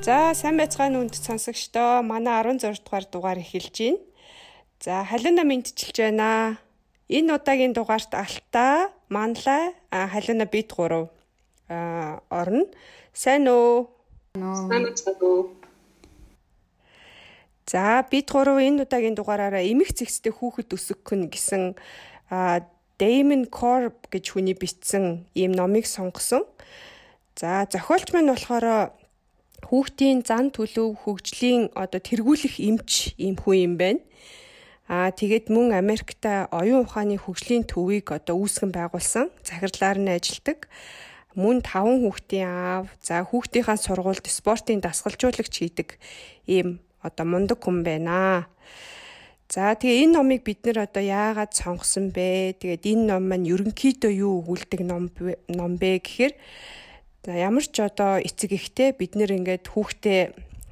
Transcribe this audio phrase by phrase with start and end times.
[0.00, 4.00] За сайн байцгаана үнд сонсогчдоо манай 16 дугаар дугаар эхэлж байна.
[4.80, 6.58] За халиуна мэдчилж байна.
[7.06, 11.10] Энэ удаагийн дугаарт Алтаа, Манлай, халиуна бид гурав
[11.68, 12.66] а орно.
[13.12, 13.90] Сайн уу?
[14.34, 14.88] Сайн
[15.20, 15.54] уу?
[17.70, 21.76] За бид гурав энэ удаагийн дугаараараа эмх зэгцтэй хүүхэд өсгөх гэсэн
[23.00, 26.44] Damon Corp гэж хүний бичсэн ийм номыг сонгосон.
[27.32, 28.92] За зохиолч маань болохоор
[29.64, 34.04] хүүхдийн зан төлөв хөгжлийн одоо тэргүүлэх эмч ийм хүн юм байна.
[34.90, 36.20] Аа тэгээд мөн Америкт
[36.52, 39.32] оюун ухааны хөгжлийн төвийг одоо үүсгэн байгуулсан.
[39.48, 40.68] Захирлаар нь ажилладаг.
[41.38, 45.96] Мөн таван хүүхдийн аав, за хүүхдийнхаа сургуульд спортын дасгалжуулагч хийдэг
[46.44, 48.50] ийм одоо мундаг хүн байна.
[49.50, 52.54] За тэгээ энэ номыг бид нэр одоо яагаад сонгосон бэ?
[52.62, 55.10] Тэгээд энэ ном маань ерөнхийдөө юу өгүүлдэг ном
[55.50, 56.34] ном бэ гэхээр
[57.20, 60.22] За ямар ч одоо эцэг ихтэй бид нэр ингээд хүүхдээ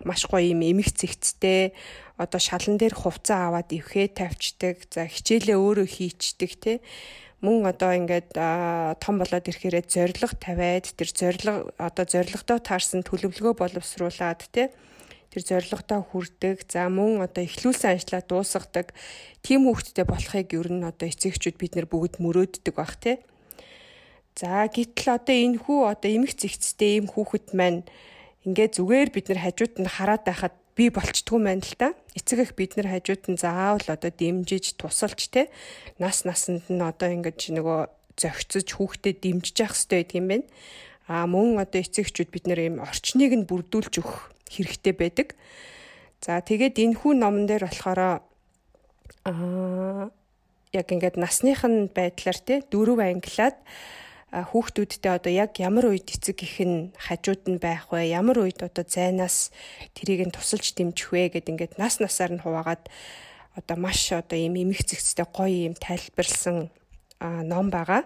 [0.09, 1.77] маш гоё юм эмх цэгцтэй
[2.17, 4.89] одоо шалан дээр хувцас аваад ивхээ тавьчдаг.
[4.89, 6.73] За хичээлээ өөрөө хийчдэг те.
[7.45, 14.49] Мөн одоо ингээд том болоод ирэхээрээ зориг тавиад тэр зориг одоо зоригтой таарсан төлөвлөгөө боловсруулад
[14.49, 14.73] те
[15.33, 16.65] тэр зоригтой хүрдэг.
[16.69, 18.97] За мөн одоо ихлүүлсэн ажлаа дуусгадаг.
[19.45, 23.21] Тим хүүхдтэй болохыг ер нь одоо эцэгчүүд бид нэр бүгд мөрөөддөг бах те.
[24.39, 27.83] За гítэл одоо энэ хүү одоо эмх зэгцтэй ийм хүүхэд маань
[28.47, 31.93] ингээд зүгээр бид нар хажууд нь хараад байхад би болчдгүй маань л та.
[32.15, 35.51] Эцэг их бид нар хажууд нь заавал одоо дэмжиж тусалж те
[35.99, 37.81] нас насанд нь одоо ингээд нөгөө
[38.15, 40.47] зөгцөж хүүхдэд дэмжиж явах хэрэгтэй гэдэг юм байна.
[41.11, 45.29] А мөн одоо эцэгчүүд бид нэр ийм орчныг нь бүрдүүлж өгөх хэрэгтэй байдаг.
[46.25, 48.01] За тэгээд энэ хүү номон дээр болохоор
[49.29, 50.11] аа
[50.73, 53.57] яг ингээд насных нь байдлаар те дөрөв англиад
[54.29, 58.13] хүүхдүүдтэй одоо яг ямар үед эцэг их нь хажууд нь байх вэ?
[58.13, 59.49] Ямар үед одоо зайнаас
[59.97, 62.85] тэрийг нь тусалж дэмжих вэ гэд ингээд нас насаар нь хуваагаад
[63.57, 66.69] одоо маш одоо ийм эмх зэгцтэй гоё юм тайлбарлсан
[67.21, 68.05] ном байгаа.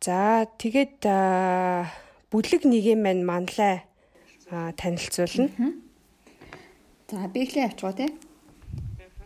[0.00, 1.04] За тэгээд
[2.32, 3.84] бүлэг нэгэм маань манлай
[4.78, 5.74] танилцуулна.
[7.10, 8.10] За биглээ авчгаа тий.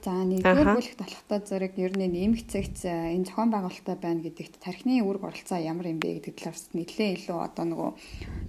[0.08, 5.02] За нэгдүгээр бүлэгт болохтой зэрэг ер нь нэмэх цагц энэ зохион байгуулалттай байна гэдэгт тархины
[5.02, 7.90] үүрэг оролцоо ямар юм бэ гэдэг талаас нэлээд илүү одоо нөгөө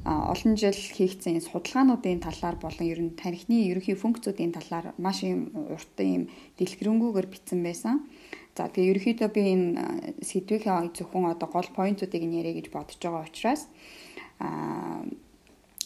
[0.06, 6.08] олон жил хийгдсэн судалгаануудын талаар болон ер нь тархины ерөнхий функцүүдийн талаар маш юм уртан
[6.08, 6.24] юм
[6.62, 8.06] дэлгэрэнгүйгээр бичсэн байсан.
[8.54, 9.68] За тэгээ ерөнхийдөө би энэ
[10.22, 13.66] сэдвийнхээ зөвхөн одоо гол поинтуудыг нэрэ гэж бодож байгаа учраас
[14.38, 15.02] аа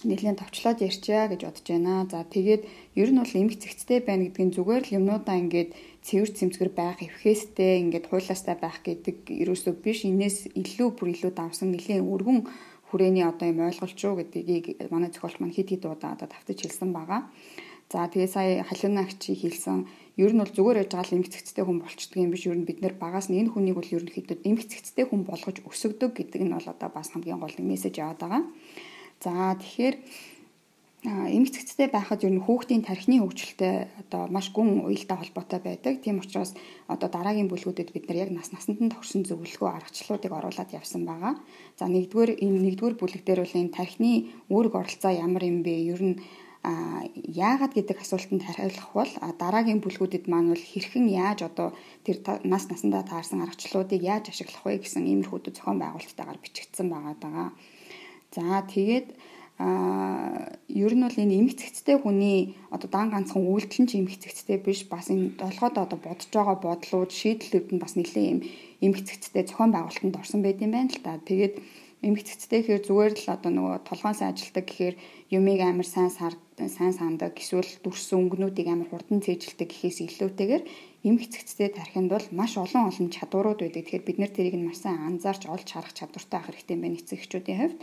[0.08, 2.08] нэлээд товчлоод ярьчаа гэж бодож байна.
[2.12, 2.62] За тэгээд
[3.00, 5.69] ер нь бол эмх зэгцтэй байна нь зүгээр л юмнуудаа ингээд
[6.03, 10.03] цэвэр цэмцгэр байх, эвхээстэй ингээд хуйлаастай байх гэдэг ерөөсөө биш.
[10.03, 12.40] Инээс илүү бүр илүү давсан нэлээд өргөн
[12.94, 16.94] хүрээний одоо юм ойлголч юу гэдгийг манай зохиолч маань хэд хэд удаа одоо давтаж хэлсэн
[16.94, 17.25] байгаа.
[17.90, 19.86] За тэгээ сая халиунаагч хэлсэн
[20.18, 22.68] ер нь бол зүгээр яж байгаа л эмх зэгцтэй хүн болчдөг юм биш ер нь
[22.69, 26.53] бид нэр багаас нь энэ хүнийг бол ерөнхийдөө эмх зэгцтэй хүн болгож өсгдөг гэдэг нь
[26.53, 28.42] бол одоо бас хамгийн гол мессеж яваад байгаа.
[29.23, 29.95] За тэгэхээр
[31.03, 36.00] эмх цэгцтэй байхад ер нь хүүхдийн тархины хөгжилтэй одоо маш гүн уялдаа холбоотой байдаг.
[36.03, 36.51] Тийм учраас
[36.88, 41.35] одоо дараагийн бүлгүүдэд бид нар яг нас насанд нь тохирсон зөвлөгөө аргачлалуудыг оруулаад явсан байгаа.
[41.79, 44.12] За нэгдүгээр энэ нэгдүгээр бүлэг дээр бол энэ тархины
[44.47, 45.75] үүрэг оролцоо ямар юм бэ?
[45.91, 46.16] Ер нь
[46.63, 51.75] а яагаад гэдэг асуултанд хариулах бол дараагийн бүлгүүдэд маань бол хэрхэн яаж одоо
[52.07, 57.47] тэр нас насандаа таарсан аргачлалуудыг яаж ашиглах вэ гэсэн иймэрхүү зохион байгуулалттайгаар бичигдсэн байгаа даа.
[58.35, 59.07] За тэгээд
[59.61, 64.17] а ер нь бол энэ эмх цэгцтэй хүний одоо дан ганцхан үйлдэл нь ч эмх
[64.17, 68.39] цэгцтэй биш бас энэ долгоод одоо бодож байгаа бодлууд шийдлүүд нь бас нэлээд юм
[68.81, 71.21] эмх цэгцтэй зохион байгуулалтанд орсон байт юм байна л та.
[71.21, 71.55] Тэгээд
[72.03, 74.95] эмх цэгцтэй гэхээр зүгээр л одоо нөгөө толгоонсаа ажилдаг гэхээр
[75.38, 80.63] юмыг амар сайн сайн сандаг эсвэл дүрсэн өнгөнүүдийг амар хурдан цээжилдэг гэхээс илүүтэйгээр
[81.07, 83.85] эмх цэгцтэй тархинд бол маш олон олон чадварууд байдаг.
[83.88, 87.00] Тэгэхээр бид нэр тэрийг нь маш сайн анзаарч олж харах чадвартай байх хэрэгтэй юм байна
[87.00, 87.79] эцэг эхчүүдийн хувьд.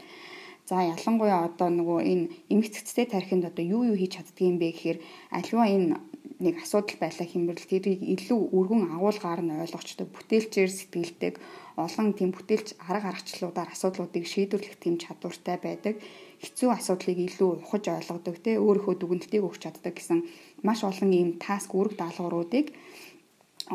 [0.70, 4.98] За ялангуяа одоо нөгөө энэ эмх цэцтэй тархинд одоо юу юу хийж чаддгийм бэ гэхээр
[5.34, 5.98] альва энэ
[6.38, 11.34] нэг асуудал байлаа хэмбэрл тэрийг илүү өргөн агуулгаар нь ойлгочтой бүтээлчээр сэтгэлдэг
[11.74, 15.94] олон тийм бүтээлч арга аргачлалуудаар асуудлуудыг шийдвэрлэх тийм чадвартай байдаг.
[16.38, 20.22] Хэцүү асуудлыг илүү ухаж ойлгодог те өөрийнхөө дүгнэлтийг өгч чаддаг гэсэн
[20.62, 22.70] маш олон ийм таск үүрэг даалгавруудыг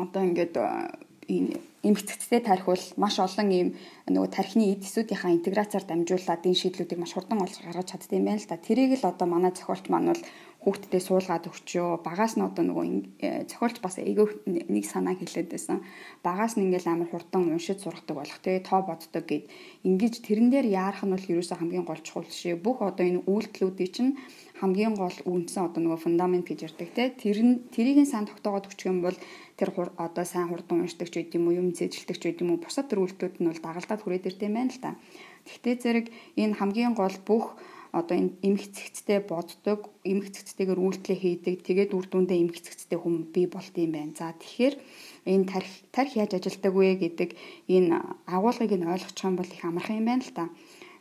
[0.00, 0.54] одоо ингээд
[1.28, 3.68] энэ эмгэгцтэй тарих бол маш олон ийм
[4.10, 8.42] нөгөө тархины эд эсүүдийнхаа интеграцаар дамжуулаад энэ шийдлүүдийг маш хурдан олж гаргаж чаддаг юм байна
[8.42, 8.58] л да.
[8.58, 10.22] Тэрийг л одоо манай зохиолч маань бол
[10.66, 12.02] хүүхдтэй суулгаад өгчөө.
[12.02, 12.86] Багаас нь одоо нөгөө
[13.22, 15.86] э, зохиолч бас эйгөө нэг санаа хэлээд байсан.
[16.26, 19.46] Багаас нь ингээл амар хурдан уншиж сургадаг болох те тоо боддог гэд.
[19.86, 22.58] Ингиж тэрэн дээр яарах нь бол ерөөсөө хамгийн гол чухал шээ.
[22.58, 24.12] Бүх одоо энэ үйлдэлүүдийн чинь
[24.60, 27.12] хамгийн гол үндсэн одоо нөгөө фундамент гэж ярьдаг те.
[27.12, 29.18] Тэр нь тэрийг нь сайн тогтоогоод өчгөх юм бол
[29.60, 33.04] тэр одоо сайн хурдан уншдаг ч гэдэм үү, юм зэжилдэг ч гэдэм үү, бусад төр
[33.04, 34.90] үйлдэлүүд нь бол дагалдаад хүрээд юм байна л та.
[35.44, 36.06] Гэхдээ зэрэг
[36.40, 37.60] энэ хамгийн гол бүх
[37.96, 43.32] одоо энэ эмх цэгцтэй боддог, эмх цэгцтэйгээр үйлдэлээ хийдэг, тэгээд үр дүндээ эмх цэгцтэй хүн
[43.32, 44.12] бий болт юм байна.
[44.12, 44.74] За тэгэхээр
[45.32, 47.30] энэ тарих тарих яаж ажилдаг вэ гэдэг
[47.72, 47.96] энэ
[48.28, 50.44] агуулгыг нь ойлгох юм бол их амархан юм байна л та.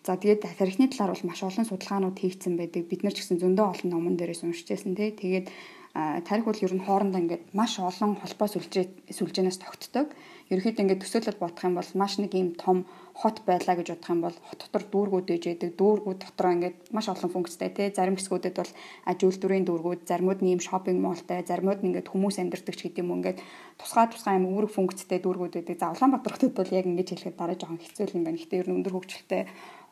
[0.05, 2.85] За тэгээд тарихны талаар бол маш олон судалгаанууд хийгдсэн байдаг.
[2.85, 5.09] Бид нар ч гэсэн зөндөө олон номон дээрээс уншижсэн тий.
[5.17, 5.49] Тэгээд
[5.97, 8.85] тарих бол ер нь хоорондоо ингээд маш олон холбоо сүлжээ
[9.17, 10.13] сүлжээнээс тогтдог
[10.53, 12.85] ерөөхдөө ингээд төсөөлөд бодох юм бол маш нэг юм том
[13.17, 15.71] хот байлаа гэж бодох юм бол хот дотор дүүргүүд ээж байдаг.
[15.79, 17.87] Дүүргүүд дотроо ингээд маш олон функцтэй тий.
[17.89, 18.71] Зарим хэсгүүдэд бол
[19.09, 23.01] аж үйлдвэрийн дүүргүүд, заримуд нь юм шопинг моллтай, заримуд нь ингээд хүмүүс амьдардаг ч гэдэг
[23.01, 23.39] юм ингээд
[23.79, 25.77] тусгай тусгай юм үүрэг функцтэй дүүргүүд байдаг.
[25.81, 28.37] За Улаанбаатар хотод бол яг ингэж хэлэхэд дараа жоохон хэцүү юм байна.
[28.37, 29.41] Гэхдээ ер нь өндөр хөгжилтэй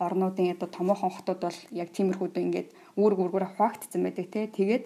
[0.08, 2.70] орнуудын одоо томоохон хотод бол яг тиймэрхүү ингээд
[3.00, 4.46] үүрэг үүргээрээ хуваагдсан байдаг тий.
[4.48, 4.84] Тэгээд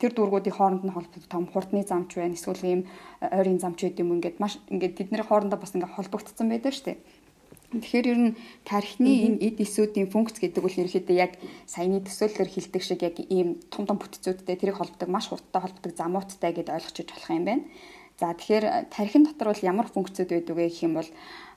[0.00, 2.80] тэр дүүргүүдийн хооронд нь холбогдсон том хурдны замч байна эсвэл ийм
[3.20, 6.86] э, ойрын замч гэдэг юм ингээд маш ингээд тэдний хоорондоо бас ингээд холбогдсон байдаг шүү
[6.92, 6.98] дээ.
[7.66, 11.32] Тэгэхээр ер нь тархины энэ эд эсүүдийн функц гэдэг бол ерөөхдөө яг
[11.66, 16.52] саяны төсөөллөөр хилдэг шиг яг ийм том том бүтцүүдтэй тэрийг холбодог маш хурдтай холбодог замууттай
[16.54, 17.64] гэдээ ойлгочих болох юм байна.
[18.20, 21.10] За тэгэхээр э, тархин дотор бол ямар функцүүд байдаг вэ гэх юм бол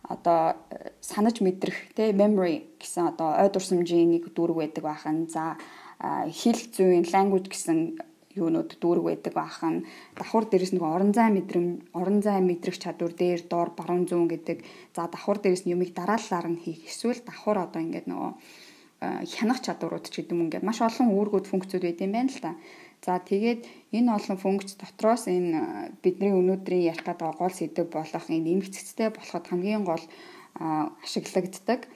[0.04, 0.56] одоо
[1.02, 5.28] санаж мэдрэх те memory гэсэн одоо ой дурсамжийн нэг дүүрэг байдаг бахан.
[5.28, 5.60] За
[6.00, 8.00] хэл зүйн language гэсэн
[8.38, 9.76] юунууд дүүрэг байдаг бахан
[10.16, 11.68] давхар дээрээс нөгөө орон зай мэдрэм
[11.98, 14.58] орон зай мэдрэх чадвар дээр доор баруун зүүн гэдэг
[14.96, 18.32] за давхар дээрээс нь юмыг дараалалаар нь хийх эсвэл давхар одоо ингээд нөгөө
[19.34, 22.52] хянах чадварууд ч гэдэг юм ингээд маш олон үүргүүд функцүүд байд юм байна л та.
[23.06, 23.64] За тэгээд
[23.96, 29.46] энэ олон функц дотроос энэ бидний өнөөдрийн ярих гэдэг гол сэдв болох энэ эмгцэцтэй болоход
[29.48, 30.04] хамгийн гол
[30.60, 31.88] ашиглагддаг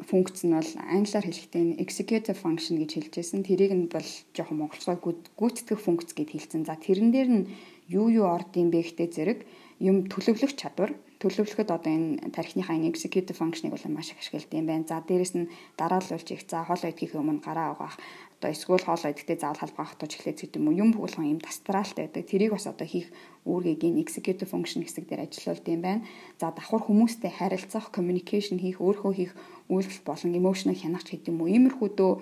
[0.00, 3.42] функц нь бол англиар хэлэхдээ executive function гэж хэлж байсан.
[3.42, 5.02] Тэрийг нь бол жоохон монголчууд
[5.38, 6.62] гүйцэтгэх функц гэд хэлсэн.
[6.66, 7.44] За тэрэн дээр нь
[7.88, 9.38] юу юу орд юм бэ гэхдээ зэрэг
[9.82, 14.66] юм төлөвлөх чадвар төлөвлөхөд одоо энэ тархиныхаа энэ executive function-ыг бол маш их ашигладаг юм
[14.66, 14.88] байна.
[14.90, 17.98] За дээрэс нь дараалуулж их за хоол идэх өмнө гараа угаах
[18.42, 22.10] одоо эсвэл хоол идэгтэй заавал халбгаах тож эхлэх гэдэг юм уу юм бүгэлхэн юм тастралтай
[22.10, 22.26] байдаг.
[22.26, 23.06] Тэрийг бас одоо хийх
[23.46, 26.02] үүргийг энэ executive function хэсэг дээр ажиллаулд юм байна.
[26.42, 29.32] За давхар хүмүүстэй харилцах, communication хийх, өөрөө хийх
[29.70, 31.54] үйлдэл болон emotional хянагч гэдэг юм уу.
[31.54, 32.12] Иймэрхүү дөө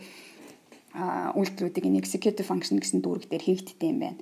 [1.40, 4.20] үйлдэлүүдийг энэ executive function гэсэн дүүрэг дээр хийгддэг юм байна.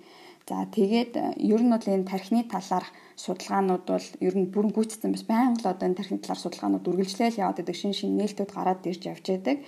[0.48, 1.12] За тэгээд
[1.44, 2.88] ер нь бол энэ тархины талаарх
[3.20, 7.42] судалгаанууд бол ер нь бүрэн гүйцэтгэсэн бас байнга л одоо энэ тархины талаар судалгаанууд үргэлжлээл
[7.44, 9.60] яваад байдаг шин шин нээлтүүд гараад ирж явж байдаг.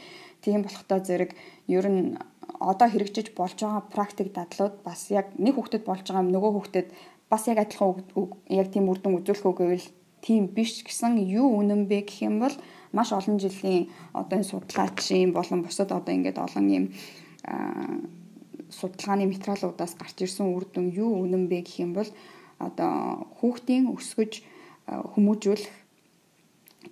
[0.43, 1.31] Тийм болохдоо зэрэг
[1.69, 2.17] ер нь
[2.61, 6.89] одоо хэрэгжиж болж байгаа практик дадлууд бас яг нэг хүүхдэд болж байгаа нөгөө хүүхдэд
[7.31, 8.03] бас яг адилхан
[8.49, 9.89] яг тийм үр дүн үзүүлэх үгэвэл
[10.25, 12.57] тийм биш гэсэн юу үнэн бэ гэх юм бол
[12.93, 16.85] маш олон жилийн одоо энэ судлаачийн болон бусад одоо ингээд олон юм
[18.69, 22.11] судалгааны материалуудаас гарч ирсэн үр дүн юу үнэн бэ гэх юм бол
[22.59, 24.33] одоо хүүхдийн өсгөж
[25.15, 25.75] хүмүүжүүлэх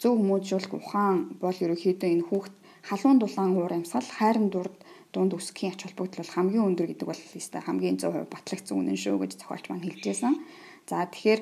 [0.01, 2.55] зөв хүмүүжүүлэх ухаан бол ерөөхдөө энэ хүүхд
[2.87, 4.77] халуун дулаан уур амьсгал хайрын дурд
[5.13, 9.17] дунд үсгийн ач холбогдол бол хамгийн өндөр гэдэг бол өстой хамгийн 100% батлагдсан үнэн шүү
[9.19, 10.35] гэж зохиолч маань хэлжсэн.
[10.89, 11.41] За тэгэхээр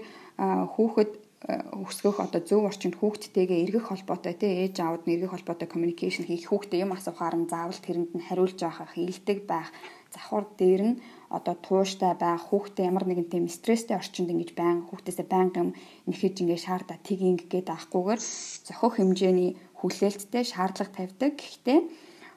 [0.74, 1.10] хүүхэд
[1.46, 6.48] өсгөх одоо зөв орчинд хүүхдтэйгээ эргэх холбоотой тий ээж аауд нь эргэх холбоотой communication хийх
[6.50, 9.68] хүүхдээ юм асуухаар нь заавал тэрэнд нь хариулж авах илдэг байх
[10.10, 11.00] завхар дээр нь
[11.30, 15.70] одоо тууштай байх хүүхдээ ямар нэгэн тийм стресстэй орчинд ингэж байн хүүхдээсээ байнгын
[16.08, 18.20] нэхэж ингэ шаардаа тийг ингээд авахгүйгээр
[18.66, 21.32] зохих хэмжээний хүлээлттэй шаардлага тавьдаг.
[21.36, 21.78] Гэхдээ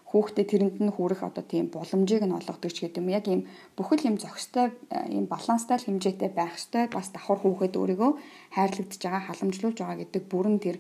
[0.09, 3.13] хүүхдээ тэрэнд нь хүрэх одоо тийм боломжийг нь олгодог ч гэдэг юм.
[3.13, 3.41] Яг ийм
[3.77, 4.73] бүхэл юм зохистой
[5.05, 6.89] ийм баланстай хэмжээтэй байх ёстой.
[6.89, 8.11] Бас давхар хүүхэд өөрийгөө
[8.57, 10.77] хайрлагдж байгаа, халамжлуулж байгаа гэдэг бүрэн тэр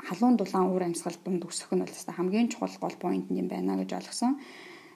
[0.00, 3.92] халуун дулаан уур амьсгал дунд өсөх нь бол хамгийн чухал гол поинт юм байна гэж
[3.92, 4.40] ойлгосон.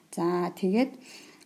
[0.09, 0.91] За тэгээд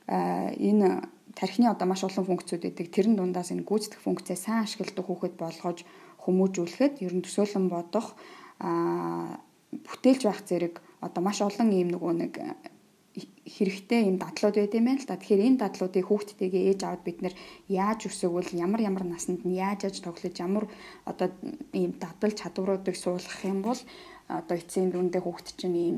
[0.07, 0.87] энэ
[1.35, 2.87] тархины одоо маш олон функцүүд байдаг.
[2.95, 5.83] Тэрэн дундаас энэ гүйцэтгэх функцээ сайн ашигладаг хүүхэд болгож
[6.23, 8.15] хүмүүжүүлэхэд ер нь төсөөлөн бодох
[9.71, 12.53] бүтээлж байх зэрэг одоо маш олон ийм нөгөө нэг э,
[13.43, 15.19] хэрэгтэй юм дадлууд байд юм байна л да.
[15.19, 17.35] Тэгэхээр энэ дадлуудыг хүүхдтэйгээ ээж аваад бид нэр
[17.67, 20.65] яаж өсөөгөл ямар ямар насанд нь яаж яаж тоглож ямар
[21.09, 21.27] одоо
[21.75, 23.79] ийм дадал чадваруудыг суулгах юм бол
[24.27, 25.97] одоо эцсийн дүндээ хүүхд чинь ийм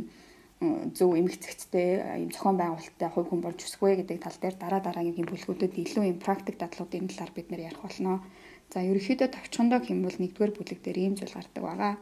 [0.98, 1.90] зөв эмгцэгцтэй
[2.24, 6.18] ийм зохион байгуулалттай хувь хүн болж өсгөө гэдэг тал дээр дараа дараагийн бүлгүүдэд илүү ийм
[6.24, 8.24] практик дадлуудын талаар бид нэр ярих болно.
[8.72, 11.94] За ерөнхийдөө товчхондоо хэмвэл нэгдүгээр бүлэг дээр ийм зүйл гардаг байгаа.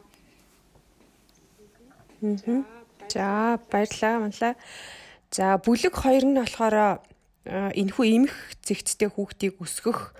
[2.22, 4.54] За баярлалаа манлаа.
[5.34, 7.02] За бүлэг 2 нь болохоор
[7.50, 10.14] энэхүү эмх зэгцтэй хүүхдийг өсгөх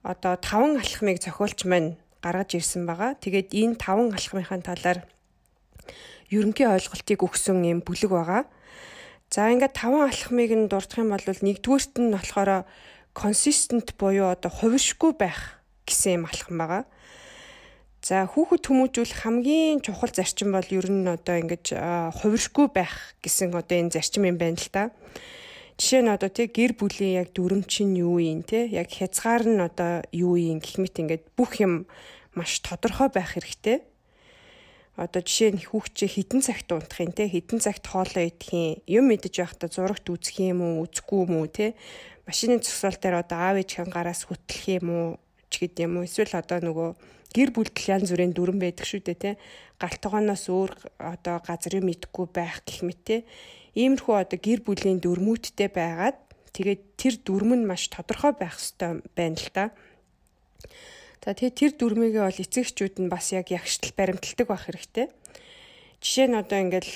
[0.00, 3.20] одоо таван алхмыг зохиолч маань гаргаж ирсэн байгаа.
[3.20, 5.04] Тэгээд энэ таван алхмынхаа талаар
[6.32, 8.42] ерөнхий ойлголтыг өгсөн юм бүлэг байгаа.
[9.28, 12.64] За ингээд таван алхмыг нь дурдах юм бол нэгдүгüүрт нь болохоор
[13.12, 16.82] consistent буюу одоо хувиршгүй байх гэсэн юм алхам байгаа.
[18.04, 21.72] За хүүхэд хүмүүжүүлэх хамгийн чухал зарчим бол ер нь одоо ингэж
[22.20, 24.92] хувиршгүй байх гэсэн одоо энэ зарчим юм байна л да.
[25.80, 29.56] Жишээ нь одоо тий гэр бүлийн яг дүрм чинь юу юм те яг хязгаар нь
[29.56, 31.88] одоо юу юм гэх мэт ингээд бүх юм
[32.36, 33.80] маш тодорхой байх хэрэгтэй.
[35.00, 39.04] Одоо жишээ нь хүүхчээ хідэн цагт унтах юм те хідэн цагт хоолоо идэх юм юм
[39.16, 41.72] мэдэж байхдаа зурагт үзэх юм уу үзэхгүй юм уу те
[42.28, 45.08] машины зогсоол дээр одоо аав ээжийн гараас хөтлөх юм уу
[45.48, 46.90] ч гэдэм юм эсвэл одоо нөгөө
[47.34, 49.34] гэр бүлдэл янз бүрийн дүрэн байдаг шүү дээ тий.
[49.82, 50.72] Галт тогооноос өөр
[51.02, 53.20] одоо газрыг мэдхгүй байх гэх мэт тий.
[53.74, 56.18] Иймэрхүү одоо гэр бүлийн дүрмүүдтэй байгаад
[56.54, 59.64] тэгээд тэр дүрм нь маш тодорхой байх хэрэгтэй байна л та.
[61.26, 65.06] За тэгээд тэр дүрмийгээ бол эцэгчүүд нь бас яг ягштал баримталдаг байх хэрэгтэй.
[65.98, 66.94] Жишээ нь одоо ингээл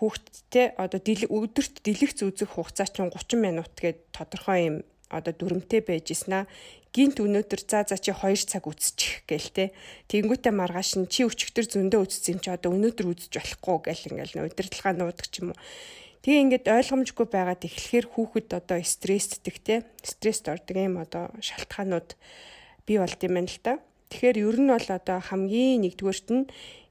[0.00, 4.76] хүүхдтэй одоо өдөрт дэлгэц үзэх хугацаа чинь 30 минут гээд тодорхой юм
[5.10, 6.46] одоо дүрмтэй байж ийснэ
[6.90, 9.64] гинт өнөөдөр за за чи 2 цаг үзчих гээл те.
[10.10, 14.46] Тэнгүүтээ маргааш нь чи өчигдөр зөндөө үзсэн юм чи одоо өнөөдөр үзэж болохгүй гээл ингээл
[14.50, 15.58] удирдлагаа нуудаг ч юм уу.
[16.20, 19.74] Тэгээ ингээд ойлгомжгүй байгаад эхлэхээр хүүхэд одоо стрессддэг те.
[20.02, 22.18] Стресст ордог юм одоо шалтгаанууд
[22.84, 23.72] бий болд юм байна л та.
[24.10, 26.44] Тэгэхээр ер нь бол одоо хамгийн нэгдүгээрт нь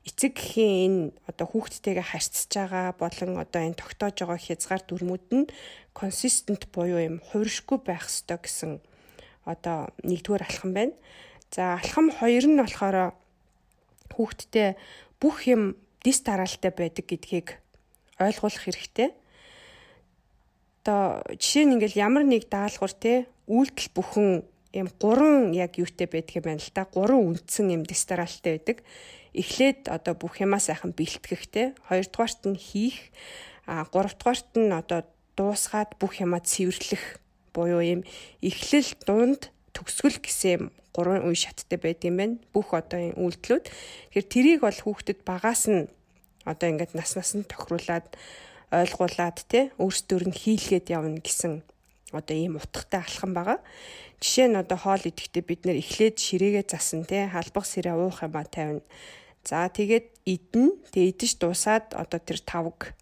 [0.08, 5.51] эцэг гэхийн энэ одоо хүүхдтэйгээ харьцаж байгаа болон одоо энэ тогтоож байгаа хязгаар дүрмүүд нь
[5.94, 8.72] consistent буюу юм хувиршгүй байх ёстой гэсэн
[9.50, 10.94] одоо нэгдүгээр алхам байна.
[11.50, 13.18] За алхам хоёр нь болохоор
[14.13, 14.77] хүүхдтэй
[15.18, 15.74] бүх юм
[16.06, 17.58] дис дараалтай байдаг гэдгийг
[18.22, 19.10] ойлгуулах хэрэгтэй.
[20.86, 23.13] Одоо жишээ нь ингээл ямар нэг даалгавар те
[23.50, 24.29] үйлдэл бүхэн
[24.74, 26.86] юм гурван яг юутэй байдаг юм байна л да.
[26.86, 28.77] Гурван үндсэн юм дис дараалтай байдаг.
[29.34, 31.74] Эхлээд одоо бүх юмаа сайхан бэлтгэхтэй.
[31.89, 33.10] Хоёрдугаарт нь хийх.
[33.65, 35.06] А гуравдугаарт нь одоо
[35.38, 37.22] дуусгаад бүх юмаа цэвэрлэх
[37.53, 38.01] буюу ийм
[38.41, 42.36] эхлэл дунд төгсгөл гэсэн гурван үе шаттай байд юм байна.
[42.53, 43.65] Бүх одоо энэ үйлдэлүүд.
[43.70, 45.88] Тэгэхээр тэрийг бол хүүхдэд багаас нь
[46.46, 48.08] одоо ингээд нас нас нь тохируулаад
[48.74, 51.62] ойлгуулад те өөрсдөр нь хийлгээд явна гэсэн
[52.12, 53.60] одоо ийм утгатай алхам байгаа.
[54.20, 58.36] Жишээ нь одоо хоол идэхдээ бид нэр эхлээд ширээгээ засан те халбах сэрээ уух юм
[58.36, 58.84] а тавина.
[59.46, 62.94] За тэгээд идэн тэгээд идэж дуусаад одоо тэр тавг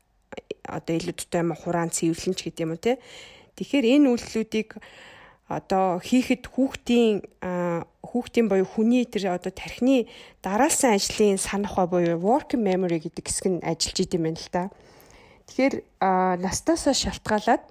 [0.67, 2.99] одоо илүү дутаа юм хураан цэвэрлэн ч гэдэг юм уу те
[3.57, 4.77] Тэгэхээр энэ үйлслүүдийг
[5.49, 7.23] одоо хийхэд хүүхдийн
[8.03, 10.05] хүүхдийн боيو хүний тэр одоо тархины
[10.43, 14.63] дараалсан ажлын санахва буюу working memory гэдэг хэсэг нь ажиллаж идэм байна л да.
[15.47, 15.75] Тэгэхээр
[16.43, 17.63] настасаа шалтгаалаад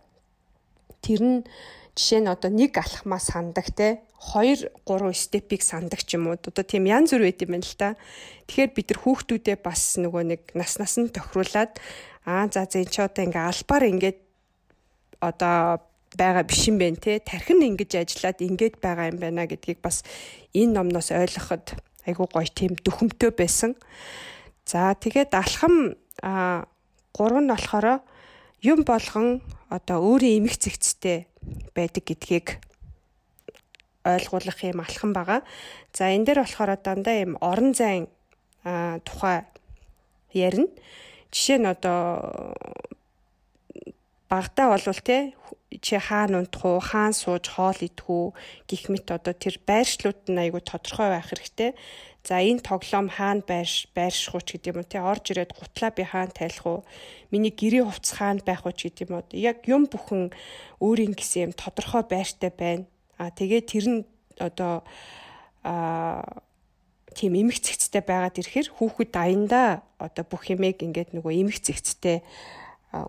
[1.04, 1.38] тэр нь
[1.92, 4.00] жишээ нь одоо нэг алхмаа сандаг те
[4.34, 7.76] 2 3 степийг сандаг ч юм уу одоо тийм янз бүр байд юм байна л
[7.76, 7.88] да.
[8.48, 11.76] Тэгэхээр бид нар хүүхдүүдээ бас нөгөө нэг нас насанд тохируулаад
[12.24, 14.25] аа за зэн ч одоо ингээ албаар ингээд
[15.20, 15.80] одоо
[16.16, 20.04] байгаа биш юм байна те тархин ингэж ажиллаад ингэж байгаа юм байна гэдгийг бас
[20.54, 23.74] энэ номноос ойлгоход айгуу гоё тийм дөхөмтөө байсан.
[24.64, 26.64] За тэгээд алхам а
[27.12, 28.00] гурав нь болохоор
[28.62, 31.26] юм болгон одоо өөрийн эмх зэгцтэй
[31.74, 32.62] байдаг гэдгийг
[34.06, 35.42] ойлгуулах юм алхам байгаа.
[35.92, 38.06] За энэ дээр болохоор дандаа юм орон зайн
[39.04, 39.44] тухай
[40.32, 40.70] ярина.
[41.30, 42.54] Жишээ нь одоо
[44.28, 45.34] багтаа болвол те
[45.82, 48.34] чи хаана унтах уу, хаана сууж хоол идэх үү
[48.66, 51.74] гих мэт одоо тэр байршлууд нь айгүй тодорхой байх хэрэгтэй.
[52.26, 56.02] За энэ тоглоом хаана байрш байрших уу ч гэдэг юм те орж ирээд гутлаа би
[56.02, 56.80] хаана тайлах уу
[57.30, 60.34] миний гэрээ хувцас хаана байх уу ч гэдэг юм уу яг юм бүхэн
[60.82, 64.00] өөрийн гэсэн юм тодорхой байртай байна а тэгээ тэр нь
[64.42, 64.82] одоо
[65.62, 66.42] а
[67.14, 72.26] тийм эмх цэгцтэй байгаад ирэхээр хүүхэд аяндаа одоо бүх юмыг ингээд нөгөө эмх цэгцтэй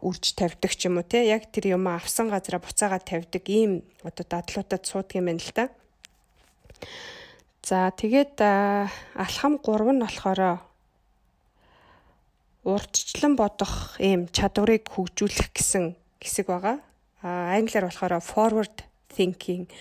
[0.02, 4.26] үрж тавьдаг ч юм уу те яг тэр юм авсан газараа буцаагаад тавьдаг ийм одоо
[4.28, 5.66] дадлуудад суудаг юм байна л да.
[7.64, 8.40] За тэгээд
[9.16, 10.64] алхам 3 нь болохоор
[12.68, 16.84] урдчлан бодох ийм чадварыг хөгжүүлэх гэсэн хэсэг байгаа.
[17.24, 19.72] А англиар болохоор forward thinking.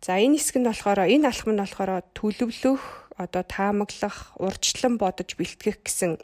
[0.00, 5.84] За энэ хэсэг нь болохоор энэ алхам нь болохоор төлөвлөх, одоо таамаглах, урдчлан бодож бэлтгэх
[5.84, 6.20] гэсэн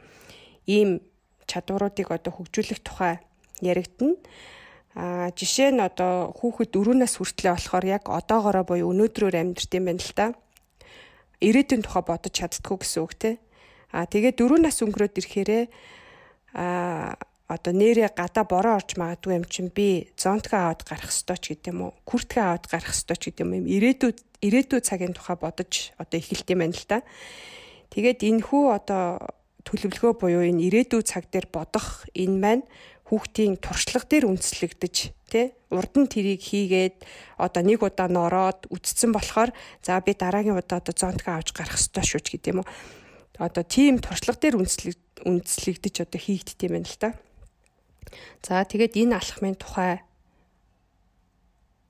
[0.65, 1.05] ийм
[1.51, 3.19] чадваруудыг одоо хөгжүүлэх тухай
[3.59, 4.15] яригдана.
[4.95, 9.85] А жишээ нь одоо хүүхэд 4 нас хүртлэе болохоор яг одоогоороо буюу өнөөдрөөр амьдрт юм
[9.91, 10.27] байна л да.
[11.43, 13.31] Ирээдүйн тухай бодож чаддггүй гэсэн үг те.
[13.95, 15.65] А тэгээд 4 нас өнгөрөөд ирэхээрээ
[16.55, 17.15] а
[17.51, 21.83] одоо нэрээ гадаа бороо орж магадгүй юм чинь би зонтгаа аваад гарах ёстой ч гэдэм
[21.83, 26.47] үү күртгээ аваад гарах ёстой ч гэдэм юм ирээдүйд ирээдүйд цагийн тухай бодож одоо эхэлт
[26.51, 26.99] юм байна л да.
[27.91, 29.19] Тэгээд энэ хүү одоо
[29.67, 32.65] төлөвлөгөө буюу энэ ирээдүйд цаг дээр бодох энэ маань
[33.11, 34.97] хүүхдийн туршлага дээр үндэслэгдэж
[35.31, 36.97] тий урд нь тэрийг хийгээд
[37.39, 39.51] одоо нэг удаа нороод үтцсэн болохоор
[39.83, 42.67] за би дараагийн удаа одоо зонтгаа авч гарах ёстой шүү ч гэдэм үү
[43.41, 47.11] одоо тийм туршлага дээр үндэслэгдэж одоо хийгдт юм байна л да.
[48.45, 50.05] За тэгээд энэ алхмын тухай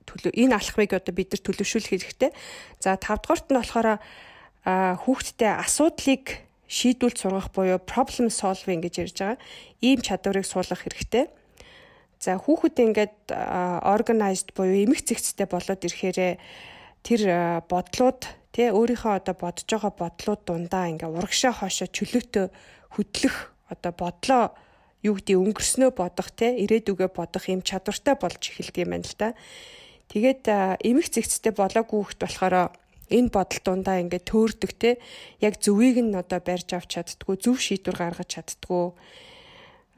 [0.07, 2.31] төлөв энэ алхмыг одоо бид нар төлөвшүүлэх хэрэгтэй.
[2.79, 3.99] За 5 дугаарт нь болохоор
[4.65, 9.37] хүүхдтэй асуудлыг шийдвүүлж сургах буюу problem solving гэж ярьж байгаа.
[9.83, 11.27] Ийм чадварыг суулгах хэрэгтэй.
[12.23, 13.17] За хүүхэд ингээд
[13.83, 16.39] organized буюу эмх зэгцтэй болоод ирэхээр
[17.03, 17.21] тэр
[17.67, 18.21] бодлууд
[18.55, 22.45] тий өөрийнхөө одоо бодож байгаа бодлууд дундаа ингээ урагшаа хоошо чөлөөтөө
[22.95, 23.35] хөдлөх
[23.67, 24.43] одоо бодлоо
[25.03, 29.29] юу гэдэг өнгөрснөө бодох те ирээдүгөө бодох юм чадвартай болж эхэлдэг юм байна л да.
[30.13, 30.43] Тэгээд
[30.85, 32.75] эмх зэгцтэй болоогүй хөхт болохоор
[33.11, 34.89] энэ бодол дундаа ингээд төөрдөг те
[35.43, 38.95] яг зөвийг нь одоо барьж авч чаддгүй зөв шийдвэр гаргаж чаддгүй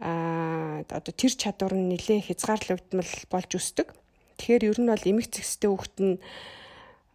[0.04, 3.88] а одоо тэр чадвар нь нэлээ хязгаарлагдмал болж өсдөг.
[4.36, 6.20] Тэгэхээр ер нь бол эмх зэгцтэй хөхт нь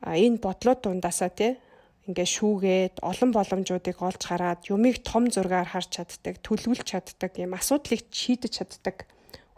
[0.00, 1.60] энэ бодлууд дундаасаа те
[2.08, 8.08] ингээ шүүгээд олон боломжуудыг олж хараад юмыг том зургаар харж чаддаг, төлөвлөж чаддаг, юм асуудлыг
[8.08, 9.04] шийдэж чаддаг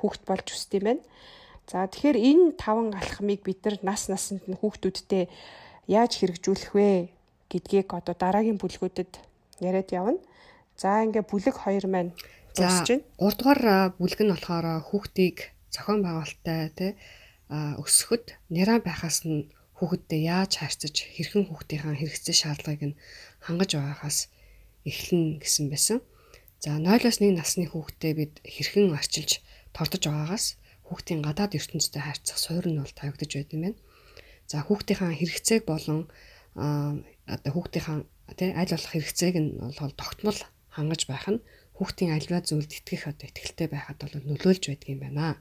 [0.03, 1.05] хүүхэд болж өсд юм байна.
[1.71, 5.31] За тэгэхээр энэ таван алхмыг бид нар нас насанд нь хүүхдүүдтэй
[5.91, 6.91] яаж хэрэгжүүлэх вэ
[7.51, 9.19] гэдгийг одоо дараагийн бүлгүүдэд
[9.59, 10.23] яриад явна.
[10.79, 12.15] За ингээ бүлэг 2 маань
[12.55, 13.05] дуусч байна.
[13.19, 13.63] 3 дугаар
[13.99, 15.37] бүлэг нь болохоор хүүхдийг
[15.75, 16.91] зохион байгуулалттай тий
[17.51, 19.51] өсгөхөд нэраа байхаас нь
[19.83, 22.99] хүүхэдтэй яаж харьцаж хэрхэн хүүхдийнхаа хэрэгцээ шаардлагыг нь
[23.43, 24.19] хангаж байгаагаас
[24.87, 25.99] эхлэн гэсэн байсан.
[26.63, 29.43] За 0-оос 1 насны хүүхдээ бид хэрхэн арчилж
[29.75, 30.47] тордож байгаагаас
[30.87, 33.79] хүүхдийн гадаад ертөнцтэй харьцах суурь нь бол тавигдаж байд юм байна.
[34.50, 36.11] За хүүхдийнхаа хэрэгцээг болон
[36.59, 38.02] одоо хүүхдийнхаа
[38.35, 40.38] тий аль болох хэрэгцээг нь бол тогтмол
[40.75, 41.38] хангаж байх нь
[41.78, 45.39] хүүхдийн альва зүйлд итгэх одоо ихтэй байхад бол нөлөөлж байдаг юм байна.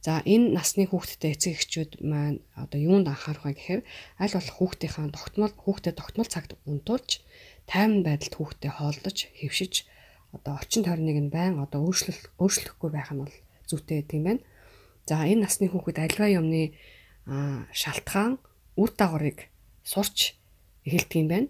[0.00, 3.82] За энэ насны хүүхдтэй эцэг эхчүүд маань одоо юунд анхаарах вэ гэхээр
[4.22, 7.10] аль болох хүүхдийнхаа тогтмол хүүхдэд тогтмол цагт унтуулж
[7.66, 9.74] тайван байдалд хүүхдэд хооллож хэвшиж
[10.32, 13.34] одоо орчин тойрныг нь байн одоо өөрчлөх өөрчлөхгүй байх нь бол
[13.68, 14.42] зүйтэй гэдэг юм байна.
[15.04, 16.78] За энэ насны хүүхэд альва юмны
[17.26, 18.38] шалтгаан
[18.76, 19.50] үр дагаврыг
[19.84, 20.34] сурч
[20.86, 21.48] эхэлдэг юм байна.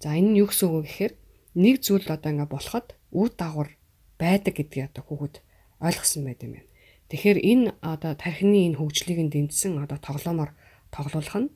[0.00, 1.12] За энэ нь юу гэсэн үг вэ гэхээр
[1.56, 3.70] нэг зүйл одоо ингээ болоход үр дагавар
[4.18, 5.36] байдаг гэдгийг одоо хүүхэд
[5.80, 6.70] ойлгосон байт юм байна.
[7.08, 10.50] Тэгэхээр энэ одоо тархины энэ хөгжлийг нь дэмжсэн одоо тоглоомоор
[10.90, 11.48] тоглуулах нь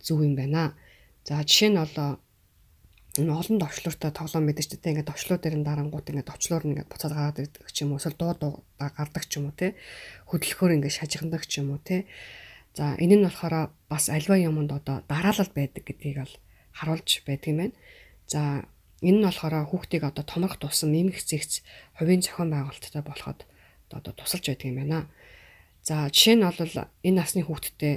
[0.00, 0.74] зөв юм байна.
[1.26, 2.18] За жишээ нь бол
[3.18, 6.90] энэ олон товчлууртай тоглоом мэдээж тэ ингээд товчлуу дээр нь дарангууд ингээд товчлуур нь ингээд
[6.94, 9.74] буцаад гараад ирдэг ч юм уу эсвэл дуу дуу гардаг ч юм уу те
[10.30, 12.06] хөдөлгөхөөр ингээд шажигнадаг ч юм уу те
[12.76, 16.34] за энэ нь болохоор бас альва юмд одоо дараалал байдаг гэдгийг бол
[16.78, 17.76] харуулж байдаг юм байна.
[18.26, 18.40] За
[19.02, 21.64] энэ нь болохоор хүүхдийг одоо томрох тусам нэмэх зэгц
[21.98, 23.40] хувийн зохион байгуулалттай болоход
[23.90, 25.08] одоо тусалж байдаг юм байна.
[25.82, 27.94] За жишээ нь бол энэ насны хүүхдтэй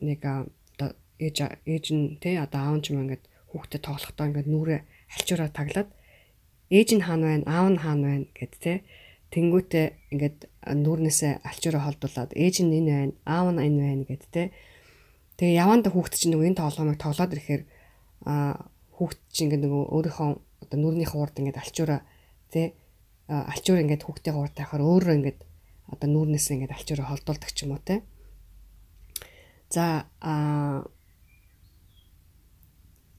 [0.00, 4.48] нэг одоо ээж ээж нь те одоо аав нь ч юм ингээд хүүхдэд тоглохдоо ингээд
[4.50, 4.80] нүрээ
[5.14, 5.90] алчуураа таглаад
[6.70, 8.72] ээж нь хаана байна аав нь хаана байна гэд те
[9.34, 14.42] тэнгүүтээ ингээд нүрнээсээ алчуураа холдуулаад ээж нь энэ байна аав нь энэ байна гэд те
[15.36, 17.62] тэгээ яванда хүүхд чинь нөгөө энэ тоглоомыг тоглоод ирэхээр
[18.30, 18.32] а
[18.96, 20.30] хүүхд чинь ингээд нөгөө өөрийнхөө
[20.62, 22.00] одоо нүрнийхээ урд ингээд алчуураа
[22.54, 22.62] те
[23.28, 25.40] алчуур ингээд хүүхдээ гуур тахаар өөрөө ингээд
[25.92, 28.06] одоо нүүрнээс ингээд алчуураа холдуулдаг ч юм уу те.
[29.74, 30.86] За а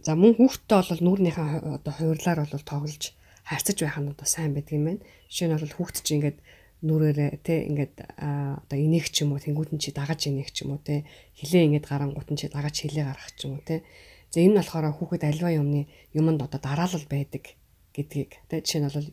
[0.05, 3.03] За мөн хүүхдтэй бол нүүрнийхээ одоо хувирлаар бол тоглож
[3.45, 5.01] харьцаж байх нь одоо сайн байдаг юм байна.
[5.29, 6.37] Жишээ нь бол хүүхд чинь ингээд
[6.81, 10.73] нүрээрээ те ингээд одоо инех ч юм уу тэнгуут нь чи дагаж инех ч юм
[10.75, 11.05] уу те
[11.37, 13.85] хилээ ингээд гарангуут нь чи дагаж хилээ гаргах ч юм уу те.
[14.33, 17.53] За энэ нь болохоор хүүхэд альва юмны юмд одоо дараалал байдаг
[17.93, 19.09] гэдгийг те жишээ нь бол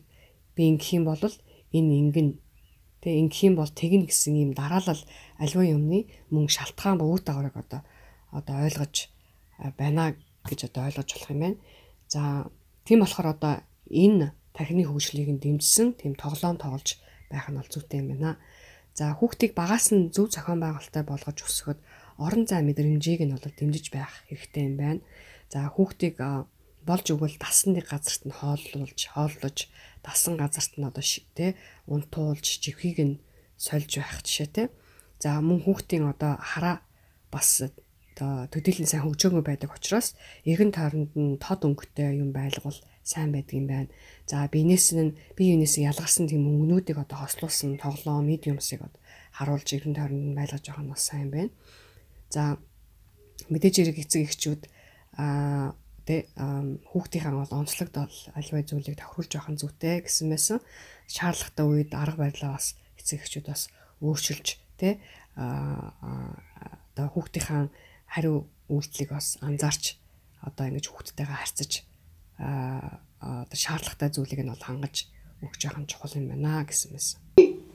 [0.57, 1.21] би ингэх юм бол
[1.77, 2.29] энэ ингэн
[3.01, 5.01] тэгээ ингэх юм бол тэгнэ гэсэн юм дараалал
[5.37, 7.81] аливаа юмны мөн шалтгаан ба үр дагаврыг одоо
[8.33, 9.13] одоо ойлгож
[9.77, 11.57] байна гэж одоо ойлгож болох юм байна.
[12.09, 12.21] За
[12.85, 13.53] тийм болохоор одоо
[13.89, 18.37] энэ тархины хөгжлийг нь дэмжсэн тийм тоглоом тоглож байх нь бол зүйтэй юм байна.
[18.93, 21.79] За хүүхдийг багаас нь зөв зохион байгуулалттай болгож өсгөхөд
[22.21, 25.01] орон зай мэдрэмжийг нь бол дэмжиж байх хэрэгтэй юм байна.
[25.49, 26.21] За хүүхдийг
[26.85, 29.57] болж өгвөл дасны газарт нь хооллуулж хооллож
[30.05, 31.57] дасан газарт нь одоо тий
[31.89, 33.21] унтуулж живхийг нь
[33.57, 34.67] сольж байх жишээ тий.
[35.23, 36.85] За мөн хүүхдийн одоо хараа
[37.33, 37.65] бас
[38.13, 40.13] одоо төдийлөн сайн хөгжөөгөө байдаг учраас
[40.45, 43.89] эргэн тойронд нь тод өнгөтэй юм байлгал сайн байдаг юм байна.
[44.25, 48.81] За биенээс нь бие биенээс ялгарсан тийм өнгнүүдийг одоо хослуулсан тоглоом медиумсыг
[49.35, 51.51] харуулж эргэн тойронд нь байлгаж байгаа нь бас сайн байна.
[52.31, 52.57] За
[53.51, 54.61] мэдээж хэрэг эцэг эхчүүд
[55.19, 55.75] аа
[56.07, 60.59] тэ хүүхдийн бол онцлогд бол альва зүйлийг тохируулж явах нь зүйтэй гэсэн байсан.
[61.07, 63.71] Шаардлагатай үед арга барилаа бас эцэг эхчүүд бас
[64.03, 64.47] өөрчилж
[64.79, 64.99] тэ
[65.35, 67.71] одоо хүүхдийн
[68.07, 69.97] хариу үйлдэлийг бас анзаарч
[70.43, 71.71] одоо ингэж хүүхдтэйгээ харьцаж
[72.39, 75.07] одоо шаардлагатай зүйлийг нь бол хангаж
[75.43, 77.19] өгч явах нь чухал юм байна гэсэн мэсэн.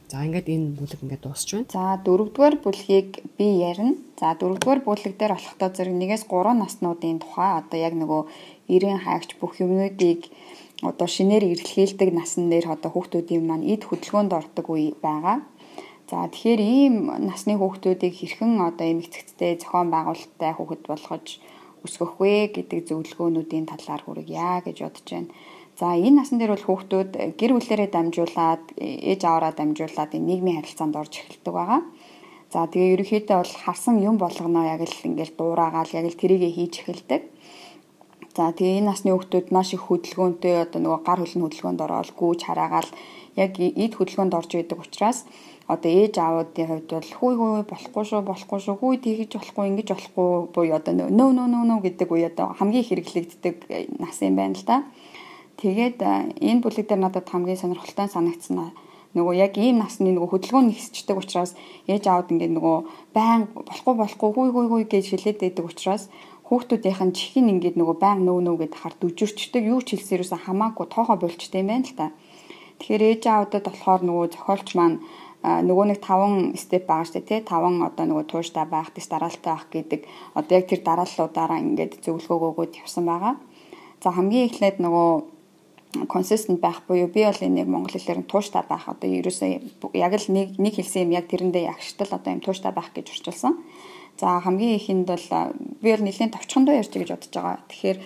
[0.09, 1.69] За ингээд энэ бүлэг ингээд дуусч байна.
[1.69, 4.01] За дөрөвдүгээр бүлгийг би ярина.
[4.17, 8.23] За дөрөвдүгээр бүлэг дээр болохдоо зэрэг нэгээс 3 наснуудын тухай одоо яг нөгөө
[8.73, 10.33] 90 хаагч бүх юмнуудыг
[10.81, 15.45] одоо шинээр эрэлхийлдэг насан дээр одоо хүүхдүүдийн маань эд хөдөлгөөнд ордог үе байгаа.
[16.09, 16.95] За тэгэхээр ийм
[17.29, 21.27] насны хүүхдүүдийг хэрхэн одоо эмэгцэгтэй зохион байгуулалттай хүүхэд болгож
[21.87, 25.31] өсгөх вэ гэдэг зөвлөгөөнүүдийн талаар хүргье гэж бодож байна.
[25.79, 31.23] За энэ насан дээр бол хүүхдүүд гэр бүлээрээ дамжуулаад ээж аваараа дамжуулаад нийгмийн харилцаанд орж
[31.23, 31.83] эхэлдэг байгаа.
[32.51, 36.75] За тэгээ ерөнхийдөө бол харсан юм болгоно яг л ингээл дуурайгаал яг л тэрийгэ хийж
[36.83, 37.23] эхэлдэг.
[38.35, 42.41] За тэгээ энэ насны хүүхдүүд маш их хөдөлгөөнтэй одоо нөгөө гар хөлн хөдөлгөөнд ороод гүүж
[42.47, 42.91] хараагаал
[43.39, 45.29] яг эд хөдөлгөөнд орж идэг учраас
[45.69, 49.89] одоо ээж аавуудын хувьд бол хүй хүй болохгүй шүү болохгүй шүү хүй тэгж болохгүй ингэж
[49.93, 53.57] болохгүй буюу одоо нөө нөө нөө нөө гэдэг үе одоо хамгийн хэрэглэгддэг
[54.01, 54.77] нас юм байна л да.
[55.61, 56.01] Тэгээд
[56.41, 58.73] энэ бүлэг дээр надад хамгийн сонирхолтой санагдсан нь
[59.17, 61.53] нөгөө яг ийм насны нөгөө хөдөлгөөн нэгсчдэг учраас
[61.89, 62.79] ээж аауд ингээд нөгөө
[63.17, 66.05] байн болохгүй болохгүй хүй хүй хүй гэж хэлээд байдаг учраас
[66.49, 70.87] хүүхдүүдийнх нь чихэн ингээд нөгөө байн нөө нөө гэдээ хар дүжирчдэг юу ч хэлсээрээс хамаагүй
[70.93, 72.07] тоохоо болчтой юм байна л та.
[72.79, 74.97] Тэгэхээр ээж аавдад болохоор нөгөө зохиолч маань
[75.43, 79.67] нөгөө нэг таван степ байгаа дээ тий таван одоо нөгөө тууштай байх, дэс дараалтай байх
[79.71, 80.01] гэдэг
[80.35, 83.39] одоо яг тэр дарааллуудаараа ингээд зөвлөгөө өгөөд явсан байгаа.
[84.03, 85.11] За хамгийн эхлээд нөгөө
[86.11, 90.29] consistent байх буюу би бол энийг монгол хэлээр нь тууштай байх одоо ерөөсөө яг л
[90.35, 93.57] нэг нэг хэлсэн юм яг тэрэндээ ягштал одоо юм тууштай байх гэж орчуулсан.
[94.21, 95.27] За хамгийн ихэнд бол
[95.81, 97.63] би бол нэлийн товчхондоо ярьж гэж бодож байгаа.
[97.71, 97.99] Тэгэхээр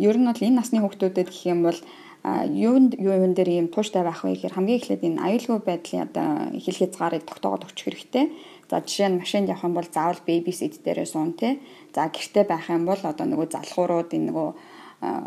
[0.00, 1.78] ер нь бол энэ насны хүүхдүүдэд гэх юм бол
[2.24, 6.80] юунд юун дээр ийм тууштай байх вэ гэхээр хамгийн эхлээд энэ аюулгүй байдлын одоо хил
[6.80, 8.32] хязгаарыг тогтоогод өгчих хэрэгтэй.
[8.72, 11.60] За жишээ нь машинд явах юм бол заавал baby seat дээрээ суун тий.
[11.92, 14.48] За гэртээ байх юм бол одоо нөгөө залхуурууд энэ нөгөө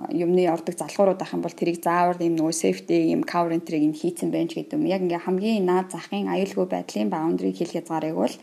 [0.09, 3.93] юмны ордог залхуурууд ах юм бол тэрийг заавар ийм нөгөө safety ийм cover entry ийм
[3.93, 4.89] хийцэн байж гэдэг юм.
[4.89, 8.35] Яг ингээ хамгийн наад захын аюулгүй байдлын boundary хил хязгаарыг бол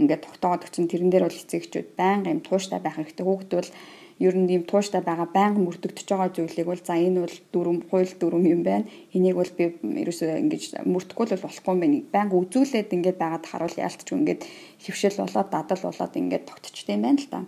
[0.00, 0.88] ингээ тогтоогод өгсөн.
[0.88, 3.24] Тэрэн дээр бол эцэгчүүд байнга ийм тууштай байх хэрэгтэй.
[3.26, 3.70] Хүүхэд бол
[4.18, 8.12] ер нь ийм тууштай байгаа байнга мөрдөгдөж байгаа зүйлийг бол за энэ бол дүрм хууль
[8.18, 8.84] дүрм юм байна.
[9.14, 12.02] Энийг бол би ерөөсөө ингэж мөрдөхгүй л болохгүй юм байна.
[12.10, 14.42] Байнга үзүүлээд ингээд байгаад харуул яалтч ингээд
[14.82, 17.38] хөвшил болоод дадал болоод ингээд тогтчтой юм байна л та.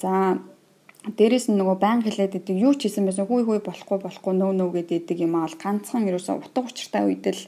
[0.00, 0.10] За
[1.04, 4.52] дээрэс нь нөгөө баян хэлээд идэг юу ч хийсэн байсан хүй хүй болохгүй болохгүй нөө
[4.56, 7.44] нөө гэдэг юм аа ганцхан ерөөсө утга учиртай үед л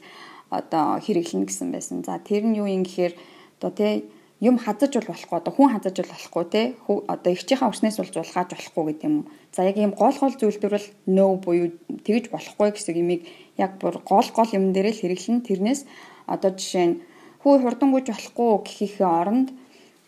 [0.49, 2.05] одоо хэрэглэнэ гэсэн байсан.
[2.05, 3.13] За тэр нь юу юм гэхээр
[3.61, 4.05] одоо тий
[4.43, 6.65] юм хазаж бол болохгүй одоо хүн хазаж бол болохгүй тий
[7.13, 9.15] одоо ихчийнхаа өснөөс болж улгааж болохгүй гэдэг юм.
[9.55, 11.71] За яг ийм гол гол зүйлдер бол no буюу
[12.03, 13.21] тэгж болохгүй гэсэн юмыг
[13.55, 15.81] яг бүр гол гол юм дээр л хэрэглэн тэрнээс
[16.27, 16.99] одоо жишээ нь
[17.41, 19.47] хүү хурдангуйж болохгүй гэхийнхээ оронд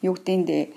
[0.04, 0.70] юу гэдэг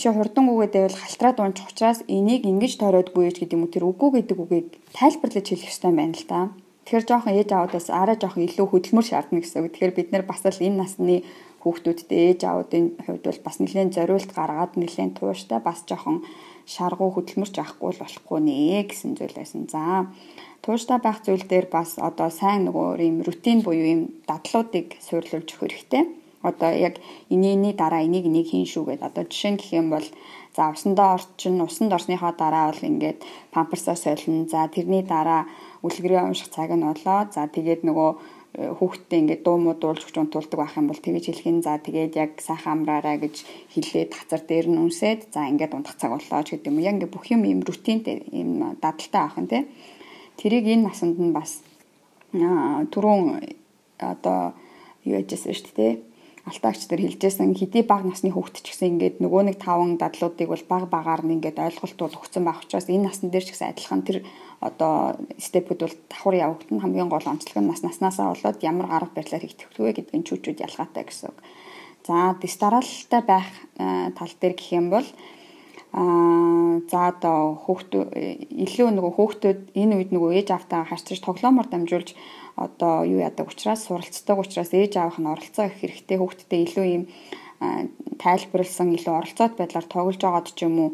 [0.00, 4.10] чи хурдан үгээд байвал халтраад унчих учраас энийг ингэж тойроод гүйж гэдэг юм тэр үгүй
[4.18, 6.40] гэдэг үгийг тайлбарлаж хэлэх хэрэгтэй байна л да.
[6.84, 9.72] Тэгэхээр жоохон ээж аавдаас арай жоохон илүү хөдөлмөр шаардна гэсэн үг.
[9.72, 11.22] Тэгэхээр бид нар бас л энэ насны
[11.64, 16.20] хүүхдүүдтэй ээж аавдын хувьд бол бас нэлээд зориулт гаргаад нэлээд тууштай бас жоохон
[16.68, 19.64] шаргуу хөдөлмөрч авахгүй л болохгүй нэ гэсэн зүйл байсан.
[19.72, 20.12] За
[20.60, 25.60] тууштай байх зүйл дээр бас одоо сайн нөгөө юм рутин буюу юм дадлуудыг суйрлуулж өгөх
[25.64, 26.04] хэрэгтэй
[26.44, 27.00] одоо яг
[27.32, 29.08] инээний дараа энийг энийг хийн шүү гэдэг.
[29.08, 30.06] Одоо жишээ нь гэх юм бол
[30.52, 33.18] за усандаа орчин усанд орсныхоо дараа бол ингээд
[33.50, 34.44] памперсаа солино.
[34.52, 35.48] За тэрний дараа
[35.80, 37.24] үлгэрээ унших цаг нь болоо.
[37.32, 38.10] За тэгээд нөгөө
[38.54, 42.32] хүүхдтэй ингээд дуу муу дуулж унтуулдаг байх юм бол тэгэж хэлэх нь за тэгээд яг
[42.38, 43.42] сайхан амраараа гэж
[43.74, 46.78] хэлээд хацар дээр нь үнсээд за ингээд унтах цаг боллоо ч гэдэг юм.
[46.78, 49.62] Яг ингээд бүх юм ийм рутинтэй ийм дадалтай байх нь тий.
[50.38, 51.66] Тэрийг энэ насанд нь бас
[52.34, 53.42] түрүүн
[53.98, 54.54] одоо
[55.02, 55.92] юу яжсэн шүү дээ
[56.44, 60.64] алтаагч нар хэлжсэн хэдий бага насны хүүхэд ч гэсэн ингээд нөгөө нэг таван дадлуудыг бол
[60.68, 64.20] бага багаар нь ингээд ойлголтууд өгсөн байх учраас энэ насн дээр ч гэсэн адилхан тэр
[64.64, 69.20] одоо степүүд бол давхар явагд нь хамгийн гол онцлог нь нас наснаасаа болоод ямар арга
[69.20, 71.38] барилаар хийх вэ гэдгийг чүүчүүд ялгаатай гэсэн үг.
[72.08, 75.08] За дэс дараалалтай байх э, тал дээр гэх юм бол
[75.94, 78.08] аа за одоо хүүхдүүд
[78.66, 82.18] илүү нөгөө хүүхдүүд энэ үед нөгөө ээж автаа харьцаж тоглоомор дамжуулж
[82.58, 87.04] одоо юу яадаг учраас суралцдаг учраас ээж аавах нь оролцоо их хэрэгтэй хүүхдтэй илүү юм
[88.18, 90.90] тайлбарлсан илүү оролцоод байдлаар тоглож байгаад ч юм уу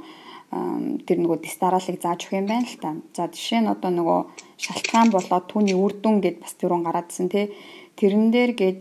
[0.50, 2.90] тэр нөгөө дистаралыг зааж өгөх юм байна л та.
[3.14, 4.20] За жишээ нь одоо нөгөө
[4.58, 7.54] шалтгаан болоод түүний үр дүн гэд бас түрүүн гараадсэн тий.
[7.94, 8.80] Тэрэн дээр гээд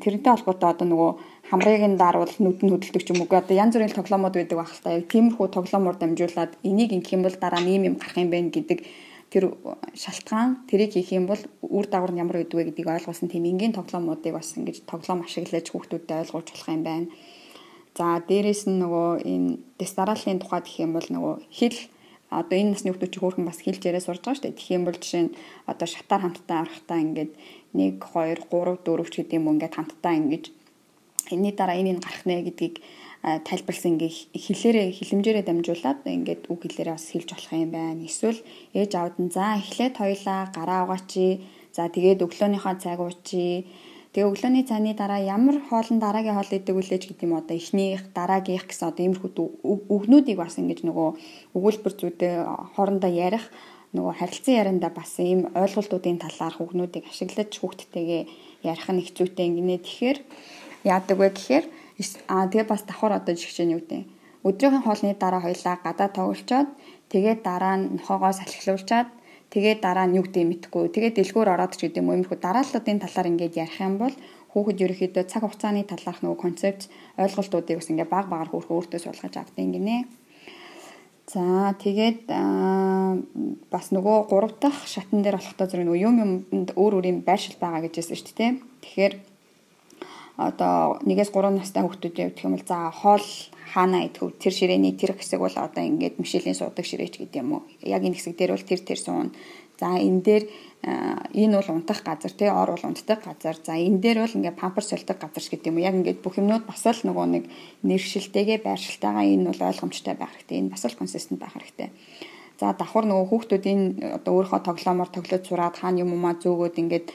[0.00, 1.10] тэрнтэй холбоотой одоо нөгөө
[1.52, 3.36] хамрыг нь дарвал нүд нь хөдөлдөг юм уу.
[3.36, 4.96] Одоо янз бүрийн тоглоомод байдаг байх л та.
[4.96, 8.80] Тиймэрхүү тоглоомор дамжуулаад энийг ингэх юм бол дараа нь ийм юм гарах юм байна гэдэг
[9.28, 9.52] тэр
[9.92, 13.76] шалтгаан тэрийг хийх юм бол үр дагавар нь ямар байдг вэ гэдгийг ойлгуулсан тийм энгийн
[13.76, 17.06] тоглоомуудыг бас ингэж тоглоом ашиглаж хүүхдүүдэд ойлгуулж болох юм байна.
[17.94, 21.78] За дээрэс нь нөгөө энэ дистаралын тухайд гэх юм бол нөгөө хэл
[22.34, 24.58] одоо энэ насны хүүхдүүд чи хөөрхөн бас хэлж яриа сурж байгаа шүү дээ.
[24.58, 25.34] Тэгэх юм бол жишээ нь
[25.70, 27.32] одоо шатаар хамтдаа арахтаа ингээд
[27.78, 30.44] 1 2 3 4 ч гэдэг юм ингээд хамтдаа ингэж
[31.30, 32.76] энэний дараа энэ гарах нэ гэдгийг
[33.24, 38.02] тайлбарлсан ингээ хэлээрээ хилэмжээрээ дамжуулаад ингээд үг хэлээрээ бас хэлж болох юм байна.
[38.04, 38.40] Эсвэл
[38.76, 41.40] ээж аавд нь за эхлээд хоёлаа гараа угаачи.
[41.72, 43.64] За тэгээд өглөөнийхөө цаг уучи.
[44.14, 48.70] Тэгээ өглөөний цааны дараа ямар хоолн дараагийн хоол идэг үлээж гэдэг юм одоо эхнийх дараагийнх
[48.70, 49.30] гэсэн одоо иймэрхүү
[49.90, 51.08] үгнүүдийг бас ингэж нөгөө
[51.58, 52.34] өгүүлбэр зүйдээ
[52.78, 53.50] хоорондоо ярих
[53.90, 58.22] нөгөө харилцан ярианда бас ийм ойлголтуудын талаар хүүхнүүдийг ашиглаж хүүхдтэйгээ
[58.62, 59.82] ярих нь хэцүүтэй ингэнэ.
[59.82, 60.18] Тэгэхээр
[60.86, 61.66] яадаг вэ гэхээр
[62.28, 64.02] Аа тэгээ бас давхар одоо жигчэн юу гэдэг.
[64.42, 66.68] Өдрийн хоолны дараа хоёлаа гадаа тоглолцоод
[67.12, 69.08] тэгээд дараа нь нохоогоо салхилуулчаад
[69.54, 70.90] тэгээд дараа нь юу гэдэг мэдхгүй.
[70.90, 74.14] Тэгээд дэлгүүр ороод ч гэдэг юм уу иймэрхүү дарааллуудын талаар ингээд ярих юм бол
[74.50, 79.34] хүүхэд ерөөхдөө цаг хугацааны талаарх нөгөө концепт ойлголтуудыг бас ингээд баг багаар хөөрхөн өөртөө суулгаж
[79.38, 80.10] авдаг гинэ.
[81.30, 82.30] За тэгээд
[83.70, 87.56] бас нөгөө гурав дахь шатан дээр болохтой зэрэг нөгөө юм юмд өөр өөр юм байршил
[87.58, 88.52] байгаа гэж хэлсэн шүү дээ.
[88.84, 89.14] Тэгэхээр
[90.36, 93.26] одоо 1-ээс 3 настай хүүхдүүд явах юм бол за хоол
[93.74, 97.62] хаана идэв тэр ширээний тэр хэсэг бол одоо ингээд мишелийн суудаг ширээч гэдэг юм уу.
[97.82, 99.34] Яг энэ хэсэг дээр бол тэр тэр суун.
[99.74, 100.44] За энэ дээр
[101.34, 103.58] энэ бол унтах газар тий ор бол унтдаг газар.
[103.58, 105.86] За энэ дээр бол ингээд памперс солидог газар гэдэг юм уу.
[105.90, 107.44] Яг ингээд бүх юмнууд бас л нөгөө нэг
[107.82, 110.58] нэршилтэйгээ байршилтайгаа энэ бол ойлгомжтой байх хэрэгтэй.
[110.62, 111.90] Энэ бас л консистент байх хэрэгтэй.
[112.62, 113.86] За давхар нөгөө хүүхдүүд энэ
[114.22, 117.06] одоо өөрийнхөө тоглоомоор тоглож сураад хаана юм уу зөөгөөд ингээд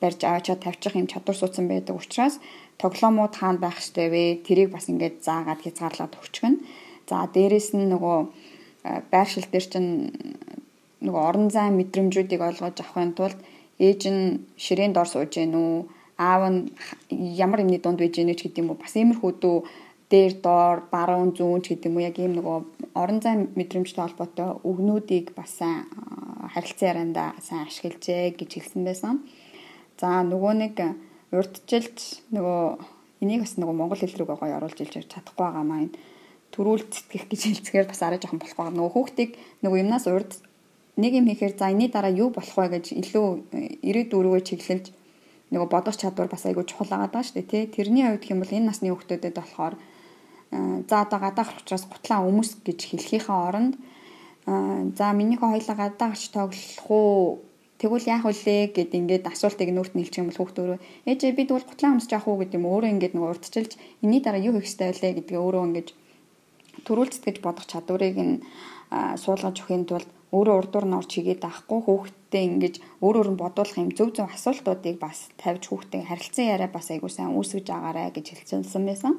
[0.00, 2.40] барьж аваачаад тавьчих юм чадвар суудсан байдаг учраас
[2.80, 4.24] тоглоомууд хаана байх ёстой вэ?
[4.46, 6.64] Тэрийг бас ингээд заагаад хязгаарлаад өгчихнө.
[7.08, 8.18] За дээрэс нь нөгөө
[9.12, 9.90] байршил дээр чинь
[11.04, 13.38] нөгөө орон зай мэдрэмжүүдийг ойлгож авахын тулд
[13.80, 14.22] ээж нь
[14.56, 15.76] ширээн дор сууж гэнэ үү?
[16.20, 16.60] Аав нь
[17.44, 18.82] ямар юмны дунд байж гэнэ ч гэдэг юм уу?
[18.82, 19.56] Бас иймэрхүү дүү
[20.12, 22.08] дээр доор баруун зүүн ч гэдэг юм уу?
[22.08, 22.56] Яг ийм нөгөө
[22.96, 25.88] орон зай мэдрэмжтэй холбоотой өгнүүдийг бас сайн
[26.52, 29.14] харилцан ярианда сайн ашиглажээ гэж хэлсэн байсан.
[30.00, 30.76] За нөгөө нэг
[31.30, 31.98] урдчилж
[32.34, 32.60] нөгөө
[33.22, 35.92] энийг бас нөгөө монгол хэл рүүгээ гоё оруулж илж чадахгүй байгаа маань
[36.50, 38.74] төрүүл цэтгэх гэж хэлцгээр бас арай жоохон болох байгаа.
[38.74, 39.30] Нөгөө хүүхдийг
[39.62, 40.32] нөгөө юмнаас урд
[40.98, 43.26] нэг юм хийхээр за энэний дараа юу болох вэ гэж илүү
[43.86, 44.86] ирээдүйн рүүгээ чиглэлж
[45.54, 47.64] нөгөө бодох чадвар бас айгүй чухал байгаа шүү дээ тий.
[47.70, 49.74] Тэрний хувьд бол энэ насны хүүхдүүдэд болохоор
[50.50, 53.74] за одоо гадаа гарах учраас гутлаа өмс гэж хэлхийнхээ оронд
[54.98, 57.38] за минийхээ хоёлаа гадаа гарч тоглох уу
[57.80, 61.64] Тэгвэл яах вүлээ гэд ингээд асуултыг нүүрт нийлчих юм бол хүүхд өөрөө ээжээ бид бол
[61.64, 62.40] гутлаа өмсөж явах уу?
[62.44, 63.72] гэдэг юм өөрөө ингээд нэг урдчилж
[64.04, 65.16] энэний дараа юу хийх ёстой вэ?
[65.16, 65.88] гэдгээ өөрөө ингээд
[66.84, 68.44] төрүүлцэт гэж бодох чадварыг нь
[68.92, 73.80] суулгаж өхийн тулд өөрөө урдуур нь орж хийгээд авахгүй хүүхдтэй ингэж өөр өөр нь бодуулах
[73.80, 78.26] юм зөв зөв асуултуудыг бас тавьж хүүхдтэй харилцан яриа бас айгуу сайн үүсгэж агаарэ гэж
[78.44, 79.14] хэлсэн байсан.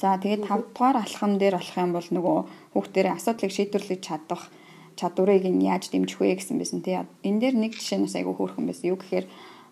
[0.00, 2.38] За тэгээд 5 дугаар алхам дээр болох юм бол нөгөө
[2.72, 4.42] хүүхдэрээ асуудлыг шийдвэрлэж чадах
[4.98, 6.98] чадварыг нь яаж дэмжих вэ гэсэн байсан тий.
[7.26, 8.90] Энэ дээр нэг жишээ нь бас айгүй хөөрхөн байсан.
[8.92, 9.26] Юу гэхээр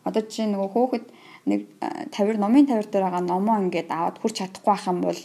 [0.04, 1.06] одоо жишээ нөгөө хөөхд
[1.46, 1.60] нэг
[2.12, 5.20] тавир номын тавир дээр байгаа номоо ингээд аваад хурч чадахгүй байх юм бол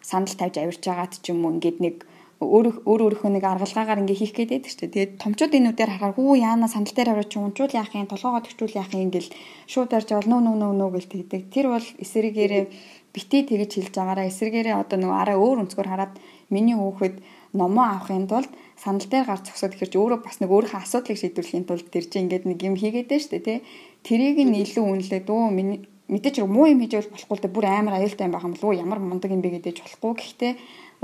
[0.00, 1.96] санал тавьж авирч байгаад ч юм уу ингээд нэг
[2.38, 4.94] өөр өөр өөрийнхөө нэг аргалгаагаар ингээ хийх гээд байдаг шүү дээ.
[4.94, 8.42] Тэгээд томчууд энэ үдээр харахаар хүү яана сандал дээр аваад чи унжуул яах юм, толгоогоо
[8.46, 9.30] төвчүүл яах юм гэл
[9.66, 11.42] шууд барьж бол нөө нөө нөө гэл тэгдэг.
[11.50, 12.64] Тэр бол эсрэгээрээ
[13.10, 16.14] бити тэгж хэлж байгаараа эсрэгээрээ одоо нөгөө араа өөр өнцгөр хараад
[16.54, 17.18] миний хөөхд
[17.58, 21.66] номоо авахын тулд санал дээр гарч зогсоод ихэр чи өөрөө бас нэг өөрийнхөө асуудлыг шийдвэрлэхийн
[21.66, 23.58] тулд тэр чинь ингээд нэг юм хийгээд шүү дээ тий.
[24.06, 27.94] Тэрийг нь илүү үнэлээд өө миний мэдээж муу юм хийж бол болохгүй дээ бүр амар
[28.00, 30.52] аюултай юм байх юм уу ямар мундаг юм бэ гэдэж болохгүй гэхдээ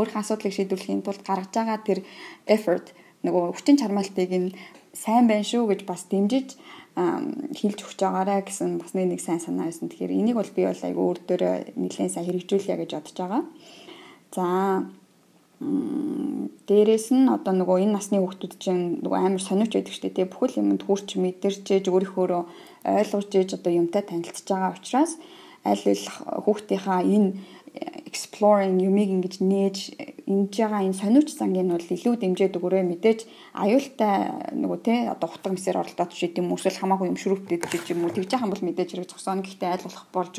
[0.00, 1.98] өөрийнхөө асуудлыг шийдвэрлэхийн тулд гаргаж байгаа тэр
[2.48, 2.86] effort
[3.26, 4.56] нөгөө хүчин чармаалтыг нь
[4.96, 6.56] сайн байна шүү гэж бас дэмжиж
[6.94, 9.90] хилж өгч байгаарэ гэсэн бас нэг сайн санаа байсан.
[9.90, 13.42] Тэгэхээр энийг бол би бол айгүй өөр дөрөө нэлээд сайн хэрэгжүүлье гэж бодож байгаа.
[14.30, 14.44] За
[16.68, 20.32] дээрэс нь одоо нөгөө энэ насны хүүхдүүд чинь нөгөө амар сониуч байдаг шүү дээ.
[20.32, 22.24] Бүхэл юмд хурч мэдэрчээж өөрийнхөө
[22.84, 25.20] ойлгож ээж одоо юмтай танилцж байгаа учраас
[25.64, 27.36] аль болох хүүхдийнхаа энэ
[28.06, 29.76] exploring юмыг ингэж нээж
[30.30, 33.20] ингэж байгаа энэ сониуч зангийн бол илүү дэмжиж өгөрөө мэдээж
[33.58, 34.14] аюултай
[34.54, 38.14] нөгөө те одоо хутга мсээр оролдоод гэдэм үү эсвэл хамаагүй юм шүрүүптэд ч юм уу
[38.14, 40.34] тэгж яхан бол мэдээж хэрэг зогсооно гэхдээ аль болох болж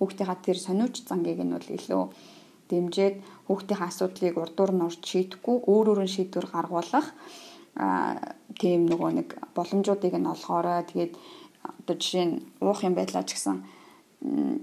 [0.00, 2.02] хүүхдийнхаа тэр сониуч зангийг нь бол илүү
[2.70, 3.14] дэмжиж
[3.46, 7.08] хүүхдийн асуудлыг урдуур нь орж шийдэхгүй өөр өөрөн шийдвэр гаргуулах
[8.60, 10.86] тийм нөгөө нэг боломжуудыг нь олгоорой.
[10.86, 11.12] Тэгээд
[11.78, 13.58] одоо жишээ нь уух юм байдлаа ч гэсэн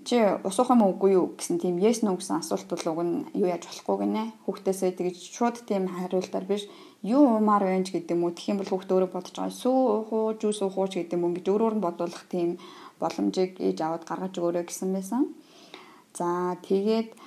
[0.05, 3.15] чи ус уух юм уугүй юу гэсэн тийм yes no гэсэн асуулт бол уг нь
[3.41, 4.23] юу яаж болохгүй гинэ.
[4.45, 6.69] Хүүхдээсээ тэгж шууд тийм хариултаар биш
[7.01, 8.37] юу уумаар байна ч гэдэг юм уу.
[8.37, 9.57] Тэгэх юм бол хүүхд өөрөө бодож байгаа.
[9.57, 11.33] Сүү уух уу, жуус уух уу ч гэдэг юм.
[11.33, 12.61] Ингэж өөрөөр нь бодуулах тийм
[13.01, 15.25] боломжийг ээж аваад гаргаж өгөөрэй гэсэн байсан.
[16.13, 17.17] За тэгээд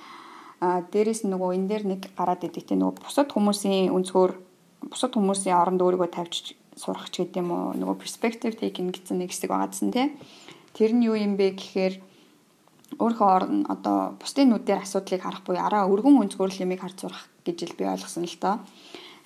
[0.61, 4.31] а дээрэс нөгөө энэ дээр нэг гараад идэг тийм нөгөө бусад хүмүүсийн өнцгөр
[4.93, 9.33] бусад хүмүүсийн оронд өөрийгөө тавьж сурах ч гэдэг юм уу нөгөө perspective taking гэсэн нэг
[9.33, 10.13] хэсэг байгаадсан тий.
[10.77, 11.93] Тэр нь юу юм бэ гэхээр
[13.01, 17.57] өөрийнхөө орон одоо бусдын нүдээр асуудлыг харах буюу араа өргөн өнцгөр лимийг харж сурах гэж
[17.71, 18.55] л би ойлгосон л доо.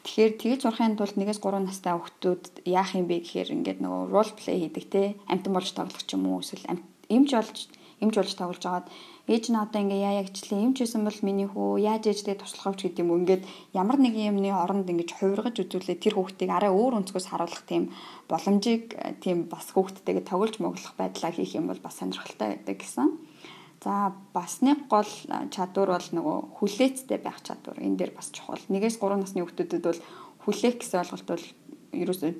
[0.05, 4.57] Тэгэхээр тэгж сурахын тулд 1-3 настай хүүхдүүд яах юм бэ гэхээр ингээд нөгөө role play
[4.69, 6.77] хийдэг те амтан болж тоглох ч юм уу эсвэл
[7.09, 7.57] эмч болж
[8.03, 8.87] эмч болж тоглож байгаад
[9.31, 12.91] ээж нь одоо ингээ яа ягчлаа эмч байсан бол миний хүү яаж ээжтэй туслах вэ
[12.91, 17.27] гэдэг юм ингээд ямар нэг юмны оронд ингэж хувиргаж үзүүлээ тэр хүүхдийг арай өөр өнцгөөс
[17.31, 17.95] харуулах тийм
[18.27, 23.07] боломжийг тийм бас хүүхдтэйгээ тоглож моглох байдлаа хийх юм бол бас сонирхолтой байдаг гэсэн.
[23.85, 25.11] За бас нэг гол
[25.53, 27.77] чадвар бол нөгөө хүлээцтэй байх чадвар.
[27.77, 28.57] Энэ дээр бас чухал.
[28.65, 30.01] 1-3 насны хүүхдүүдэд бол
[30.41, 31.45] хүлээх гэсэн ойлголт бол
[31.93, 32.31] ерөөсөө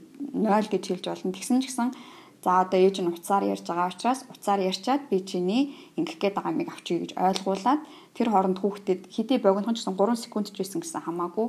[0.41, 1.37] 0 гэж хэлж болно.
[1.37, 1.89] Тэгсэн ч гэсэн
[2.45, 6.53] За одоо ээж нь уцаар ярьж байгаа учраас уцаар ярьчаад би чиний ингэх гээд байгаа
[6.53, 7.81] юмыг авчий гэж ойлгуулад
[8.13, 11.47] тэр хооронд хүүхдэд хэдий богинохон ч гэсэн 3 секунд ч байсан гэсэн хамаагүй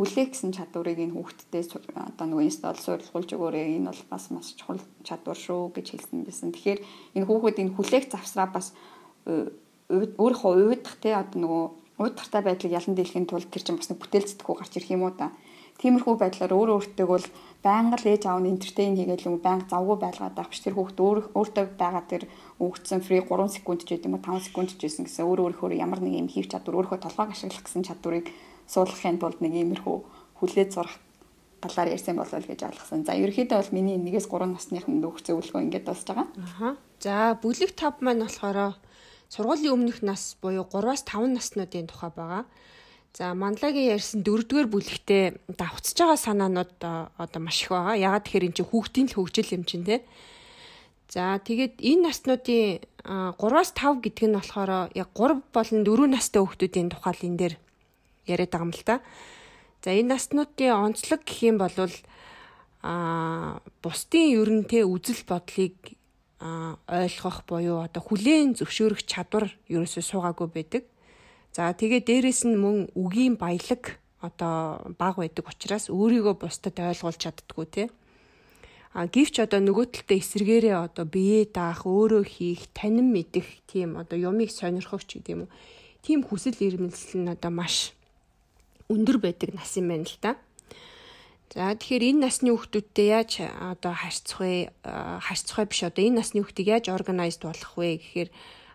[0.00, 1.62] хүлээх гэсэн чадварыг энэ хүүхдэдээ
[2.00, 6.48] одоо нөгөө инстал суурилгуулж өгөөрэй энэ бол бас маш чухал чадвар шүү гэж хэлсэн байсан.
[6.56, 6.80] Тэгэхээр
[7.18, 8.72] энэ хүүхэд энэ хүлээх завсраа бас
[9.28, 11.64] өөрийнхөө уйдах те одоо нөгөө
[11.98, 15.12] уйдахтай байдлыг ялан дийлэхийн тулд тэр чинь бас нэг бүтээл зэтгүү гарч ирэх юм уу
[15.12, 15.34] та.
[15.78, 17.26] Тиймэрхүү байдлаар өөр өөртөө бол
[17.62, 21.18] байнга л ээж аав нь энтертейн хийгээл юм байнга завгүй байлгаад авч тэр хүүхд өөр
[21.38, 22.22] өөртөө байгаа тэр
[22.58, 26.02] өгцөн фри 3 секунд ч гэдэм үү 5 секунд ч гэсэн гэсэн өөр өөрөөр ямар
[26.02, 28.26] нэг юм хийв чадвар өөрийнхөө толгойг ашиглах гэсэн чадварыг
[28.66, 29.96] суулгахын тулд нэг иймэрхүү
[30.42, 30.98] хүлээж сурах
[31.62, 33.02] галаар ярьсан болов гэж ойлгосон.
[33.02, 36.26] За ерөөхдөө бол миний 1-ээс 3 насныхын дүүх зөвлөгөө ингэж дуусж байгаа.
[36.38, 36.68] Аха.
[37.02, 38.78] За бүлэг 5 маань болохоор
[39.30, 42.44] сургуулийн өмнөх нас буюу 3-аас 5 наснуудын тухай байгаа.
[43.18, 45.24] За Мандалагийн ярьсан дөрөвдүгээр бүлэгтээ
[45.58, 46.78] давхцаж байгаа санаанууд
[47.18, 47.98] одоо маш их байгаа.
[47.98, 50.06] Ягаад тэгэхээр эн чинь хүүхдийн л хөгжил юм чинь те.
[51.10, 56.94] За тэгээд энэ наснуудын 3-аас 5 гэдэг нь болохоор яг 3 болон 4 настай хүүхдүүдийн
[56.94, 57.54] тухай л энэ дээр
[58.30, 59.02] яриад байгаа юм л та.
[59.82, 61.74] За энэ наснуудын онцлог гэх юм бол
[62.86, 65.74] а бусдын ерөнтэй үзэл бодлыг
[66.86, 70.86] ойлгох буюу одоо хүлээн зөвшөөрөх чадвар ерөөсөө суугаагүй байдаг.
[71.52, 77.66] За тэгээ дээрэс нь мөн үгийн баялаг одоо баг байдаг учраас өөрийгөө бусдад ойлгуулж чаддггүй
[77.70, 77.84] те.
[78.96, 84.18] А гівч одоо нөгөө талдаа эсэргээрээ одоо биеэ даах, өөрөө хийх, танин мэдэх тийм одоо
[84.18, 85.50] юмыг сонирхох ч гэдэм үү.
[86.02, 87.92] Тийм хүсэл эрмэлзэл нь одоо маш
[88.88, 90.34] өндөр байдаг нас юм байна л да.
[91.52, 94.72] За тэгэхээр энэ насны хүүхдүүдтэй яаж одоо харьцах вэ?
[94.84, 98.28] Харьцах биш одоо энэ насны хүүхдийг яаж органайзд болох вэ гэхээр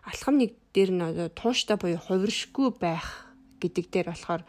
[0.04, 4.42] алхам нэг дээр нь одоо тууштай буюу хувиршгүй байх гэдэг дээр болохоор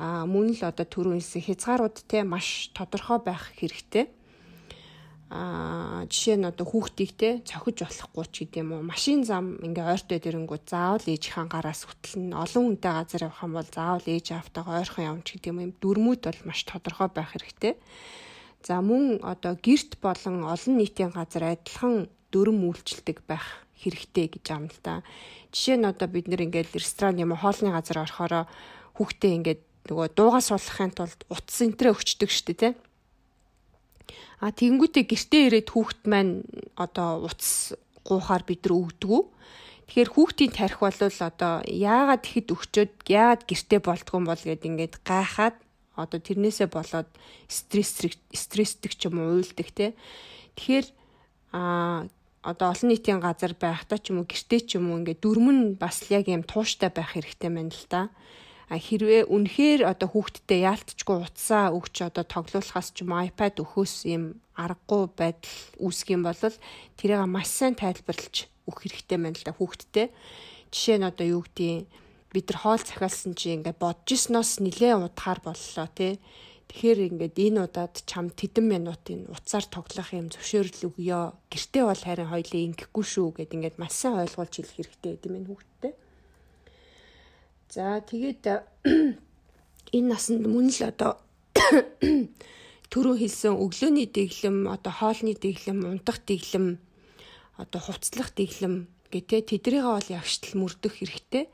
[0.00, 4.08] а мөн л одоо түрүүн хэлсэн хязгаарууд те маш тодорхой байх хэрэгтэй.
[5.30, 10.18] А жишээ нь одоо хүүхдийг те цохиж болохгүй ч гэдэм үү машин зам ингээ ойртой
[10.18, 15.22] дэрэнгүү заавал ээж хангараас хөтлөн олон хүнтэй газар явах юм бол заавал ээж автагаа ойрхон
[15.22, 17.78] ч гэдэм юм дүрмүүд бол маш тодорхой байх хэрэгтэй.
[18.66, 23.46] За мөн одоо гэрт болон олон нийтийн газар адилхан дүрм үйлчлдэг байх
[23.80, 25.02] хэрэгтэй гэж аам л да.
[25.50, 28.44] Жишээ нь одоо бид нэр ингээд ресторан юм уу хоолны газар орохороо
[29.00, 32.72] хүүхдээ ингээд нөгөө дуугаа суулгахын тулд утас энтрээ өгчдөг штэ тий.
[34.40, 36.44] А тэгэнгүүтээ гэртээ ирээд хүүхд маань
[36.76, 39.22] одоо утас гуухаар бид нар өгдөггүй.
[39.90, 45.56] Тэгэхээр хүүхдийн тарих бол одоо яагаад ихэд өгчөөд яагаад гэртээ болдгоо бол гэд ингээд гайхаад
[45.98, 47.10] одоо тэрнээсээ болоод
[47.50, 47.98] стресс
[48.32, 49.92] стрессдэг ч юм уу уйлдаг те.
[50.56, 50.86] Тэгэхээр
[51.52, 52.06] а
[52.42, 56.08] одоо олон нийтийн газар байхдаа ч юм уу гэртээ ч юм уу ингээд дөрмөн бас
[56.08, 58.08] яг юм тууштай байх хэрэгтэй байна л да.
[58.70, 64.40] А хэрвээ үнэхээр одоо хүүхдтэй яалтчгүй утсаа өгч одоо тоглуулахаас ч юм iPad өхөөс юм
[64.56, 66.38] аргагүй байдал үүсэх юм бол
[66.96, 70.08] тэрийг маш сайн тайлбарлаж өгөх хэрэгтэй байна л да хүүхдтэй.
[70.70, 71.90] Жишээ нь одоо юу гэдгийг
[72.30, 76.22] бид нар хоол захиалсан чи ингээд бодож ирсноос нилээ удахаар боллоо тий
[76.70, 81.50] Тэгэхээр ингээд энэ удаад чам тэдэн минутын уцаар тоглох юм зөвшөөрөл өгөө.
[81.50, 85.46] Гэртээ бол харин хоёлын ингэхгүй шүү гэд ингээд маш сайн ойлгуулж хэлэх хэрэгтэй гэдэг юм
[85.50, 85.92] хүүхдтэй.
[87.74, 88.44] За тэгээд
[89.98, 91.18] энэ насанд мөн л одоо
[92.94, 96.78] түрүү хэлсэн өглөөний дэглэм, одоо хоолны дэглэм, унтах дэглэм,
[97.58, 101.50] одоо хувцлах дэглэм гэтээ тэдрийгээ бол ягштал мөрдөх хэрэгтэй.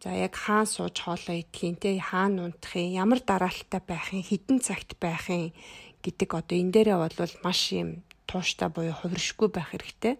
[0.00, 5.52] За яг хаан сууж хоолоо идэхин те хаан унтахын ямар дараалттай байхын хідэн цагт байхын
[6.00, 10.16] гэдэг одоо энэ дээрээ бол маш юм тууштай буюу хувиршгүй байх хэрэгтэй.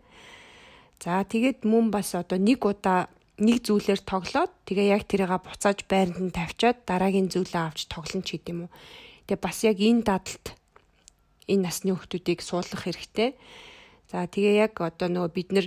[1.00, 3.08] За тэгээд мөн бас одоо нэг удаа
[3.40, 8.36] нэг зүйлээр тоглоод тэгээ яг тэрийгээ буцааж байранд нь тавьчаад дараагийн зүйлээ авч тоглоно ч
[8.36, 8.70] гэдэм үү.
[9.32, 10.46] Тэгээ бас яг энэ дадалт
[11.48, 13.32] энэ насны хүмүүсийг суулгах хэрэгтэй.
[14.12, 15.66] За тэгээ яг одоо нөгөө бид нэр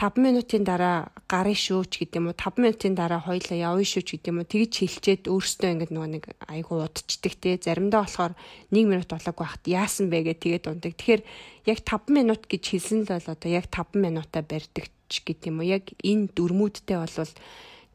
[0.00, 2.36] 5 минутын дараа гарыг шүүч гэдэг юм уу?
[2.36, 4.50] 5 минутын дараа хоёлаа явъя шүүч гэдэг юм уу?
[4.50, 7.60] Тэгж хилчээд өөрөөсөө ингээд нөгөө нэг айгу удчихдаг те.
[7.60, 8.34] Заримдаа болохоор
[8.72, 10.92] 1 минут болоог байхад яасан бэ гэ тэгээд ундаг.
[10.98, 11.22] Тэгэхээр
[11.70, 15.62] яг 5 минут гэж хэлсэн л бол одоо яг 5 минутаа барьдаг ч гэдэг юм
[15.62, 15.70] уу?
[15.70, 17.16] Яг энэ дөрмүүдтэй бол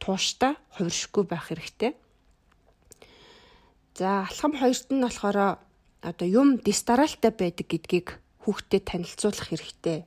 [0.00, 1.92] тууштай хувиршгүй байх хэрэгтэй.
[3.98, 5.58] За алхам хоёрт нь болохоор
[6.00, 10.06] одоо юм дистаралтай байдаг гэдгийг хүүхдэд танилцуулах хэрэгтэй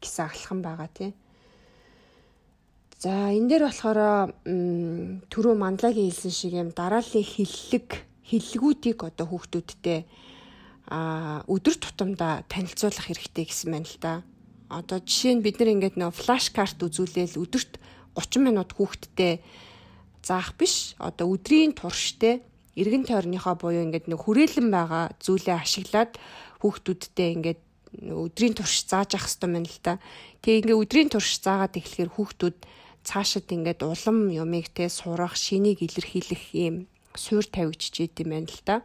[0.00, 1.12] гэсэн алхам байгаа тийм
[2.96, 4.32] За энэ дээр болохоор
[5.28, 10.08] түрүү мандлагийн хэлсэн шиг юм дарааллын хиллэг хиллэгүүдийг одоо хүүхдүүдтэй
[10.88, 14.12] а өдөр тутамдаа танилцуулах хэрэгтэй гэсэн байна л да.
[14.72, 17.76] Одоо жишээ нь бид нар ингээд нөө флаш карт үзүүлээл өдөрт
[18.16, 19.44] 30 минут хүүхдтэй
[20.24, 20.96] заах биш.
[20.96, 22.40] Одоо өдрийн турштай
[22.80, 26.16] эргэн тойрныхоо буюу ингээд нэг хүрээлэн байгаа зүйлээ ашиглаад
[26.64, 27.60] хүүхдүүдтэй ингээд
[28.08, 29.94] өдрийн турш зааж явах хэрэгтэй байна л да.
[30.40, 32.56] Тэгээ ингээд өдрийн турш заагаад эхлэхээр хүүхдүүд
[33.06, 38.76] цаашид ингээд улам юмыг те сурах, шинийг илэрхийлэх юм суур тавигдчихэд юм байна л да.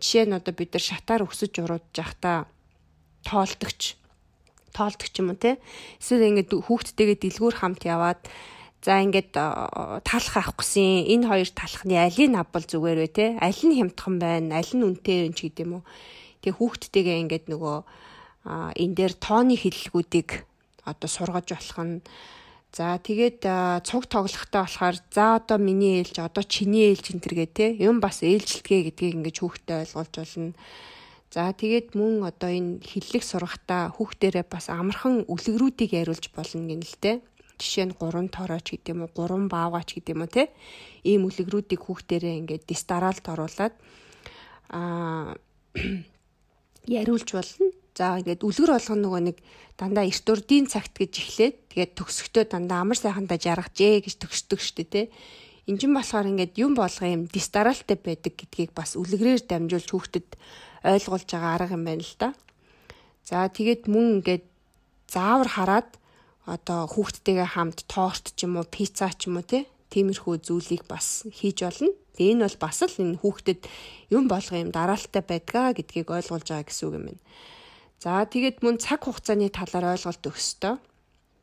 [0.00, 2.48] Жишээ нь одоо бид нар шатаар өсөж уруудж явахдаа
[3.28, 4.00] тоолдогч
[4.72, 5.60] тоолдог ч юм уу те.
[6.00, 8.22] Эсвэл ингээд хүүхдтэйгээ дэлгүүр хамт яваад
[8.80, 13.26] за ингээд талах авах гэсэн энэ хоёр талхны алийг авбал зүгээр вэ те.
[13.44, 15.82] Аль нь хямдхан байна, аль нь үнэтэй вэ ч гэдэм үү.
[16.40, 17.76] Тэгээ хүүхдтэйгээ ингээд нөгөө
[18.80, 20.48] энэ дээр тооны хиллэгүүдийг
[20.88, 22.00] одоо сургаж болох нь
[22.70, 23.42] За тэгээд
[23.82, 28.22] цуг тоглохтой болохоор за одоо миний ээлж одоо чиний ээлж энэ төргээ те юм бас
[28.22, 30.54] ээлжилтгээ гэдгийг ингэж хүүхдэд ойлгуулж болно.
[31.34, 36.98] За тэгээд мөн одоо энэ хиллэг сургахтаа хүүхдэрээ бас амархан үлгэрүүдийг яриулж болно гэнэ л
[37.02, 37.12] те.
[37.58, 40.54] Жишээ нь гурван тоорооч гэдэг юм уу, гурван баавгач гэдэг юм уу те.
[41.02, 43.74] Ийм үлгэрүүдийг хүүхдэрээ ингээд дистаралд оруулаад
[44.70, 45.34] аа
[46.86, 47.79] яриулж болно.
[47.94, 49.36] За ингээд үлгэр болгоно нөгөө нэг
[49.80, 54.84] дандаа эрт урдийн цагт гэж эхлээд тэгээд төгсөхдөө дандаа амар сайхандаа жаргажээ гэж төгсдөг штэ
[54.84, 55.02] тэ.
[55.70, 60.28] Чинь болохоор ингээд юм болгоо юм дистаралтай байдаг гэдгийг бас үлгэрээр дамжуулж хүүхдэд
[60.82, 62.28] ойлгуулж байгаа арга юм байна л да.
[63.22, 64.44] За тэгээд мөн ингээд
[65.06, 65.90] заавар хараад
[66.46, 71.26] одоо хүүхдтэйгээ хамт торт ч юм уу пицца ч юм уу те тиймэрхүү зүйлийг бас
[71.30, 71.94] хийж болно.
[72.14, 73.60] Тэгээ энэ бол бас л энэ хүүхдэд
[74.10, 77.22] юм болгоо юм дараалттай байдгаа гэдгийг ойлгуулж байгаа гэсэн үг юм байна.
[78.00, 80.80] За тэгээд мөн цаг хугацааны талаар ойлголт өгөх ёстой.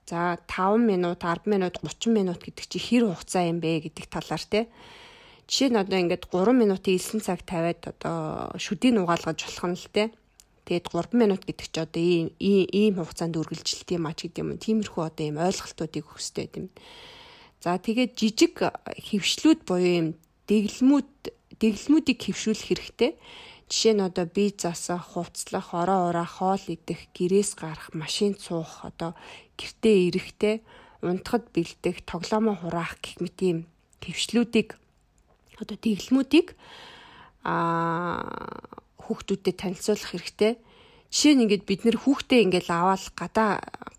[0.10, 4.42] За 5 минут, 10 минут, 30 минут гэдэг чи хэр хугацаа юм бэ гэдэг талаар
[4.42, 4.66] те.
[5.46, 9.88] Жишээ нь одоо ингээд 3 минутын элсэн цаг тавиад одоо шүдийг угаалгаж болох нь л
[9.94, 10.10] те.
[10.66, 14.58] Тэгээд 3 минут гэдэг чи одоо ийм ийм хугацаанд үргэлжилт юм а ч гэдэг юм.
[14.58, 16.74] Тиймэрхүү одоо ийм ойлголтуудыг хэрэгтэй юм.
[17.62, 20.08] За тэгээд жижиг хөвшлүүд буюу ийм
[20.50, 21.10] дэглэмүүд
[21.62, 23.12] дэглэмүүдийг хөвшүүлэх хэрэгтэй.
[23.68, 29.12] Жишээ нь одоо бие засах, хувцлах, ороо ураа, хоол идэх, гэрээс гарах, машин цуух, одоо
[29.60, 30.56] гэртээ ирэхтэй
[31.04, 33.60] унтахад бэлдэх, тоглоомоо хураах гэх мэт юм
[34.00, 34.80] твшлүүдийг
[35.60, 36.56] одоо дэглэмүүдийг
[37.44, 38.24] аа
[39.04, 40.54] хүүхдүүдэд танилцуулах хэрэгтэй.
[41.12, 43.52] Жишээ нь ингээд бид нэр хүүхдээ ингээд аваад гадаа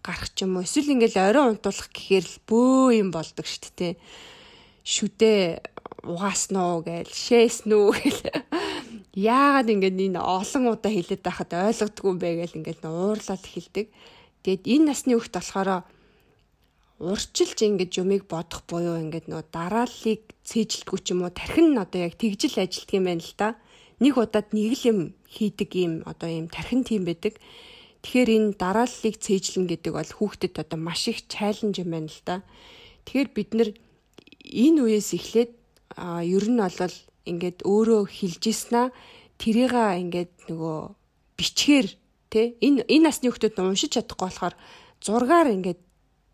[0.05, 3.95] гарах ч юм уу эсвэл ингээд орой унтуулах гэхээр л бөө юм болдог шүү дээ.
[4.85, 5.41] Шүдээ
[6.05, 8.21] угааснаа гээл шээснүү гэл
[9.19, 13.87] яагаад ингээд энэ олон удаа хэлээд байхад ойлгодгүй юм бэ гэл ингээд уурлаад эхэлдэг.
[14.47, 15.71] Тэгэд энэ насны хүүхд болохоор
[17.03, 22.07] урчилж ингэж юмыг бодох буюу ингээд нөө дарааллыг цээжилдэггүй ч юм уу тархин нь одоо
[22.07, 23.49] яг тэгжил ажилтг юм байна л да.
[23.99, 27.35] Нэг удаад нэг л юм хийдэг юм одоо юм тархин тийм байдаг.
[28.03, 32.47] Тэгэхээр энэ дарааллыг цээжлэн гэдэг бол хүүхдэд одоо маш их чаленж юм байна л да.
[33.07, 33.71] Тэгэхээр бид нар
[34.47, 35.53] энэ үеэс эхлээд
[35.99, 36.95] ер нь бол
[37.31, 38.91] ингээд өөрөө хилжсэн
[39.39, 40.79] тэрийга ингээд нөгөө
[41.39, 41.87] бичгээр
[42.33, 44.55] тэ энэ энэ насны хүмүүс уншиж чадахгүй болохоор
[45.05, 45.81] зургаар ингээд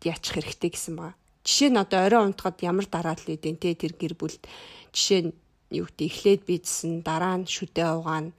[0.03, 1.15] яачих хэрэгтэй гэсэн байгаа.
[1.45, 4.41] Жишээ нь одоо орой унтахад ямар дараалал үдэн тэ тэр гэр бүлд
[4.95, 5.31] жишээ нь
[5.73, 8.33] юу гэдэг эхлээд бийдсэн дараа нь шүдээ угаана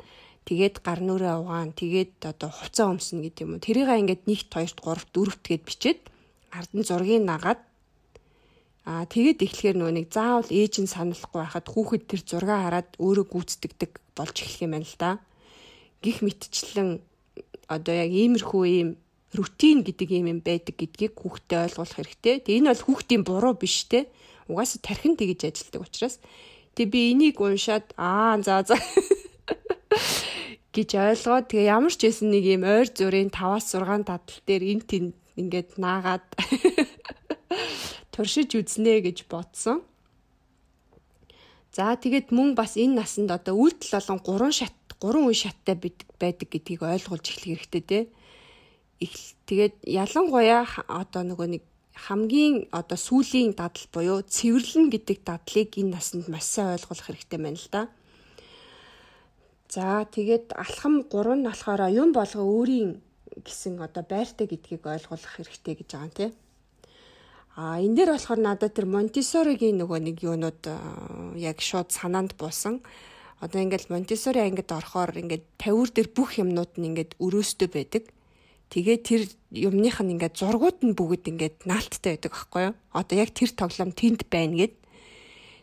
[0.46, 4.78] тэгээд гар нүрээ угаана тэгээд одоо хувцас өмснө гэдэг юм уу тэрийг ингээд 1 2
[4.78, 6.00] 3 4 гээд бичээд
[6.54, 7.60] ард нь зургийг нагаад
[8.86, 13.26] Аа тэгээд эхлэхээр нөгөө нэг заавал ээж нь саналахгүй байхад хүүхэд тэр зураг хараад өөрөө
[13.34, 15.10] гүйцэтгэдэг болж эхлэх юм байна л да.
[16.06, 17.02] Гих мэтчлэн
[17.66, 18.90] одоо яг иймэрхүү ийм
[19.34, 22.46] рутин гэдэг юм юм байдаг гэдгийг хүүхдэд ойлгуулах хэрэгтэй.
[22.46, 24.06] Тэгээ энэ бол хүүхдийн буруу биш те.
[24.46, 26.22] Угаасаа тархин тэгж ажилтдаг учраас
[26.78, 28.78] тэгээ би энийг уншаад аа за за
[30.70, 34.80] гэж ойлгоод тэгээ ямар ч байсан нэг юм ойр зүрийн 5-аас 6 дадал дээр эн
[34.86, 36.22] тэнд ингээд наагаад
[38.16, 39.84] туршиж үзнэ гэж бодсон.
[41.76, 46.48] За тэгээд мөн бас энэ насанд одоо үйлдэл болон 3 шат 3 үе шаттай байдаг
[46.48, 47.98] гэдгийг ойлгуулж эхлэх хэрэгтэй те.
[49.44, 51.62] Тэгээд ялангуяа одоо нөгөө нэг
[51.92, 57.60] хамгийн одоо сүлийн дадал буюу цэвэрлэн гэдэг дадлыг энэ насанд маш сайн ойлгох хэрэгтэй байна
[57.60, 57.82] л да.
[59.68, 63.04] За тэгээд алхам 3 нь болохоор юм болго өөрийн
[63.44, 66.30] гэсэн одоо байртай гэдгийг ойлгох хэрэгтэй гэж байгаа юм тий.
[67.56, 70.60] А энэ дээр болохоор надад тэр Монтисоригийн нөгөө нэг юунууд
[71.40, 72.84] яг шууд санаанд буусан.
[73.40, 78.04] Одоо ингээл Монтисори ангид орохоор ингээд тавиур дээр бүх юмнууд нь ингээд өрөөстэй байдаг.
[78.68, 79.22] Тэгээ тэр
[79.56, 82.74] юмных нь ингээд зургууд нь бүгд ингээд наалттай байдаг аахгүй юу?
[82.92, 84.74] Одоо яг тэр тоглоом тэнд байна гэд.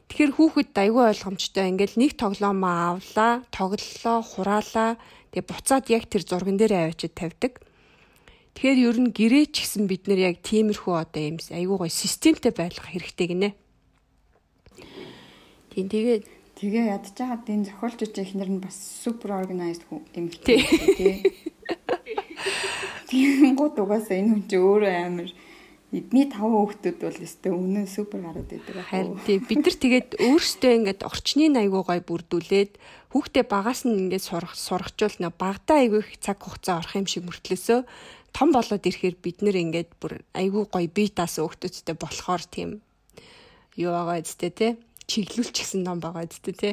[0.09, 4.97] Тэгэхээр хүүхэд айгүй ойлгомжтой ингээд нэг тоглоомоо авлаа, тоглолоо, хураалаа.
[5.29, 7.61] Тэгээ буцаад яг тэр зурган дээр аваачид тавьдаг.
[8.53, 12.77] Тэгэхээр ер нь гэрээч гэсэн бид нэр яг тиймэрхүү одоо юм айгүй гой системтэй байх
[12.77, 13.49] хэрэгтэй гинэ.
[15.73, 20.61] Тийм тэгээ ядж байгаад энэ зохиолч ихнэр нь бас супер органайзд юм тий.
[23.09, 25.29] Тийм гот угаасаа энэ хүн чи өөрөө амар
[25.93, 28.73] эдний таван хүүхдүүд бол өстэй үнэн супер гараад байдаг.
[28.89, 32.71] Харин тий бид нар тэгээд өөрсдөө ингээд орчны айгуу гой бүрдүүлээд
[33.13, 37.29] хүүхдээ багаас нь ингээд сурах сурахчул нэ багтаа айгүй их цаг хугацаа орох юм шиг
[37.29, 37.79] мөртлөөсөө
[38.33, 42.69] том болоод ирэхээр бид нэр ингээд бүр айгүй гой бие даасан хүүхдүүдтэй болохоор тийм
[43.77, 44.67] юу байгаа үстэй те?
[45.05, 46.71] Чиглүүлчихсэн ном байгаа үстэй те?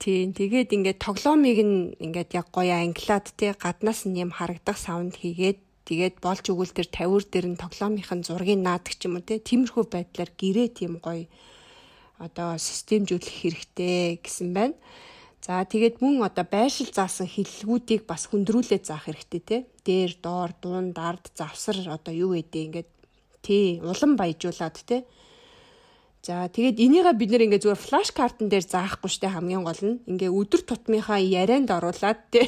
[0.00, 5.20] Тийм тэгээд ингээд тоглоомыг нь ингээд яг гоё англиад тий гаднаас нь юм харагдах саунд
[5.20, 9.36] хийгээд тэгээд болж өгвөл тэр 50 дээр нь тоглоомынхын зургийг наадаг ч юм уу тий
[9.36, 11.28] тиймэрхүү байдлаар гэрээ тийм гоё
[12.16, 14.76] одоо системжүүлэх хэрэгтэй гэсэн байна.
[15.40, 19.60] За тэгээд мөн одоо байшил заасан хиллгүүдийг бас хөндрүүлээд заах хэрэгтэй тий.
[19.86, 22.90] Дээр, доор, дуун, дард, завсар одоо юу гэдэг ингээд
[23.40, 25.02] тий улам баяжуулаад тий
[26.20, 30.04] За тэгээд энийгээ бид нэр ингээ зүгээр флаш картн дээр заахгүй штэ хамгийн гол нь.
[30.04, 32.44] Ингээ өдөр тутмынхаа ярианд оруулаад тий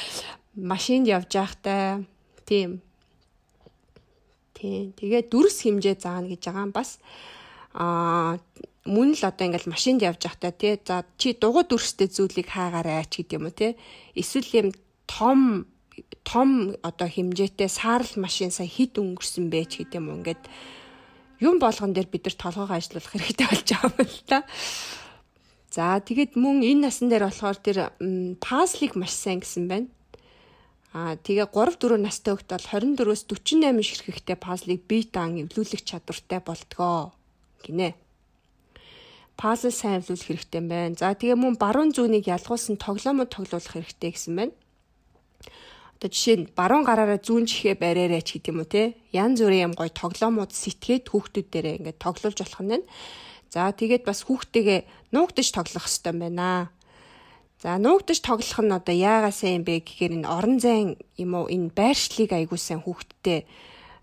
[0.56, 2.08] машинд явж байхтай
[2.48, 2.80] тийм
[4.56, 6.96] тий тэгээд дүрс хэмжээ заана гэж байгаа юм бас.
[7.76, 8.40] А
[8.84, 13.22] мөн л одоо ингээл машинд явж байхтай тий за чи дугуй дүрстэй зүйлийг хаагаарай ч
[13.22, 13.78] гэдэг юм уу тий
[14.18, 14.68] эсвэл юм
[15.06, 15.66] том
[16.24, 20.42] том одоо хэмжээтэй саарл машин сая хид өнгөрсөн бэ ч гэдэг юм уу ингээд
[21.42, 24.38] юм болгон дээр бид нар толгойгоо ажиллуулах хэрэгтэй болж байгаа юм л та.
[25.74, 27.78] За тэгэд мөн энэ насан дээр болохоор тэр
[28.38, 29.88] пазлыг маш сайн гэсэн байна.
[30.94, 36.40] Аа тэгээ 3 4 настай хөлт бол 24-өөс 48 ширхэгтэй пазлыг бие даан эвлүүлэх чадвартай
[36.44, 37.16] болтгоо
[37.64, 37.96] гинэ.
[39.36, 40.96] Пазл сайн эвлүүлэх хэрэгтэй байна.
[40.96, 44.54] За тэгээ мөн баруун зүүнийг ялгуулсан тоглоомод тоглуулах хэрэгтэй гэсэн байна.
[45.98, 48.98] Одоо жишээ нь баруун гараараа зүүн чихээ бариараа ч гэдэг юм уу те.
[49.14, 52.86] Ян зүрийн юм гоё тоглоомууд сэтгээд хүүхдүүд дээрээ ингээд тоглуулж болох нь.
[53.54, 56.74] За тэгээд бас хүүхдтэйгээ нуугдаж тоглох хэрэгтэй байна.
[57.62, 61.70] За нуугдаж тоглох нь одоо яагаасаа юм бэ гэхээр энэ орон зайн юм уу энэ
[61.70, 63.46] байршлыг айгуу сайн хүүхдтэй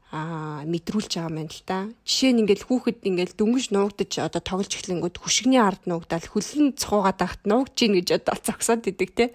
[0.10, 1.86] а мэдрүүлж байгаа юм л та.
[2.02, 7.20] Жишээ нь ингээл хүүхэд ингээл дөнгөж нуугдаж одоо тоглож эхлэнгүүд хөшгөний ард нуугдаал хөлн цохуугаад
[7.22, 9.26] ахт нуугж ийн гэж одоо зогсоод идэг те.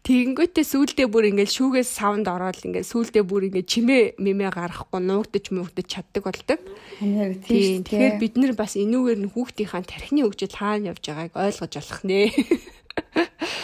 [0.00, 5.44] Тэгэнгүүтээ сүулдэ бүр ингээд шүүгээс саунд ороод ингээд сүулдэ бүр ингээд чимээ мэмээ гаргахгүй нуугдаж
[5.52, 6.58] муугдаж чаддаг болдог.
[7.44, 7.84] Тийм.
[7.84, 12.32] Тэгэхээр бид нар бас энүүгээр нь хүүхдийнхаа тархины хөгжил хаана явж байгааг ойлгож болох нэ.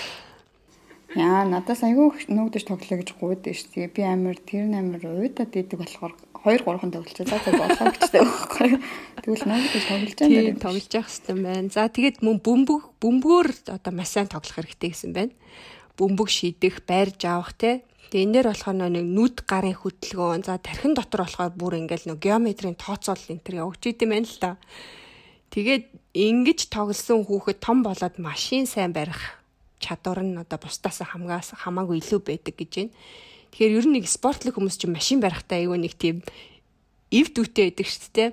[1.17, 3.73] Яа, надаас айгүй нуугдаж тоглоё гэж гуйдаг шүү.
[3.73, 6.13] Тэгээ би амар тэр амар уйдаад идэг болохоор
[6.45, 7.41] 2 3хан тоглож байгаа.
[7.41, 8.71] За болоо гэжтэй байхгүй.
[9.25, 10.61] Тэгвэл нуугдаж тоглож байгаа юм.
[10.61, 11.73] Тоглож явах хэрэгтэй байна.
[11.73, 15.35] За тэгээд мөн бөмбөг бөмбөгөөр одоо маш сайн тоглох хэрэгтэй гэсэн байна
[15.97, 17.83] бөмбөг шийдэх, байрж авах те.
[18.13, 22.19] Тэгээ энэ дээр болохоор нэг нүд гарын хөдөлгөөн, за тархин дотор болохоор бүр ингээл нэг
[22.21, 24.51] геометрийн тооцоол энэ төр явж идэм байна л та.
[25.51, 29.36] Тэгээд ингэж тоглосон хүүхэд том болоод машин сайн барих
[29.79, 32.93] чадвар нь одоо бусдаас хамгаас хамаагүй илүү байдаг гэж байна.
[33.53, 36.21] Тэгэхээр ер нь нэг спортлог хүмүүс чинь машин барихтаа айгүй нэг тийм
[37.13, 38.31] эв дүүтэй байдаг шүү дээ.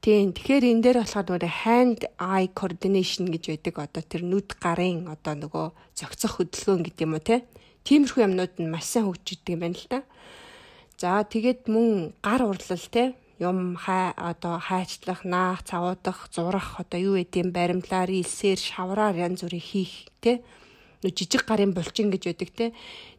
[0.00, 0.32] Тийм.
[0.32, 3.74] Тэгэхээр энэ дээр болохоор нөгөө hand eye coordination гэж байдаг.
[3.76, 7.44] Одоо тэр нүд гарын одоо нөгөө зохицох хөдөлгөөн гэдэг юм уу те.
[7.84, 10.00] Тиймэрхүү юмнууд нь маш сайн хөгжиж идэг юм байна л да.
[10.96, 17.14] За тэгээд мөн гар урлал те юм хай одоо хайчлах, наах, цавуудах, зурах одоо юу
[17.16, 20.12] гэдэм баримлаар, илсээр, шавраар янз бүрийн хийх
[21.00, 22.66] нөө жижиг гарын булчин гэж байдаг те.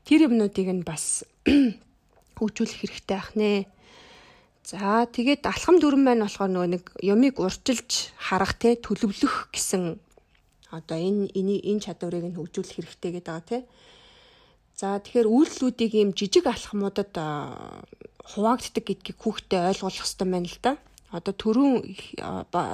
[0.05, 1.25] Тэр юмнуудыг нь бас
[2.37, 3.65] хөгжүүлэх хэрэгтэй ах нэ.
[4.61, 9.97] За тэгээд алхам дүрэн маань болохоор нөгөө нэг юмыг урчилж харах те төлөвлөх гэсэн
[10.69, 13.65] одоо энэ энэ чадварыг нь хөгжүүлэх хэрэгтэй гэдэг байгаа те.
[14.77, 17.17] За тэгэхээр үйлдэлүүдийг ийм жижиг алхмуудад
[18.25, 20.73] хуваагддаг гэдгийг хүүхдэд ойлгуулах хэрэгтэй байна л да.
[21.11, 21.75] Одоо төрүүн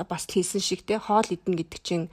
[0.08, 2.08] бас хэлсэн шиг те хоол идэн гэдэг чинь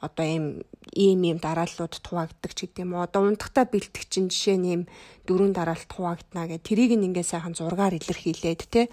[0.00, 0.46] одоо ийм
[0.94, 3.06] ийм ийм дарааллууд хуваагддаг ч гэдэм үү.
[3.08, 4.82] Одоо унтахтаа бэлтгэх чинь жишээ нь ийм
[5.26, 8.92] дөрөв дараалт хуваагдана гэх тэрийг ингээ сайхан зургаар илэрхийлээд те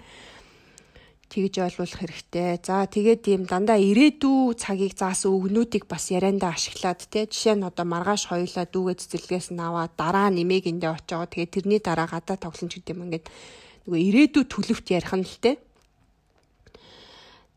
[1.28, 2.62] тэгж ойлгуулах хэрэгтэй.
[2.62, 7.84] За тэгээд ийм дандаа ирээдүй цагийг заасан өгнүүдийг бас яриандаа ашиглаад те жишээ нь одоо
[7.84, 12.70] маргааш хоёулаа дүүгээ цэцэрлэгээс нь аваад дараа нэмийг эндээ очиод тэгээд тэрний дараа гадаа тоглоно
[12.70, 13.26] ч гэдэм ингээд
[13.84, 15.52] нөгөө ирээдүй төлөвт ярих нь л те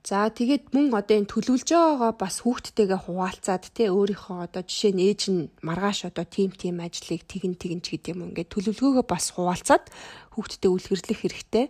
[0.07, 5.03] За тэгээд мөн одоо энэ төлөвлөж байгаагаа бас хүүхдтэйгээ хуваалцаад те өөрийнхөө одоо жишээ нь
[5.03, 9.35] ээж нь маргааш одоо тим тим ажлыг тэгин тэгин ч гэдэг юм ингээд төлөвлөгөөгөө бас
[9.35, 9.91] хуваалцаад
[10.31, 11.65] хүүхдтэд үлгэрлэх хэрэгтэй.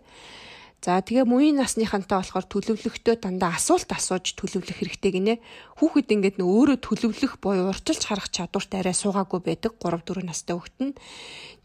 [0.78, 5.34] За тэгээ муийн насныхантай болохоор төлөвлөгтөө дандаа асуулт асууж төлөвлөх хэрэгтэй гинэ.
[5.82, 10.53] Хүүхэд ингээд нөө өөрөө төлөвлөх буюу урчилж харах чадвартай арай суугаагүй байдаг 3 4 настай
[10.53, 10.93] хүүхэд нь.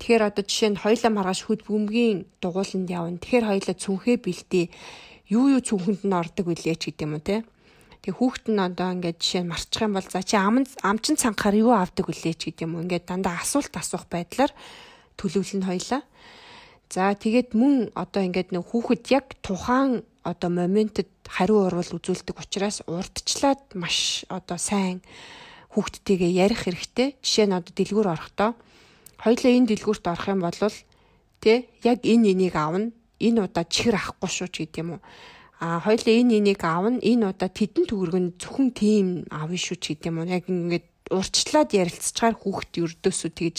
[0.01, 3.21] Тэгэхээр одоо жишээ нь хоёлаа маргааш хөд бөмбөгийн дугууланд явна.
[3.21, 4.67] Тэгэхээр хоёлаа цүнхээ бэлдээ
[5.29, 7.37] юу юу цүнхэнд нь ордог үлээ ч гэдэм үү те.
[8.01, 11.57] Тэгээ хүүхэд нь одоо ингээд жишээ нь марчих юм бол за чи ам амчин цанхаар
[11.61, 12.83] юу авдаг үлээ ч гэдэм үү.
[12.89, 14.57] Ингээд дандаа асуулт асуух байдлаар
[15.21, 16.03] төлөвлөн хоёлаа.
[16.93, 22.85] За тэгээд мөн одоо ингээд нэг хүүхэд яг тухайн одоо моментэд хариу урвал үзүүлдэг учраас
[22.85, 25.01] урдчлаад маш одоо сайн
[25.73, 27.17] хүүхдтэйгээ ярих хэрэгтэй.
[27.25, 28.53] Жишээ нь одоо дэлгүүр орохдоо
[29.25, 30.53] хоёлаа энэ дэлгүүрт орох юм бол
[31.41, 32.93] тэ яг энэ энийг авна
[33.25, 35.03] энэ удаа чихэр авахгүй шүү ч гэдэм юм уу.
[35.65, 40.13] А хоёлаа энэ энийг авна энэ удаа тэдэн төгрөгн зөвхөн тийм авна шүү ч гэдэм
[40.13, 40.35] юм уу.
[40.37, 43.59] Яг ингээд урьдчилаад ярилцчихаар хүүхд өрдөөсөө тэгж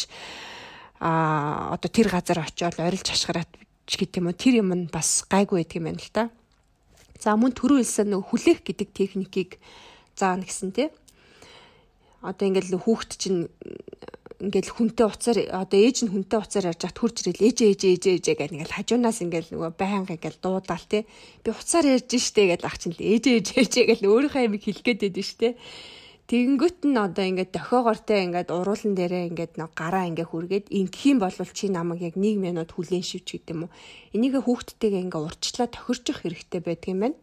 [1.04, 3.51] а одоо тэр газар очиод орилж хашгираад
[3.84, 6.24] ч гэдэг юм уу тэр юм нь бас гайгүй байдаг юм байна л та.
[7.20, 9.60] За мөн түрүү хэлсэн нөгөө хүлээх гэдэг техникийг
[10.16, 10.88] заана гэсэн тий.
[12.24, 13.51] Одоо ингээл хүүхд чинь
[14.39, 18.14] ингээл хүнтэй уцаар одоо ээж нь хүнтэй уцаар ярьж хат хурж ирэл ээжээ ээжээ ээжээ
[18.24, 21.04] ээжээ гэх ингээл хажуунаас ингээл нөгөө байнга ингээл дуудаал те
[21.43, 24.84] би уцаар ярьж штэ гэж ах чинь л ээжээ ээжээ ээжээ гэл өөрийнхөө амиг хэлэх
[24.84, 25.49] гээд байдаг штэ
[26.32, 31.18] тэгэнгүүт нь одоо ингээд дохиогоортой ингээд уруулан дээрээ ингээд нэг гараа ингээ хүргээд ингэх юм
[31.20, 33.72] бол чи намайг яг 1 минут хүлээн шивч гэдэг юм уу
[34.16, 37.18] энийг хүүхдтэйгээ ингээ урьдчилаа тохирчих хэрэгтэй байдаг юм байна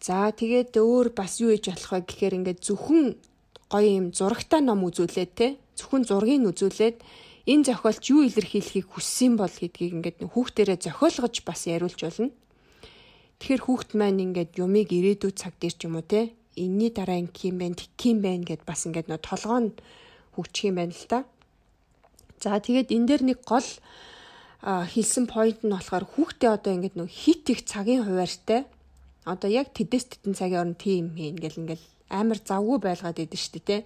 [0.00, 3.18] За тэгээд өөр бас юу ээж болох вэ гэхээр ингээд зөвхөн
[3.66, 7.02] гоё юм зурагтай ном үзүүлээд те зөвхөн зургийг үзүүлээд
[7.50, 12.30] энэ зохиолч юу илэрхийлэхийг хүссэн бол гэдгийг ингээд хүүхдэрээ зохиолгож бас яриулж болно.
[13.42, 17.38] Тэгэхээр хүүхд маань ингээд юмыг ирээдүй цаг дээр ч юм уу те энэний дараа инх
[17.46, 19.70] юм байна, тик юм байна гэд бас ингээд нөө толгоо нь
[20.34, 21.18] хөгжих юм байна л та.
[22.42, 23.68] За тэгээд энэ дээр нэг гол
[24.62, 28.66] хэлсэн point нь болохоор хүүхдээ одоо ингээд нөө хит их цагийн хуваарьтай
[29.22, 33.60] одоо яг тэдэс тэтэн цагийн орн тийм хийн гэл ингээл амар завгүй байлгаад идэв штэ
[33.60, 33.76] тэ.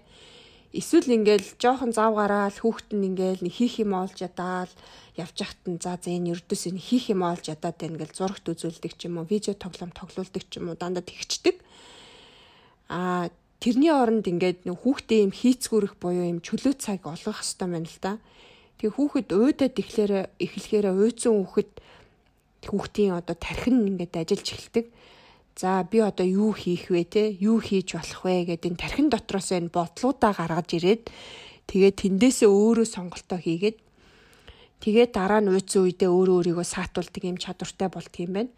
[0.73, 4.73] Эсвэл ингээл жоохон зав гараал хүүхэд нь ингээл хийх юм олж ядаал
[5.21, 8.93] явж яхад нь за энэ ердөөс энэ хийх юм олж ядаад байна ингээл зурагт үзүүлдэг
[8.97, 11.61] ч юм уу видео тоглоом тоглоулдаг ч юм уу дандаа тэгчдэг.
[12.93, 17.99] Аа тэрний оронд ингээд хүүхдээ юм хийцгүүрэх буюу юм чөлөө цаг олгох хэрэгтэй байна л
[18.05, 18.13] да.
[18.77, 21.71] Тэгээ хүүхэд уйдаад ихлээр эхлэхээр уйдсан хүүхэд
[22.69, 24.87] хүүхдийн одоо тархин ингээд ажиллаж эхэлдэг.
[25.57, 29.53] За би одоо юу хийх вэ те юу хийж болох вэ гэдэг энэ тархин дотроос
[29.57, 31.03] энэ бодлуудаа гаргаж ирээд
[31.69, 33.79] тэгээд тэндээсээ өөрөө сонголтоо хийгээд
[34.85, 38.53] тэгээд дараа нь уйдсан үедээ өөрөө өөрийгөө саатуулдаг юм чадвартай болдго юм байна.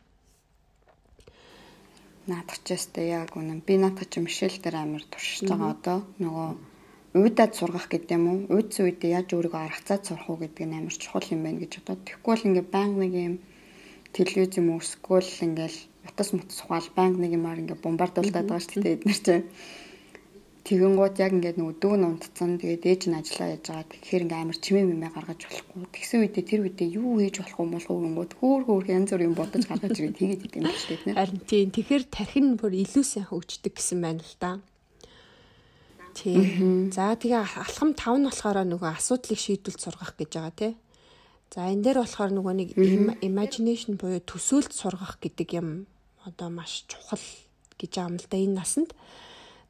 [2.25, 3.61] Наадах ч ястай яг үнэн.
[3.67, 6.49] Би наадах чи Мишель дээр амар туршиж байгаа одоо нөгөө
[7.21, 8.39] уйдаад сургах гэдэг юм уу?
[8.57, 12.03] Уйдсан үедээ яаж өөрийгөө аргацаад сурах уу гэдэг нь амар чухал юм байна гэж бодоод.
[12.09, 13.35] Тэгэхгүй бол ингээ банк нэг юм
[14.17, 18.83] телевиз юм уу эсвэл ингээл утас мутас ухаал банк нэг юмар ингээ бомбардуулдаг байгаа шүү
[18.83, 19.47] дээ эдгээр чинь.
[20.65, 23.85] Тэгэн гууд яг ингээд нөгөө дүүн унтцсан тэгээд ээж нь ажиллаа яж байгаа.
[23.85, 25.93] Тэгэхээр ингээ амар чимээ мэмэ гаргаж болохгүй.
[25.93, 29.37] Тэгсэн үедээ тэр үедээ юу хийж болох юм болох юм гууд хөөр хөөр янз бүрийн
[29.37, 31.19] бодож гаргаж ирээд тэгээд идэв юм шүү дээ.
[31.21, 31.69] Харин тийм.
[31.69, 34.53] Тэгэхээр тархин бүр илүү сайн хөгждөг гэсэн байна л да.
[36.17, 36.89] Тийм.
[36.97, 40.73] За тэгээ алхам 5 нь болохоор нөгөө асуудлыг шийдвэлт сургах гэж байгаа тий.
[41.53, 42.69] За энэ дээр болохоор нөгөө нэг
[43.21, 45.85] imagination буюу төсөөлт сургах гэдэг юм
[46.25, 47.21] одоо маш чухал
[47.77, 48.97] гэж аам л да энэ насанд.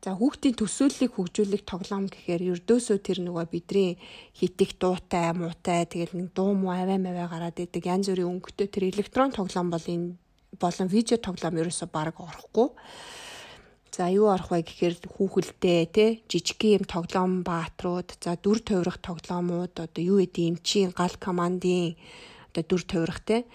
[0.05, 3.97] За хүүхдийн төсөөллийг хөгжүүлэх тоглоом гэхээр ердөөсөө тэр нөгөө бидний
[4.37, 8.93] хитэх дуутай, муутай тэгэл нэг дуу муу аваа маваа гараад идэг янз бүрийн өнгөтэй тэр
[8.93, 10.21] электрон тоглоом бол энэ
[10.61, 12.69] болон видео тоглоом ерөөсөө баг орохгүй.
[13.97, 19.73] За юу арах вэ гэхээр хүүхэлдээ те жижигхэн юм тоглоом баатрууд за дүр тойрох тоглоомууд
[19.73, 21.97] одоо юу гэдэг эмчийн гал командын
[22.53, 23.49] одоо дүр тойрох те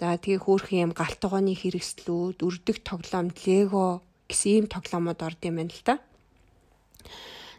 [0.00, 4.00] за тэгээ хөөрхөн юм галтгооны хэрэгслүүд өрдөх тоглоом лего
[4.30, 5.98] гэсэн ийм тоглоомууд орд юм байна л та.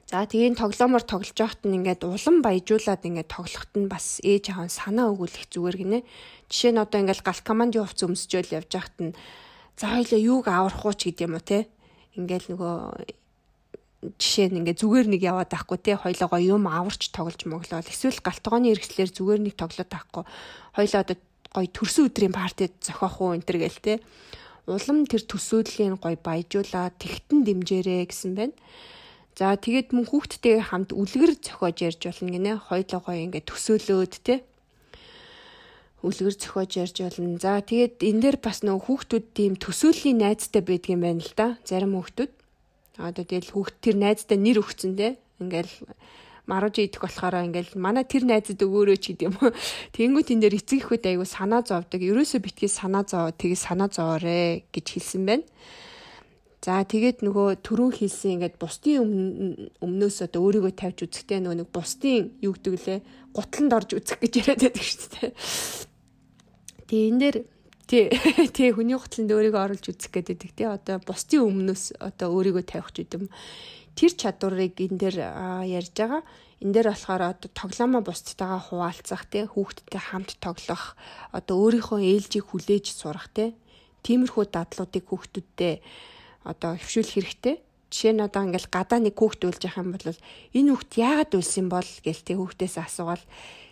[0.07, 4.71] За тэгээд тоглоомоор тоглож байхад нь ингээд улам баяжуулаад ингээд тоглоход нь бас ээж аав
[4.71, 5.99] санаа өгүүлэх зүгээр гинэ.
[6.51, 9.11] Жишээ нь одоо ингээд галт командын хувцас өмсчөөл явж байхад нь
[9.79, 10.95] за хоёлаа юуг аврах уу?
[10.95, 11.59] ч гэдэм үү те?
[12.19, 12.75] Ингээл нөгөө
[14.19, 15.95] жишээ нь ингээ зүгээр нэг яваад байхгүй те?
[15.95, 17.79] Хоёлоо юм аварч тоглож моглол.
[17.79, 20.23] Эсвэл галтгооны эргэслэр зүгээр нэг тоглоод байхгүй
[20.75, 21.17] хоёлоо одоо
[21.55, 23.93] гоё төрсөн өдрийн партид зохиох уу энэ төр гээл те
[24.71, 28.55] улам тэр төсөөдлийн гоё баяжуулаад тэгтэн дэмжээрээ гэсэн байна.
[29.35, 32.51] За тэгээд мөн хүүхдтэйгээ хамт үлгэр зохиож ярьж болно гинэ.
[32.67, 34.35] Хоёлоо гоё ингээ төсөөлөөд те
[36.01, 37.37] үлгэр зохиож ярьж болно.
[37.37, 41.47] За тэгээд энэ дээр бас нөгөө хүүхдүүд тийм төсөөллийн найзтай байдгийн байна л да.
[41.61, 42.31] Зарим хүүхдүүд.
[42.97, 45.21] Одоо тэгэл хүүхд тэр найзтай нэр өгцөн те.
[45.37, 45.73] Ингээл
[46.49, 49.53] марууж идэх болохоор ингээл манай тэр найзад өгөөрөө ч гэдэм юм.
[49.93, 52.01] Тэнгүүт энэ дээр эцэг ихэд айгу санаа зовдөг.
[52.01, 55.45] Ерөөсөө битгий санаа зоо тэгээ санаа зоорэ гэж хэлсэн байна.
[56.61, 59.01] За тэгээд нөгөө түрүүн хэлсэн ингээд бусдын
[59.81, 62.99] өмнөөс одоо өөрийгөө тавьж үзэхдээ нөгөө нэг бусдын юу гэдэг лээ
[63.33, 65.31] гутланд орж үзэх гэж яриад байдаг шүү дээ.
[66.85, 67.37] Тэгээ энэ дээр
[67.89, 68.13] тий
[68.55, 73.09] тий хүний хутланд өөрийгөө оруулж үзэх гэдэг тий одоо бусдын өмнөөс одоо өөрийгөө тавих ч
[73.09, 73.25] гэдэм
[73.97, 75.17] тэр чадварыг энэ дээр
[75.67, 76.21] ярьж байгаа.
[76.61, 80.93] Энэ дээр болохоор одоо тоглоомоо бусдтайгаа хуваалцах тий хүүхдтэй хамт тоглох
[81.33, 83.57] одоо өөрийнхөө ээлжийг хүлээж сурах тий
[84.05, 85.81] тиймэрхүү дадлуудыг хүүхдүүдтэй
[86.45, 87.55] одоо хөвшүүлэх хэрэгтэй.
[87.91, 90.05] Жишээ нь одоо ингээл гадаа нэг хүүхд үлж явах юм бол
[90.55, 93.25] энэ хүүхд яагаад үлсэн бол гэл тий хүүхдээс асуувал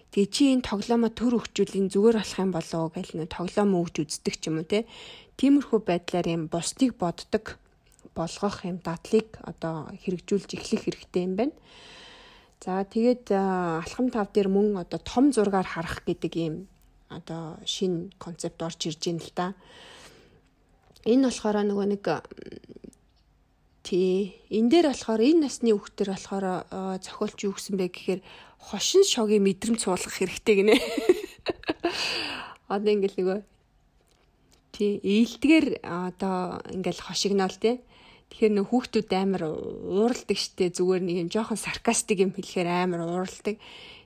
[0.10, 4.36] Тэгээ чи энэ тоглоомоо төр өгчүүлийн зүгээр болох юм болоо гэл нэ тоглоом өгч үздэг
[4.42, 4.90] ч юм уу те.
[5.38, 7.62] Тиймэрхүү байдлаар юм бусдыг боддог
[8.16, 11.56] болгох юм дадлыг одоо хэрэгжүүлж эхлэх хэрэгтэй юм байна.
[12.60, 16.56] За тэгээд алхам тав дээр мөн одоо том зургаар харах гэдэг ийм
[17.08, 19.48] одоо шинэ концепт орж ирж байна л да.
[21.08, 22.04] Энэ болохоор нөгөө нэг
[23.88, 26.46] тий энэ дээр болохоор энэ насны хүүхдэр болохоор
[27.00, 28.22] зохиолч юу гэсэн бэ гэхээр
[28.60, 30.76] хошин шогийн мэдрэмж суулгах хэрэгтэй гинэ.
[32.68, 33.40] Одоо ингээл нөгөө
[34.76, 37.80] тий ээлдгээр одоо ингээл хошигнол тий.
[38.30, 43.58] Тэгэхээр нөх хүүхдүүд амар ууралдаг штэ зүгээр нэг юм жоохон саркастик юм хэлэхээр амар ууралдаг.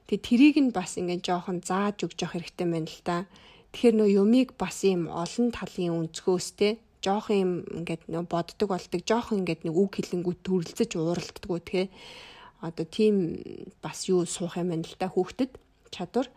[0.08, 3.28] Тэгээ тэрийг нь бас ингээд жоохон зааж өгч явах хэрэгтэй байна л та.
[3.76, 9.02] Тэгэхээр нөө юмыг бас юм олон талын өнцгөөс те жоох юм ингээд нөө боддог болдог
[9.04, 11.88] жоох ингээд нэг үг хэлэнгүү төрөлцөж ууралддаг тэгээ
[12.64, 13.44] одоо тийм
[13.84, 15.52] бас юу суух юм байна л да хүүхдэд
[15.92, 16.32] чадвар.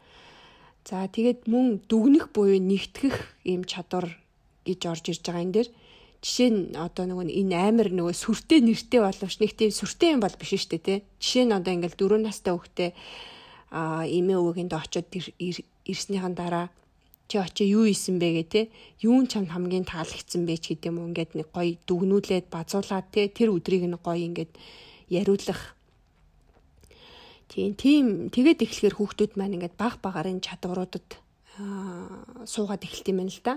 [0.82, 4.18] За тэгээд мөн дүгнэх буюу нэгтгэх ийм чадвар
[4.66, 5.68] гэж орж ирж байгаа энэ дэр.
[6.26, 10.34] Жишээ нь одоо нөгөө энэ амир нөгөө сүртэй нэртэй боловч нэг тийм сүртэй юм бол
[10.34, 10.98] биш шүү дээ тий.
[11.22, 12.90] Жишээ нь одоо ингээл 4 настай хүүхдээ
[13.70, 15.06] а эмээ өвөгэнд очиод
[15.86, 16.66] ирснийхэн дараа
[17.30, 18.60] чи очиж юу исэн бэ гэ те
[19.06, 23.54] юун чамд хамгийн таалагдсан бэ ч гэдэм үү ингээд нэг гоё дүгнүүлээд базуулаад те тэр
[23.54, 24.50] өдрийг нь гоё ингээд
[25.10, 25.78] яриулах.
[27.46, 31.06] Тийм тийм тэгээд эхлэхээр хүүхдүүд маань ингээд баг багарын чадваруудад
[31.56, 33.54] суугаад эхэлт юм байна л да.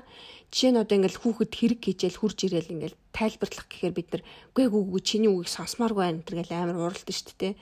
[0.51, 4.23] Жишээ нь одоо ингээл хүүхэд хэрэг хийжэл хурж ирээл ингээл тайлбарлах гэхээр бид нар
[4.55, 7.53] үгүй үгүй чиний үгийг сонсмааргүй байна гэл амар уралдаж шүү дээ.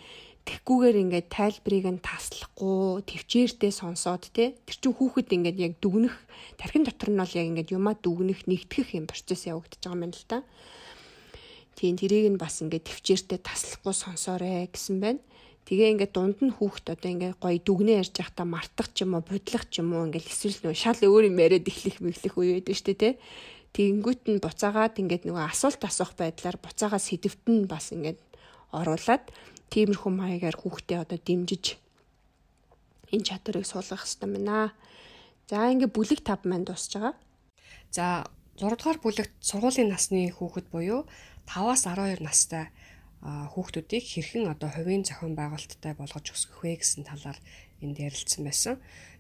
[0.48, 6.16] Тэгхгүйгээр ингээд тайлбарыг нь таслахгүй төвчээртэй сонсоод те тэр чинь хүүхэд ингээд яг дүгнэх
[6.56, 10.16] тархин дотор нь бол яг ингээд юмаа дүгнэх нэгтгэх юм процесс явагдаж байгаа юм байна
[10.16, 10.40] л да.
[11.76, 15.20] Тийм тэрийг нь бас ингээд төвчээртэй таслахгүй сонсоорой гэсэн байна.
[15.68, 19.24] Тэгээ ингээд дунд нь хүүхд одоо ингээд гоё дүгнээ ярьж байхдаа мартах ч юм уу,
[19.28, 22.76] бодлох ч юм уу ингээд эсвэл нөгөө шал өөр юм яриад эхлэх мэхлэх үе байдаг
[22.80, 23.20] шүү дээ, тэ.
[23.76, 28.16] Тэгэнгүүт нь буцаагаад ингээд нөгөө асуулт асуух байдлаар буцаагаа сэдвт нь бас ингээд
[28.72, 29.28] оруулаад
[29.76, 31.76] тиймэрхүү маягаар хүүхдээ одоо дэмжиж
[33.12, 34.72] энэ чадварыг суулгах хэрэгтэй байна.
[35.52, 37.16] За ингээд бүлэг 5 маань дуусж байгаа.
[37.92, 38.24] За
[38.56, 41.04] 6 дугаар бүлэгт сургуулийн насны хүүхэд буюу
[41.44, 42.72] 5-аас 12 настай
[43.22, 47.40] хүүхдүүдийг хэрхэн одоо хувийн зохион байгуулалттай болгож өсгөх вэ гэсэн талаар
[47.82, 48.76] энд ярилцсан байсан.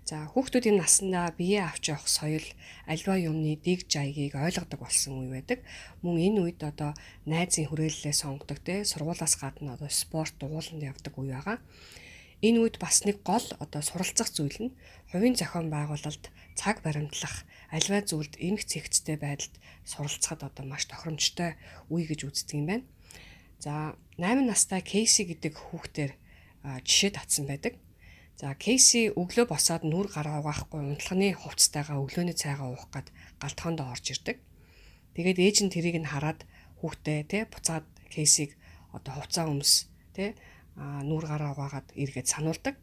[0.07, 2.47] За хүүхдүүдийн наснда бие авч явах соёл
[2.87, 5.59] альва юмны дэг жайгийг ойлгодог болсон үе байдаг.
[5.99, 6.95] Мөн энэ үед одоо
[7.27, 11.59] найзын хүрээллээ сонгодог те сургуулаас гадна одоо спорт дугууланд явдаг үе байгаа.
[12.39, 14.75] Энэ үед бас нэг гол одоо суралцах зүйл нь
[15.11, 17.43] хувийн зохион байгуулалт цаг баримтлах
[17.73, 21.59] альва зүйлд эмх цэгцтэй байдалд суралцахад одоо маш тохиромжтой
[21.91, 22.85] үе гэж үздэг юм байна.
[23.57, 26.11] За 8 настай Кейси гэдэг хүүхдээр
[26.85, 27.81] жишээ татсан байдаг.
[28.37, 33.09] За Кейси өглөө босоод нүр гараа угаахгүй унтлагын хувцастайгаа өглөөний цайгаа уух гад
[33.41, 34.37] галтхоонд орж ирдэг.
[35.17, 36.45] Тэгээд ээж нь тэрийг нь хараад
[36.85, 38.53] хүүхдээ те буцаад кейсийг
[38.93, 39.71] одоо хувцас өмс
[40.13, 40.37] те
[40.77, 42.77] нүүр гараа угаагаад эргээд сануулдаг.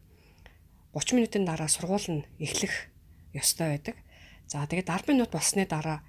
[0.91, 2.91] 30 минутын дараа сургууль нь эхлэх
[3.31, 3.95] ёстой байдаг.
[4.51, 6.03] За тэгээд 10 минут болсны дараа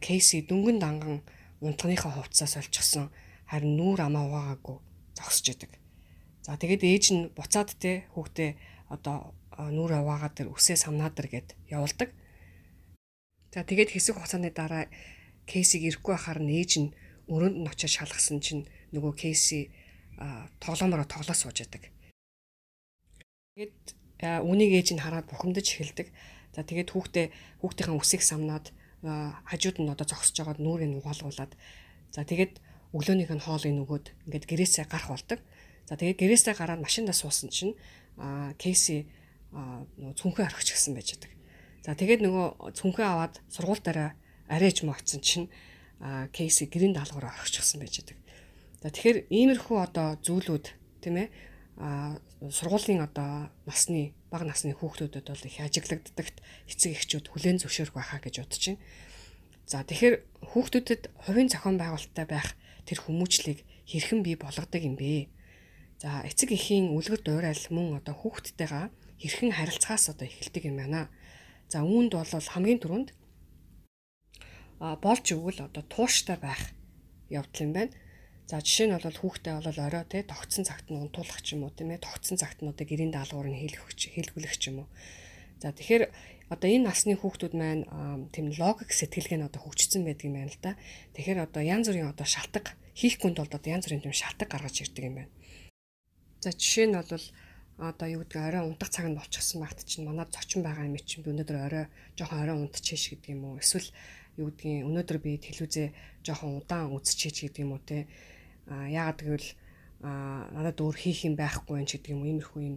[0.00, 1.20] кейси дөнгөн данган
[1.60, 3.12] унтганыхаа хувцас олчихсон
[3.48, 4.76] харин нүүр амаа угаагаагүй
[5.16, 5.72] зогсож идэг.
[6.44, 8.50] За тэгээд ээж нь буцаад те хүүхдээ
[8.94, 12.12] одоо нүүр аваагаад тэр үсээ самнаад тэр гэд явуулдаг.
[13.52, 14.86] За тэгээд хэсэг хугацааны дараа
[15.48, 16.88] кейсийг ирэхгүй байхаар нь ээж нь
[17.32, 19.72] өрөөнд нь очиж шалгасан чинь нөгөө кейси
[20.60, 21.88] тоглоомороо тоглоо сууж яадаг.
[23.56, 23.76] Тэгээд
[24.44, 26.08] үнийг ээж нь хараад бухимдаж эхэлдэг.
[26.54, 27.26] За тэгээд хүүхдээ
[27.64, 28.70] хүүхдийн үсийг самнаад
[29.02, 31.52] хажууд нь одоо зогсож байгаад нүүрийг нь угаалгуулад
[32.10, 32.58] за тэгээд
[32.96, 35.40] өглөөнийх нь хоолыг нөгөөд ингээд гэрээсээ гарах болдог.
[35.88, 37.76] За тэгээд гэрээсээ гараад машиндаа суусан чинь
[38.56, 39.08] Кейси
[39.52, 41.36] нөгөө цүнхээ орхиж гисэн байж байгаа.
[41.84, 44.10] За тэгээд нөгөө цүнхээ аваад сургууль дараа
[44.48, 45.46] арайж могцсон чинь
[46.32, 48.20] Кейси гэрийн даалгавар орхиж гисэн байж байгаа.
[48.84, 50.66] За тэгэхээр иймэрхүү одоо зүйлүүд
[51.04, 51.28] тийм ээ
[51.78, 52.18] а
[52.50, 56.36] сургуулийн одоо насны бага насны хүүхдүүдэд бол их ажиглагддагт
[56.66, 58.82] эцэг эхчүүд хүлээн зөвшөөрөх байхаа гэж бодож байна.
[59.66, 60.16] За тэгэхээр
[60.54, 62.54] хүүхдүүдэд хувийн зохион байгуулалттай байх
[62.88, 65.28] тэр хүмүүжлийг хэрхэн бий болгодог юм бэ?
[66.00, 68.88] За эцэг эхийн үлгэр дуурай мөн одоо хүүхдтэйгээ
[69.20, 71.12] хэрхэн харилцахаас одоо эхэлдэг юм байна.
[71.68, 73.08] За үүнд бол хамгийн түрүүнд
[74.80, 76.72] а болж өгвөл одоо тууштай байх
[77.28, 77.92] явдал юм байна.
[78.48, 81.74] За жишээ нь бол хүүхдээ бол орой те тогтсон цагт нь унтуулах ч юм уу
[81.74, 84.88] тийм ээ тогтсон цагт нь одоо гэрийн даалгавар нь хийлгэх хийлгүүлэх ч юм уу.
[85.60, 86.08] За тэгэхээр
[86.48, 87.84] одоо энэ насны хүүхдүүд маань
[88.32, 90.72] тийм логик сэтгэлгээ нь одоо хөгжсөн байдаг юм байна л да.
[91.12, 94.76] Тэгэхээр одоо янз бүрийн одоо шалтгаан хийх гүнд бол одоо янз бүрийн тийм шалтгаан гаргаж
[94.80, 95.32] ирдэг юм байна.
[96.40, 97.24] За жишээ нь бол
[97.78, 101.22] одоо юу гэдэг орой унтах цаг нь болчихсон багт чинь манад зочин байгаа юм чинь
[101.22, 101.86] би өнөөдөр орой
[102.18, 103.88] жоохон орой унтчихэж гэдэг юм уу эсвэл
[104.34, 105.88] юу гэдгийг өнөөдөр би телевизээ
[106.26, 108.10] жоохон удаан үзчихэж гэдэг юм уу те
[108.66, 109.48] а яагаад гэвэл
[110.02, 112.76] а надад өөр хийх юм байхгүй юм ч гэдэг юм уу иймэрхүү юм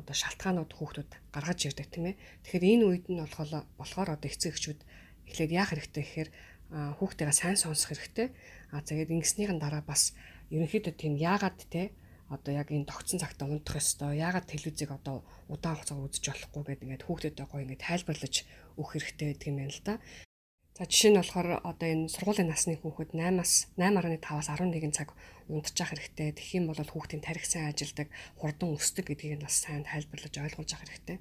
[0.00, 4.54] одоо шалтгаанууд хүүхдүүд гаргаж ирдэг тийм ээ тэгэхээр энэ үед нь болохоор болохоор одоо эцэг
[4.54, 4.80] эхчүүд
[5.28, 6.30] эхлээд яах хэрэгтэй гэхээр
[6.98, 8.28] хүүхдтэйгээ сайн сонсох хэрэгтэй
[8.72, 10.14] а тэгээд ингэснийхэн дараа бас
[10.54, 11.92] ерөнхийдөө тийм яагаад те
[12.28, 14.20] одоо яг энэ тогтсон цагтаа унтах ёстой.
[14.20, 18.34] Яагаад телевизийг одоо удаан хугацаа үзэж болохгүй гэдэг ингээд хүүхдэд гоё ингээд тайлбарлаж
[18.76, 19.94] өгөх хэрэгтэй гэдэг юм байна л да.
[20.78, 25.10] За жишээ нь болохоор одоо энэ сургуулийн насны хүүхэд 8-аас 8.5-аас 11 цаг
[25.50, 26.30] унтчих хэрэгтэй.
[26.38, 28.06] Тэгэх юм бол хүүхдийн тарих сайн ажилдаг,
[28.38, 31.18] хурдан өсдөг гэдгийг нь бас сайн тайлбарлаж ойлгуулж авах хэрэгтэй.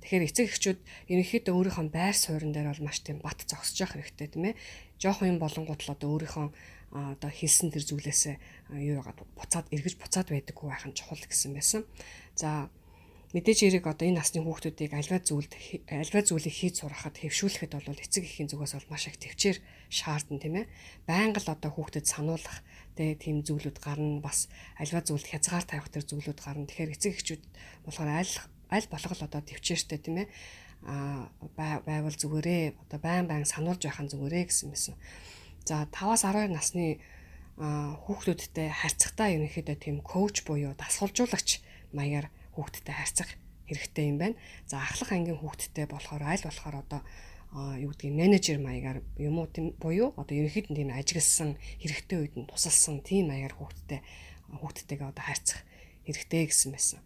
[0.00, 0.80] Тэгэхээр эцэг эхчүүд
[1.12, 4.56] ерөнхийдөө өөрийнхөө байр суурин дээр бол маш тийм бат зогсож явах хэрэгтэй тийм ээ.
[4.96, 6.48] Жохон юм болонгууд л одоо өөрийнхөө
[6.96, 8.36] одоо хэлсэн тэр зүйлээсээ
[8.80, 11.84] юу яагаад буцаад эргэж буцаад байдаггүй байх нь чухал гэсэн байсан.
[12.32, 12.72] За
[13.30, 15.52] мэдээж хэрэг одоо энэ насны хүүхдүүдийг альва зүйлд
[15.86, 20.54] альва зүйлийг хийж сурахад хэвшүүлэхэд бол эцэг эхийн зүгээс бол маш их төвчээр шаардна тийм
[20.58, 20.70] ээ.
[21.06, 22.58] Байнга л одоо хүүхдэд сануулах
[22.98, 24.50] тийм зүйлүүд гарна бас
[24.82, 26.66] альва зүйлд хязгаар тавих тэр зүйлүүд гарна.
[26.66, 27.42] Тэгэхээр эцэг эхчүүд
[27.86, 28.34] болохоор аль
[28.74, 30.28] аль болох л одоо төвчээртэй тийм ээ
[30.90, 31.28] а
[31.86, 34.94] байвал зүгээрээ одоо байн байн сануулж байх нь зүгээрээ гэсэн мэсэн.
[35.68, 36.98] За 5-аас 12 насны
[37.60, 41.60] хүүхдүүдтэй харьцахтаа ерөнхийдөө тийм коуч буюу дасгалжуулагч
[41.92, 43.30] маягаар хүүхдтэй харьцах
[43.64, 44.36] хэрэгтэй юм байна.
[44.68, 47.00] За ахлах ангийн хүүхдтэй болохоор аль болохоор одоо
[47.80, 52.46] юу гэдгийг менежер маягаар юм уу тийм буюу одоо ерөнхийдөө тийм ажигласан хэрэгтэй үед нь
[52.46, 54.00] тусалсан тийм маягаар хүүхдтэй
[54.60, 55.64] хүүхдтэйгээ одоо харьцах
[56.04, 57.00] хэрэгтэй гэсэн байсан.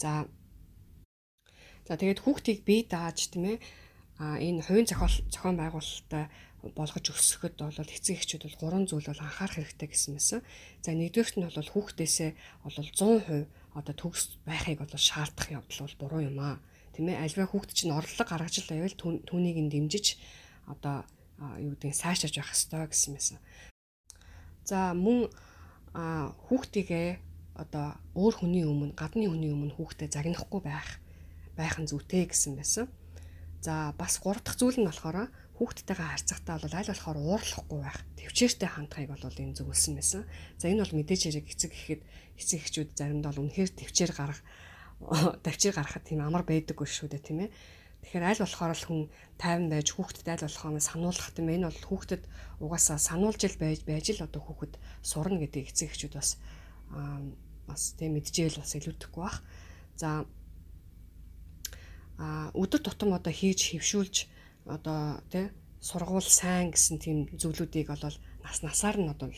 [0.00, 0.26] За
[1.86, 3.58] За тэгээд хүүхдийг бие дааж тийм ээ
[4.22, 6.30] а энэ хувийн зохион байгуулалттай
[6.78, 10.40] болгож өсгөхөд бол эцэг эхчүүд бол гурван зүйл бол анхаарах хэрэгтэй гэсэн мэсэн.
[10.78, 12.30] За нэгдүгээрт нь бол хүүхдээсээ
[12.62, 16.56] бол 100% одоо төгс байхыг бол шаардах явдал бол буруу юм аа.
[16.92, 20.20] Тэ мэ альва хүүхд чинь орлого гаргаж л байвал түүнийг нь дэмжиж
[20.68, 21.08] одоо
[21.56, 23.38] юу гэдэг сайшааж явах хэрэгтэй гэсэн мэсэн.
[24.68, 25.32] За мөн
[25.92, 27.08] хүүхдийгээ
[27.56, 31.00] одоо өөр хүний өмнө гадны хүний өмнө хүүхдэд загнахгүй байх
[31.56, 32.86] байх нь зүйтэй гэсэн байсан.
[33.60, 35.28] За бас гурав дахь зүйл нь болохоор
[35.62, 40.22] хүүхдтэйгээ харьцахтаа бол аль болохоор уурлахгүй байх, төвчээртэй хандхыг бол энэ зөвлөсөн байсан.
[40.58, 42.02] За энэ бол мэдээж хэрэг эцэг гэхэд
[42.34, 44.42] эцэг эхчүүд заримдаа бол үнэхээр төвчээр гарах
[45.46, 47.50] төвчээр гарахад тийм амар байдаггүй шүү дээ тийм ээ.
[48.02, 49.02] Тэгэхээр аль болохоор л хүн
[49.38, 51.56] тайван байж хүүхдэд аль болохоор сануулгах тийм ээ.
[51.62, 52.22] Энэ бол хүүхдэд
[52.58, 54.74] угаасаа сануулж л байж байж л одоо хүүхэд
[55.06, 56.42] сурна гэдэг эцэг эхчүүд бас
[57.70, 59.38] бас тийм мэдчихэл бас илүүдэхгүй бах.
[59.94, 60.26] За
[62.18, 64.16] а өдөр тутам одоо хийж хөвшүүлж
[64.66, 65.50] одоо тий
[65.82, 69.30] сургуул сайн гэсэн тийм зүйлүүдийг бол нас насаар нь одоо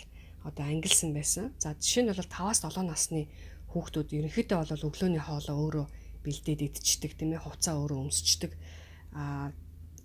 [0.44, 1.52] одоо ангилсан байсан.
[1.58, 3.28] За жишээ нь бол 5-аас 7 насны
[3.72, 5.86] хүүхдүүд ерөнхийдөө бол өглөөний хоолоо өөрөө
[6.24, 8.52] бэлдээд идчихдэг тийм ээ хувцаа өөрөө өмсчдэг.
[9.16, 9.52] Аа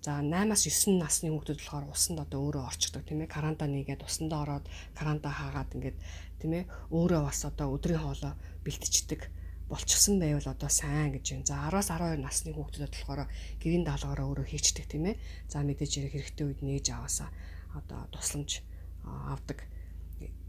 [0.00, 3.28] За 8-аас 9 насны хүүхдүүд болохоор усанд одоо өөрөө орчдөг тийм ээ.
[3.36, 4.64] Карантин нэгээд усандаа ороод
[4.96, 5.98] карантин хаагаад ингээд
[6.40, 6.64] тийм ээ.
[6.88, 8.32] Өөрөө бас одоо өдрийн хоолой
[8.64, 9.28] бэлтждэг
[9.70, 11.46] болчихсон байвал одоо сайн гэж байна.
[11.46, 13.30] За 10-аас 12 насны хүүхдүүдэд болохоор
[13.62, 15.16] гэрийн даалгавраа өөрөө хийчдэг тийм ээ.
[15.46, 17.30] За мэдээж хэрэг хэрэгтэй үед нээж аваасаа
[17.78, 18.66] одоо тусламж
[19.06, 19.62] авдаг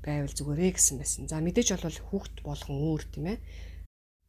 [0.01, 1.29] байвал зүгээрээ гэсэн байсан.
[1.29, 3.37] За мэдээж бол хүүхд болгон өөр тийм ээ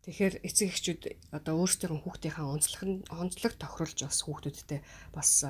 [0.03, 4.83] Тэгэхээр эцэг эхчүүд одоо өөрсдийн хүүхдийнхээ онцлог нь онцлог тохируулж бас хүүхдүүдтэй
[5.15, 5.47] бас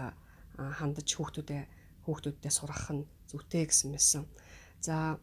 [0.60, 1.62] хандаж хүүхдүүдээ
[2.04, 4.28] хүүхдүүдтэй сургах нь зүйтэй гэсэн мэсэн.
[4.84, 5.16] За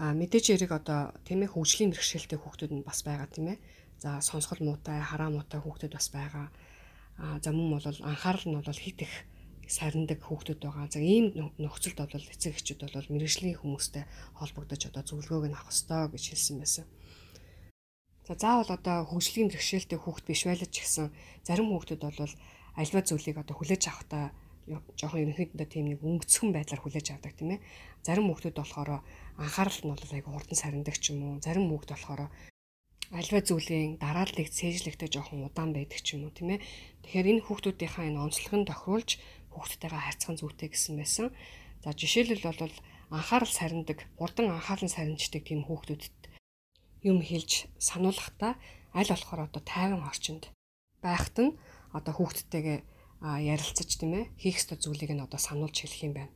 [0.00, 3.58] а мэдээж эрэг одоо тийм ээ хөгжлийн бэрхшээлтэй хүүхдүүд нь бас байгаа тийм ээ.
[4.00, 6.48] За сонсгол муутай, хараа муутай хүүхдүүд бас байгаа.
[7.20, 9.12] А за мөн бол анхаарал нь бол хит их
[9.68, 10.88] сарндаг хүүхдүүд байгаа.
[10.88, 14.04] За ийм нөхцөлд бол эцэг эхчүүд бол мэрэгжлийн хүмүүстэй
[14.40, 16.84] холбогдож одоо зөвлөгөөг нь авах ёстой гэж хэлсэн байсан.
[18.24, 21.12] За заавал одоо хөгжлийн бэрхшээлтэй хүүхд биш байлж гисэн
[21.44, 22.32] зарим хүүхдүүд бол
[22.80, 24.32] альва зүйлийг одоо хүлээж авахтаа
[24.98, 27.64] жоохон ерөнхийдөө тийм нэг өнгөцхөн байдлаар хүлээж авдаг тийм ээ.
[28.06, 29.02] Зарим хүүхдүүд болохоор
[29.40, 31.42] анхаарал нь бол айгу хурдан сарндаг ч юм уу.
[31.44, 32.22] Зарим хүүхд болохоор
[33.10, 36.64] альва зүйлийн дарааллыг цээжлэхдээ жоохон удаан байдаг ч юм уу тийм ээ.
[37.02, 39.10] Тэгэхээр энэ хүүхдүүдийнхаа энэ онцлог нь тохируулж
[39.50, 41.26] хүүхдтэйгээ харьцах зүйтэй гэсэн байсан.
[41.82, 42.74] За жишээлбэл бол
[43.10, 46.20] анхаарал сарндаг, хурдан анхаарал сарнждаг тийм хүүхдүүдэд
[47.02, 48.52] юм хэлж сануулгахдаа
[48.94, 50.52] аль болохоор одоо тайван орчинд
[51.02, 51.56] байхад нь
[51.96, 52.78] одоо хүүхдтэйгээ
[53.52, 56.32] ярилцаж тийм ээ хийх ёстой зүйлийг нь одоо сануулж хэлэх юм байна.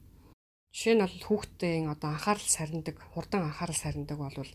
[0.75, 4.51] Жишээ нь бол хүүхдийн одоо анхаарал сарндаг, хурдан анхаарал сарндаг бол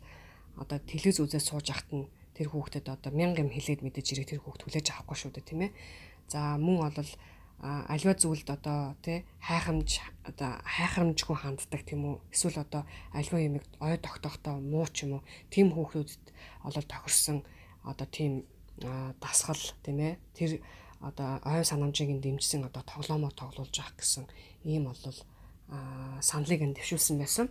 [0.60, 4.44] одоо телевиз үзээд сууж ахт нь тэр хүүхдэд одоо мянга юм хэлээд мэдээж ирээ тэр
[4.44, 5.72] хүүхд хүлээж авахгүй шүү дээ тийм ээ.
[6.28, 7.12] За мөн бол
[7.64, 12.16] альва зүйлд одоо тий хайхамж одоо хайхрамжгүй ханддаг тийм үү?
[12.36, 12.84] Эсвэл одоо
[13.16, 15.28] альва юмыг ой тогтохдоо муу ч юм уу?
[15.48, 16.26] Тийм хүүхдүүдэд
[16.68, 17.48] олол тохирсон
[17.88, 18.44] одоо тийм
[19.24, 20.20] дасгал тийм ээ.
[20.36, 20.52] Тэр
[21.00, 24.28] одоо ой санамжийг дэмжсэн одоо тоглоомоо тоглуулж авах гэсэн
[24.68, 25.00] ийм бол
[26.22, 27.48] саналыг нь дэвшүүлсэн байсан.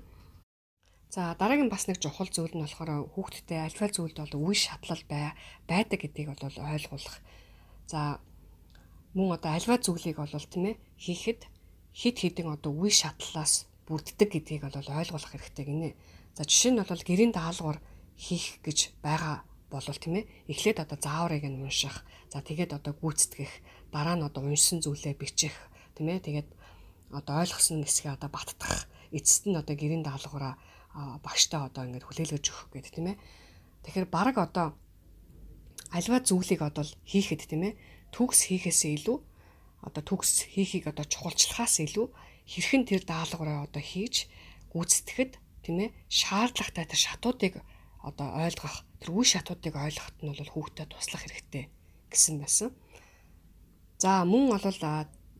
[1.08, 5.32] За дараагийн бас нэг чухал зүйл нь болохоор хүүхдтэй альва зүйлд бол үе шатлал бай
[5.64, 7.16] байдаг гэдгийг бол ойлгуулах.
[7.88, 8.20] За
[9.16, 11.40] мөн одоо альва зүйлийг бол тийм ээ хийхэд
[11.96, 15.96] хид хідэн одоо үе шатлалаас бүрддэг гэдгийг бол ойлгох хэрэгтэй гинэ.
[16.36, 17.80] За жишээ нь бол гэрийн даалгавар
[18.20, 22.04] хийх гэж байгаа болвол тийм ээ эхлээд одоо зааврыг нь унших.
[22.28, 23.52] За тэгээд одоо гүйцэтгэх,
[23.92, 25.56] дараа нь одоо уншсан зүйлээ бичих,
[25.96, 26.48] тийм ээ тэгээд
[27.10, 28.88] одоо ойлгосон хэсгээ одоо баттгах.
[29.12, 30.56] Эцэст нь одоо гэрийн даалгавраа
[31.24, 33.20] багштай одоо ингээд хүлээлгэж өгөх гэдэг тийм ээ.
[33.84, 34.76] Тэгэхээр баг одоо
[35.92, 37.78] альва зүйлийг одоо хийхэд тийм ээ
[38.12, 39.18] төгс хийхээсээ илүү
[39.86, 42.06] одоо төгс хийхийг одоо чухалчлахаас илүү
[42.44, 44.28] хэрхэн тэр даалгавраа одоо хийж
[44.72, 45.32] гүйцэтгэхэд
[45.64, 47.54] тийм ээ шаардлагатай тэр шатуудыг
[48.04, 51.64] одоо ойлгох тэр үе шатуудыг ойлгоход нь бол хүүхдэд туслах хэрэгтэй
[52.12, 52.68] гэсэн байсан.
[53.98, 54.64] За мөн бол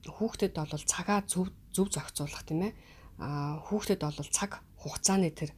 [0.07, 2.73] хүүхдэд бол цагаа зөв зөв зохицуулах тийм ээ
[3.19, 5.51] а хүүхдэд бол цаг хугацааны тэр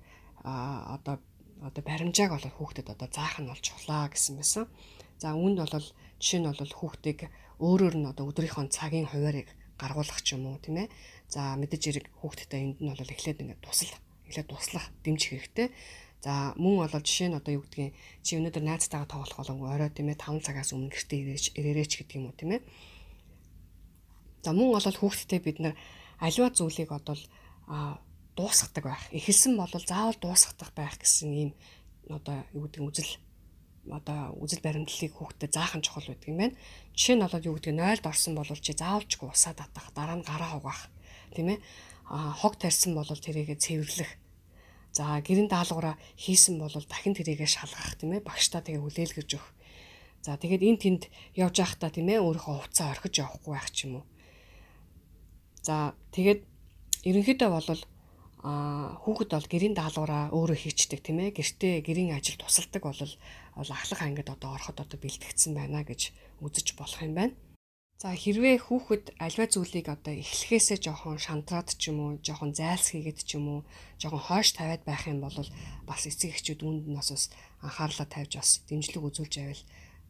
[0.44, 1.20] одоо
[1.60, 4.64] одоо баримжааг бол хүүхдэд одоо заах нь бол чухлаа гэсэн байсан.
[5.20, 5.86] За үүнд бол
[6.16, 7.28] жишээ нь бол хүүхдийг
[7.60, 10.88] өөрөөр нь одоо өдрийнхөө цагийн хуваарийг гаргуулах ч юм уу тийм ээ.
[11.28, 13.92] За мэдээж хэрэг хүүхдтэй энд нь бол эхлээд ингээд тусал
[14.24, 15.68] эхлээд туслах дэмжих хэрэгтэй.
[16.24, 17.92] За мөн бол жишээ нь одоо юу гэдгийг
[18.24, 22.16] чи өнөөдөр найзтайгаа тоглох болонгүй орой тийм ээ 5 цагаас өмнө гэртээ ирээч ирээрээч гэдэг
[22.16, 22.64] юм уу тийм ээ.
[24.42, 25.74] За мөн бол хүүхдтэй бид нар
[26.18, 27.16] аливаа зүйлийг одоо
[28.36, 29.04] дуусгадаг байх.
[29.12, 31.50] Эхэлсэн бол заавал дуусгадаг байх гэсэн ийм
[32.08, 33.12] одоо юу гэдэг үзэл
[33.88, 36.56] одоо үзэл баримтлалыг хүүхдэд заахан чухал байдаг юм байна.
[36.96, 40.26] Жишээ нь болоод юу гэдэг нь нойлд орсон бол чи заавалчгүй усаа татах, дараа нь
[40.26, 40.88] гараа угаах,
[41.32, 41.58] тийм ээ.
[42.10, 44.10] А хог тарьсан бол тэрийгэ цэвэрлэх.
[44.92, 48.26] За гэрэн даалгавраа хийсэн бол дахин тэрийгэ шалгах, тийм ээ.
[48.26, 49.48] Багштаа тэгээ хүлээлгэж өгөх.
[50.20, 51.02] За тэгээд эн тэнд
[51.38, 54.04] явж байхдаа тийм ээ өөрийнхөө хувцас орхиж явахгүй байх ч юм уу.
[55.62, 56.40] За тэгээд
[57.04, 57.68] ерөнхийдөө бол
[58.40, 63.70] а хүүхэд бол гэрийн даалгавраа өөрөө хийчдэг тийм ээ гэртээ гэрийн ажил тусалдаг бол бол
[63.76, 67.36] ахлах ангид одоо ороход одоо бэлтгэгдсэн байна гэж үзэж болох юм байна.
[68.00, 73.20] За хэрвээ хүүхэд альва зүйлийг одоо эхлэхээсээ жоохон шантраад ч юм уу, жоохон зайлс хийгээд
[73.28, 73.60] ч юм уу,
[74.00, 75.36] жоохон хойш тавиад байх юм бол
[75.84, 77.28] бас эцэг эхчүүд үүнд нь бас
[77.60, 79.62] анхаарлаа тавьж бас дэмжлэг үзүүлж байвал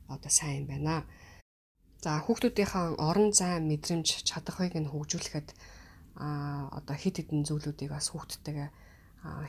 [0.06, 1.02] одоо сайн юм байна.
[2.00, 5.48] За хүүхдүүдийнхээ орон зай мэдрэмж чадахыг нь хөгжүүлэхэд
[6.16, 8.68] а одоо хид хідэн зүйлүүдийг бас хүүхдтэйгээ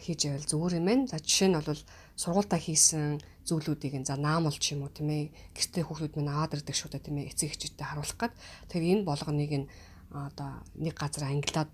[0.04, 1.08] хийж байвал зүгээр юм байна.
[1.08, 1.82] За жишээ нь бол
[2.20, 6.76] сургуультаа хийсэн зүйлүүдийг за наамул ч юм уу тийм ээ гэртээ хүүхдүүд минь аваад ирдэг
[6.76, 8.34] шүү дээ тийм ээ эцэг эхчүүдтэй харуулах гад
[8.68, 9.68] тэр энэ болгоныг нь
[10.12, 11.72] одоо нэг газар англиад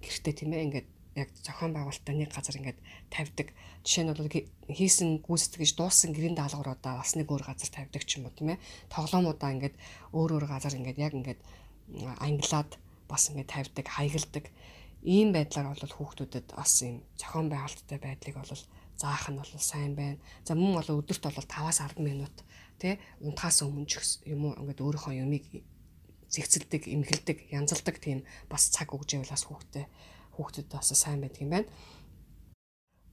[0.00, 2.78] гэртээ тийм ээ ингээд яг зохион байгуулалтаа нэг газар ингээд
[3.10, 3.48] тавьдаг.
[3.82, 4.28] Жишээ нь бол
[4.68, 8.62] хийсэн гүйцэтгэж дууссан гэрийн даалгавруудаа бас нэг өөр газар тавьдаг ч юм уу тийм ээ.
[8.92, 9.76] Тоглоомудаа ингээд
[10.12, 11.40] өөр өөр газар ингээд яг ингээд
[12.20, 12.70] англиад
[13.08, 14.44] бас ингээд тавьдаг, хаягладаг.
[15.02, 18.52] Ийм байдлаар бол хүүхдүүдэд бас ийм зохион байгуулалттай байдлыг бол
[19.00, 20.20] заах нь бол сайн байна.
[20.44, 22.36] За мөн бол өдөрт бол 5-аас 10 минут
[22.80, 25.44] тий унтахаас өмнө ч юм уу ингээд өөрийнхөө юмыг
[26.28, 29.86] зэгцэлдэг, эмхэлдэг, янзалдаг тийм бас цаг өгж байвал бас хүүхдээ
[30.36, 31.68] хүүхдэд бас сайн байдаг юм байна.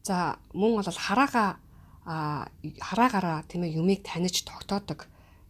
[0.04, 1.58] За мөн бол хараага
[2.04, 5.08] хараагаараа тийм ээ юмыг таних тогтоодог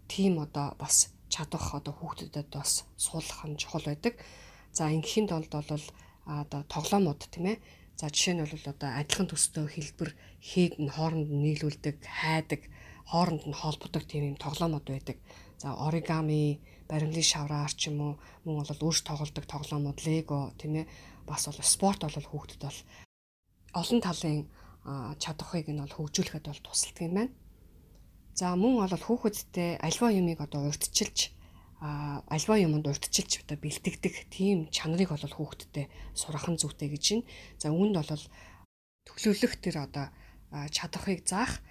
[0.08, 4.14] тийм одоо бас чадвах одоо хүүхдэдэд бас суулгах нь чухал байдаг.
[4.72, 5.86] За ингээхийн тулд бол
[6.26, 7.58] одоо тоглоомод тийм ээ
[8.00, 10.12] За жишээ нь бол одоо адилхан төстэй хэлбэр
[10.42, 12.62] хийг нь хооронд нь нийлүүлдэг, хайдаг,
[13.06, 15.18] хооронд нь холбодог тийм юм тоглоомод байдаг.
[15.62, 16.58] За оригами,
[16.90, 18.14] баримлын шавраар ч юм уу
[18.44, 20.90] мөн бол өөрс тоглодог тоглоомод лего тийм ээ
[21.28, 22.80] бас бол спорт бол хүүхдэд бол
[23.74, 24.46] олон талын
[25.20, 27.34] чадварыг нь бол хөгжүүлэхэд бол тусалдаг юм байна.
[28.36, 31.32] За мөн бол хүүхэдтэй альва юмыг одоо урьдчилж
[31.80, 37.28] альва юмд урьдчилж одоо бэлтгэдэг тийм чанарыг бол хүүхэдтэй сурах нь зүйтэй гэж байна.
[37.62, 38.24] За үүнд бол
[39.08, 40.06] төлөвлөх тэр одоо
[40.72, 41.64] чадварыг заах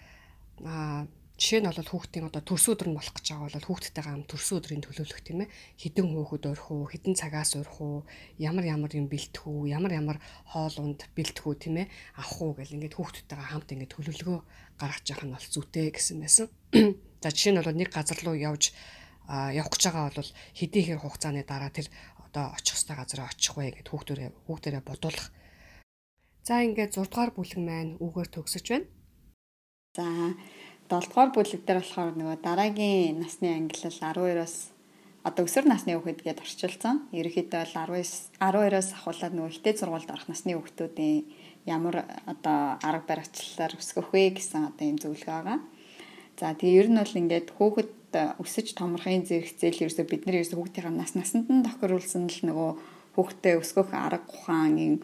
[1.41, 4.49] Жишээ нь бол хүүхдийн одоо төрс өдөр нь болох гэж байгаа бол хүүхдтэйгээ хам төрс
[4.53, 5.53] өдрийн төлөвлөх тийм ээ.
[5.81, 8.05] Хідэн хүүхэд урих уу, хідэн цагаас урих уу,
[8.37, 10.19] ямар ямар юм бэлтэх үү, ямар ямар
[10.53, 11.91] хоол унд бэлтэх үү тийм ээ.
[12.21, 14.39] Авах уу гэл ингээд хүүхдтэйгээ хамт ингээд төлөвлөгөө
[14.77, 16.47] гаргаж явах нь бол зүйтэй гэсэн байсан.
[17.25, 18.77] За жишээ нь бол нэг газар руу явж
[19.27, 21.89] явах гэж байгаа бол хэдий хэр хугацааны дараа тэр
[22.27, 25.29] одоо очих хөстэй газараа очих вэ гэд хүүхдөрөө хүүхдэрээ бодуулах.
[26.43, 28.89] За ингээд 6 дугаар бүлэг маань үгээр төгсөж байна.
[29.95, 30.05] За
[30.91, 34.73] 7 дугаар бүлэг дээр болохоор нөгөө дараагийн насны ангиллал 12-оос
[35.23, 36.97] одоо өсвөр насны хүүхэд гэдээ орчуулсан.
[37.15, 41.23] Ерөнхийдөө бол 19 12-оос ахуулаад нөгөө хитэд сургуульд орох насны хүүхдүүдийн
[41.71, 45.59] ямар одоо арга барилчлалаар өсгөх вэ гэсэн одоо юм зөвлөгөө байгаа.
[46.39, 48.13] За тэгээ ер нь бол ингээд хүүхэд
[48.43, 52.71] өсөж томрохын зэрэгцээл ерөөсө бид нар ерөөсө хүүхдийн нас насанд нь тохируулсан л нөгөө
[53.15, 54.95] хүүхдээ өсгөх арга ухаан юм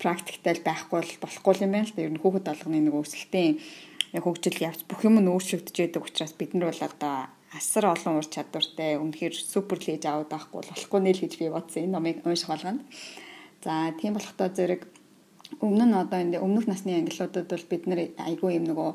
[0.00, 2.06] практиктэй байхгүй бол болохгүй юм байна л да.
[2.08, 3.54] Ер нь хүүхэд болгоны нөгөө өсөлтийн
[4.12, 7.16] хөгжил явц бүх юм нь өөрчлөгдөж байдаг учраас бид нар бол одоо
[7.52, 11.94] асар олон ур чадвартай үнэхээр супер лиж аваад байхгүй болохгүй нэл гэж би бодсон энэ
[11.96, 12.84] номыг унших болгоно.
[13.64, 14.82] За тийм болохдоо зэрэг
[15.60, 18.90] өмнө нь одоо энэ өмнөх насны ангиллуудад бол бид нар айгүй юм нөгөө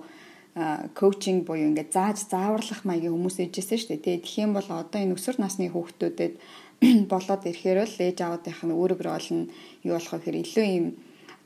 [0.94, 4.22] коучинг буюу ингээд зааж зааварлах маягийн хүмүүс ээжсэн шүү дээ.
[4.22, 6.34] Тэгэх юм бол одоо энэ өсвөр насны хүүхдүүдэд
[7.12, 9.50] болоод ирэхээр л ээж аваадынх нь өөрөөр олно
[9.82, 10.86] юу болох вэ гэхээр илүү юм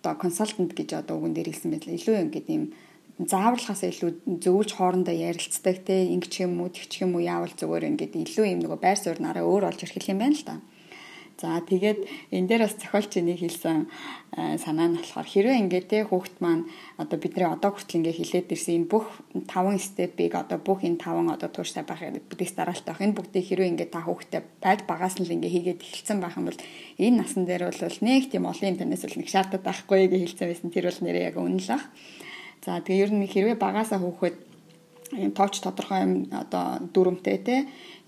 [0.04, 2.64] одоо консалтант гэж одоо үгэн дээр хэлсэн байл илүү ингээд юм
[3.18, 4.12] зааварлахаас илүү
[4.46, 8.62] зөвлж хоорондоо ярилцдаг те ингэч юм уу тэгч юм уу яавал зүгээр ингээд илүү юм
[8.62, 10.56] нөгөө байр суурь нараа өөр олж ирэх юм байна л да.
[11.38, 13.86] За тэгээд энэ дээр бас зохиолч энийг хэлсэн
[14.58, 16.66] санаа нь болохоор хэрвээ ингээд те хүүхд маань
[16.98, 19.06] одоо бидний одоо хүртэл ингээд хилээд ирсэн энэ бүх
[19.46, 23.70] таван степийг одоо бүх энэ таван одоо тууштай байх бүтэц дараалтай байх энэ бүгдийг хэрвээ
[23.70, 26.62] ингээд та хүүхдэд байд багаас нь л ингээд хийгээд эхэлсэн байх юм бол
[26.98, 30.48] энэ насан дээр бол нэг тийм олон юм танаас бол нэг шаардаад байхгүй гэж хэлсэн
[30.50, 31.86] байсан тэр бол нэрээ яг үнэн л ах.
[32.68, 34.36] За тэгээ ер нь хэрвээ багаасаа хөөхөд
[35.16, 37.56] юм тооч тодорхой юм одоо дүрмтэй те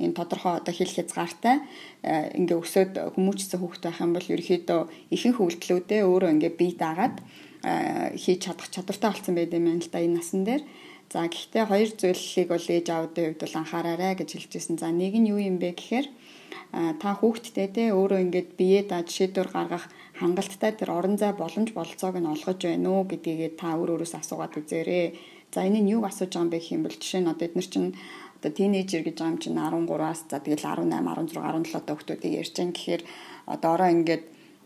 [0.04, 1.64] энэ тодорхой одоо хил хязгаартай
[2.04, 4.80] э, ингээ өсөөд хүмүүжсэн хүүхэд байх юм бол ерөөхдөө
[5.16, 7.16] ихэнх хөвгөлтлүүдээ өөрөө ингээ бие даагаад
[7.64, 10.64] э, хийж чадах чадвартай болсон байд юм байна л да энэ насан дээр.
[11.08, 14.76] За гэхдээ хоёр зүйлийг бол ээж аавдын хувьд бол анхаараарай гэж хэлжсэн.
[14.76, 19.08] За нэг нь юу юм бэ гэхээр э, та хүүхдтэй те өөрөө ингээд биеэ даа
[19.08, 19.88] жишээдүр гаргах
[20.20, 24.54] хангалттай тэр орон зай боломж бололцоог нь олгож байна уу гэдгийг та өөр өөрөөс асуугаад
[24.60, 25.16] үзээрэй.
[25.50, 27.68] За энэ нь юуг асууж байгаа юм бэ гэх юм бол жишээ нь одоо эдгээр
[27.74, 27.90] чинь
[28.38, 32.54] одоо тинейжер гэж байгаа юм чинь 13-аас за тэгэл 18, 16, 17 та хүмүүсийг ярьж
[32.56, 33.02] байгаа гэхээр
[33.48, 34.24] одоо ороо ингээд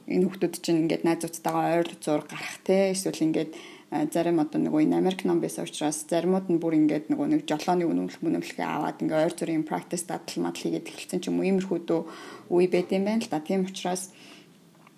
[0.09, 3.51] энэ хүмүүс чинь ингээд найзуудтайгаа ойр зур гарах те эсвэл ингээд
[4.11, 7.85] зарим одоо нөгөө энэ Америк ном байсан учраас заримуд нь бүр ингээд нөгөө нэг жолооны
[7.85, 11.79] үнэмлэх үнэмлэхээ аваад ингээд ойр зүрийн practice дадал мадал хийгээд эхэлсэн ч юм уу иймэрхүү
[11.85, 12.01] дөө
[12.49, 13.37] үе байт юм байна л да.
[13.37, 14.09] Тийм учраас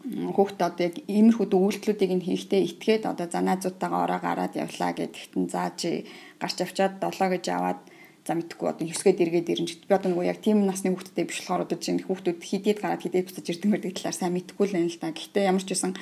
[0.05, 5.73] хүүхд одоо яг иймэрхүү үйлдэлүүдийг нь хийхдээ итгээд одоо занаазуудтайгаа ороо гараад явлаа гэдэгтэн заа
[5.73, 6.05] чи
[6.37, 7.81] гарч авчаад 7 гэж аваад
[8.25, 11.65] за мэдхгүй одоо 9-гээд эргээд ирэн би одоо нөгөө яг тийм насны хүүхдтэй биш болохоор
[11.65, 15.01] одоо чинь хүүхдүүд хидээд гараад хидээд буцаж ирдэг мөрдөг талаар сайн мэдхгүй л байна л
[15.01, 15.13] да.
[15.13, 15.93] Гэхдээ ямар ч байсан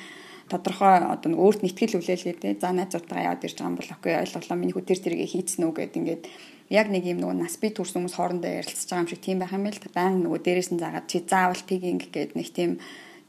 [0.52, 4.14] тодорхой одоо нэг өөрт нэтгэл үлээлгээ те за найзуудтайгаа яваад ирж байгаа юм бол окей
[4.20, 6.22] ойлголоо миний хүү тэр тэргээ хийцэн үү гэд ингээд
[6.68, 9.52] яг нэг юм нөгөө нас би төрсөн хүмүүс хоорондоо ярилцж байгаа юм шиг тийм байх
[9.56, 12.70] юм байл та баян нөгөө дээрээс нь заагаад чи заавал тгийнг гэд нэг тийм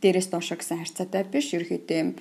[0.01, 2.15] дээрээс доош гэсэн харьцаатай биш ерөөхдөө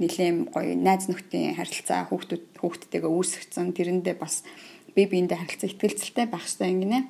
[0.00, 4.42] нэлээм гоё найз нөхдийн харилцаа хүүхдүүд хүүхдтэйгээ үүсгэсэн тэрэндээ бас
[4.96, 7.00] би биендээ харилцаа ихтгэлцэлтэй байх хэрэгтэй ингэнэ.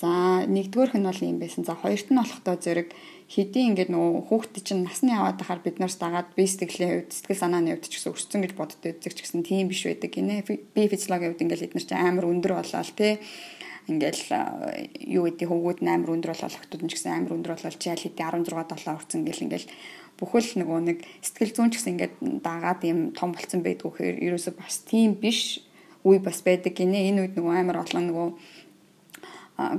[0.00, 1.62] За нэгдүгээрх нь бол юм байсан.
[1.62, 2.88] За хоёрт нь болохдоо зэрэг
[3.30, 7.42] хэдийн ингээд нөгөө хүүхдээ чинь насны аваад тахаар бид нараас дагаад бие сэтгэлийн хувьд сэтгэл
[7.46, 10.42] санааны хувьд ч гэсэн өссөн гэж боддог ч гэсэн тийм биш байдаг гинэ.
[10.48, 13.20] Би физиологийн хувьд ингээд эдгээр чинь амар өндөр болоод тий
[13.90, 14.22] ингээл
[15.10, 18.02] юу гэдэг хөвгүүд амар өндөр болол охтууд нь ч гэсэн амар өндөр болол чи аль
[18.02, 19.68] хэдийн 16 7 хүрсэн ингээл ингээл
[20.20, 22.14] бүхэл нөгөө нэг сэтгэл зүйн ч гэсэн ингээд
[22.44, 25.64] дагаад юм том болцсон байдгүй гэхээр ерөөсө бас тийм биш
[26.04, 27.08] үе бас байдаг гинэ.
[27.08, 28.28] Энэ үед нөгөө амар олон нөгөө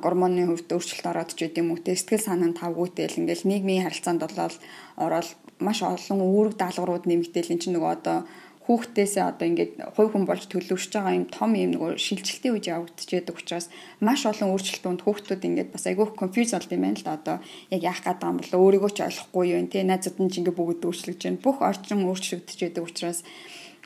[0.02, 4.56] гормоны хөвд өөрчлөлт ороод ч гэдэм үү те сэтгэл санаа тавгүйтэл ингээл нийгмийн харилцаанд болоод
[4.98, 8.18] ороод маш олон үүрэг даалгаврууд нэмэгдээл эн чинь нөгөө одоо
[8.66, 13.36] хүүхдээсээ одоо ингээд хувь хүн болж төлөвшөж байгаа юм том юм нөгөө шилжилтийн үе явагдчихэдэг
[13.36, 17.18] учраас маш олон өөрчлөлтөнд хүүхдүүд ингээд бас айгүйх конфьюз болд юм байна л да.
[17.18, 17.38] Одоо
[17.74, 20.60] яг яах гээд байгаа юм бол өөрийгөө ч ойлгохгүй юу те найзууд нь ч ингээд
[20.62, 21.42] бүгд өөрчлөгдөж байна.
[21.42, 23.20] Бүх орчин өөрчлөгдөж учраас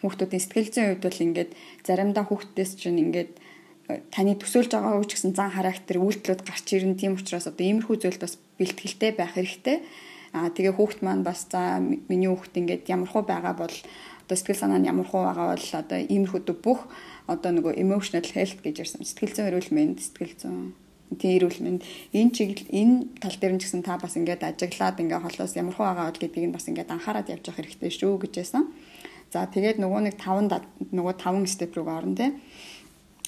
[0.03, 1.51] хүүхдүүдийн сэтгэл зүйн хувьд бол ингээд
[1.87, 3.31] заримдаа хүүхдээс чинь ингээд
[3.85, 8.21] таны төсөөлж байгаа үуч гэсэн зан характер үйлдэлүүд гарч ирэн тийм учраас одоо иймэрхүү зүйлд
[8.21, 9.77] бас бэлтгэлтэй байх хэрэгтэй.
[10.33, 13.75] Аа тэгээ хүүхд маань бас за миний хүүхд ингээд ямархуу байгаа бол
[14.25, 16.89] одоо сэтгэл санаа нь ямархуу байгаа бол одоо иймэрхүү бүх
[17.29, 19.05] одоо нөгөө emotional health гэж ярьсан.
[19.05, 20.73] Сэтгэл зүйн эрүүл мэнд, сэтгэл зүйн
[21.21, 21.81] тийм эрүүл мэнд
[22.17, 25.85] энэ чиглэл энэ тал дээр нь ч гэсэн та бас ингээд ажиглаад ингээд холоос ямархуу
[25.85, 28.63] байгаа бол гэдгийг нь бас ингээд анхаарал явж явах хэрэгтэй шүү гэж байсан.
[29.29, 32.33] За тэгээд нөгөө нэг 5 нөгөө 5 степ рүү орно тийм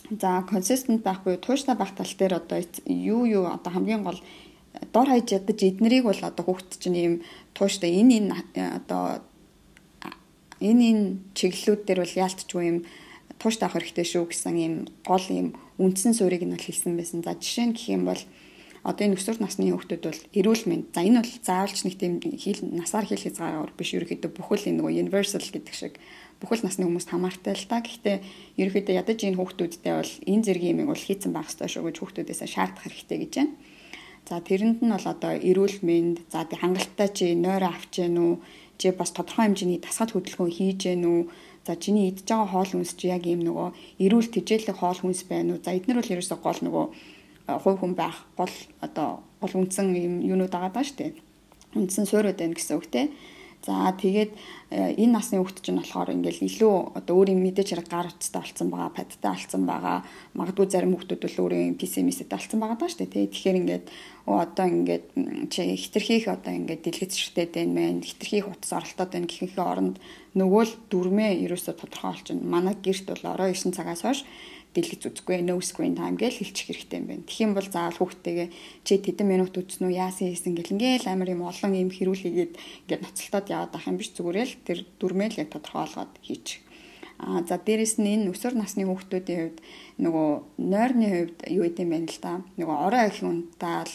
[0.09, 4.19] За consistent байх буюу тууштай байх тал дээр одоо юу юу одоо хамгийн гол
[4.93, 7.13] дор хаяж ядаж эднэрийг бол одоо хүүхд чинь ийм
[7.53, 8.31] тууштай энэ энэ
[8.79, 9.19] одоо
[10.61, 11.05] энэ энэ
[11.37, 12.77] чиглэлүүд дээр бол яалтчгүй юм
[13.37, 14.75] тууштай авах хэрэгтэй шүү гэсэн ийм
[15.05, 15.47] гол ийм
[15.77, 17.21] үндсэн суурийг нь бол хэлсэн байсан.
[17.21, 18.21] За жишээ нь гэх юм бол
[18.81, 20.85] одоо энэ өсвөр насны хүүхдүүд бол эрүүл мэнд.
[20.95, 24.93] За энэ бол заавалч нэг тийм хил насаар хил хязгаар биш ерөөхдөө бүхэл энэ нөгөө
[25.05, 25.93] universal гэдэг шиг
[26.41, 27.83] бүхэл насны хүмүүст хамаартай л та.
[27.85, 28.17] Гэхдээ
[28.57, 32.41] ерөөхдөө ядаж энэ хүүхдүүдтэй бол энэ зэргийн юм бол хийцэн байх ёстой шүү гэж хүүхдүүдээс
[32.49, 33.53] шаардах хэрэгтэй гэж байна.
[34.27, 38.35] За тэрэнд нь бол одоо эрүүл мэнд, за тий хангалттай чи нойроо авч гэнэ үү?
[38.77, 41.21] Чи бас тодорхой хэмжээний тасгал хөдөлгөөн хийж гэнэ үү?
[41.67, 45.57] За чиний идж байгаа хоол хүнс чи яг ийм нөгөө эрүүл тэжээлэг хоол хүнс байна
[45.57, 45.63] уу?
[45.65, 46.85] За эднэр бол ерөөсөө гол нөгөө
[47.63, 51.11] хувь хүн байх гол одоо гол үндсэн юм юунууд байгаа даа шүү дээ.
[51.75, 53.11] Үндсэн суурьуд байна гэсэн үг те.
[53.67, 54.31] За тэгээд
[54.71, 58.71] э, энэ насны хүүхд чинь болохоор ингээл илүү одоо өөрийн мэдээж хэрэг гар утастай болсон
[58.71, 59.97] байгаа, падтай болсон байгаа.
[60.39, 63.27] Магадгүй зарим хүүхдүүд бол өөрийн PCMS-тэй болсон байгаа даа шүү дээ.
[63.27, 63.85] Тэгэхээр ингээд
[64.23, 65.05] одоо ингээд
[65.51, 69.99] чи хитрхийх одоо ингээд дэлгэцштэй байна мэн, хитрхийх утас оролтоод байна гэхийнхээ оронд
[70.39, 72.47] нөгөө л дүрмээ ерөөсө тодорхой олчихно.
[72.47, 74.23] Манай гэрт бол орой 9 цагаас хойш
[74.75, 77.23] дэлгэц үзэхгүй no screen time гэж хэлчих хэрэгтэй юм байна.
[77.27, 78.47] Юм бол заавал хүүхдтэйгээ
[78.83, 82.53] чи тэдэн минут үзнэ үү яасан хийсэн гэл ингээл амар юм олон юм хэрүүлээгээд
[82.87, 86.61] ингээд ноцолтоод яваад ах юм биш зүгээр л тэр дүрмэл яг тодорхой олгоод хийчих.
[87.17, 89.59] А за дээрэс нь энэ өсвөр насны хүүхдүүдийн хувьд
[89.97, 90.29] нөгөө
[90.61, 92.45] нойрны хувьд юу гэдэм бэ л да.
[92.61, 93.93] Нөгөө орой их унтаал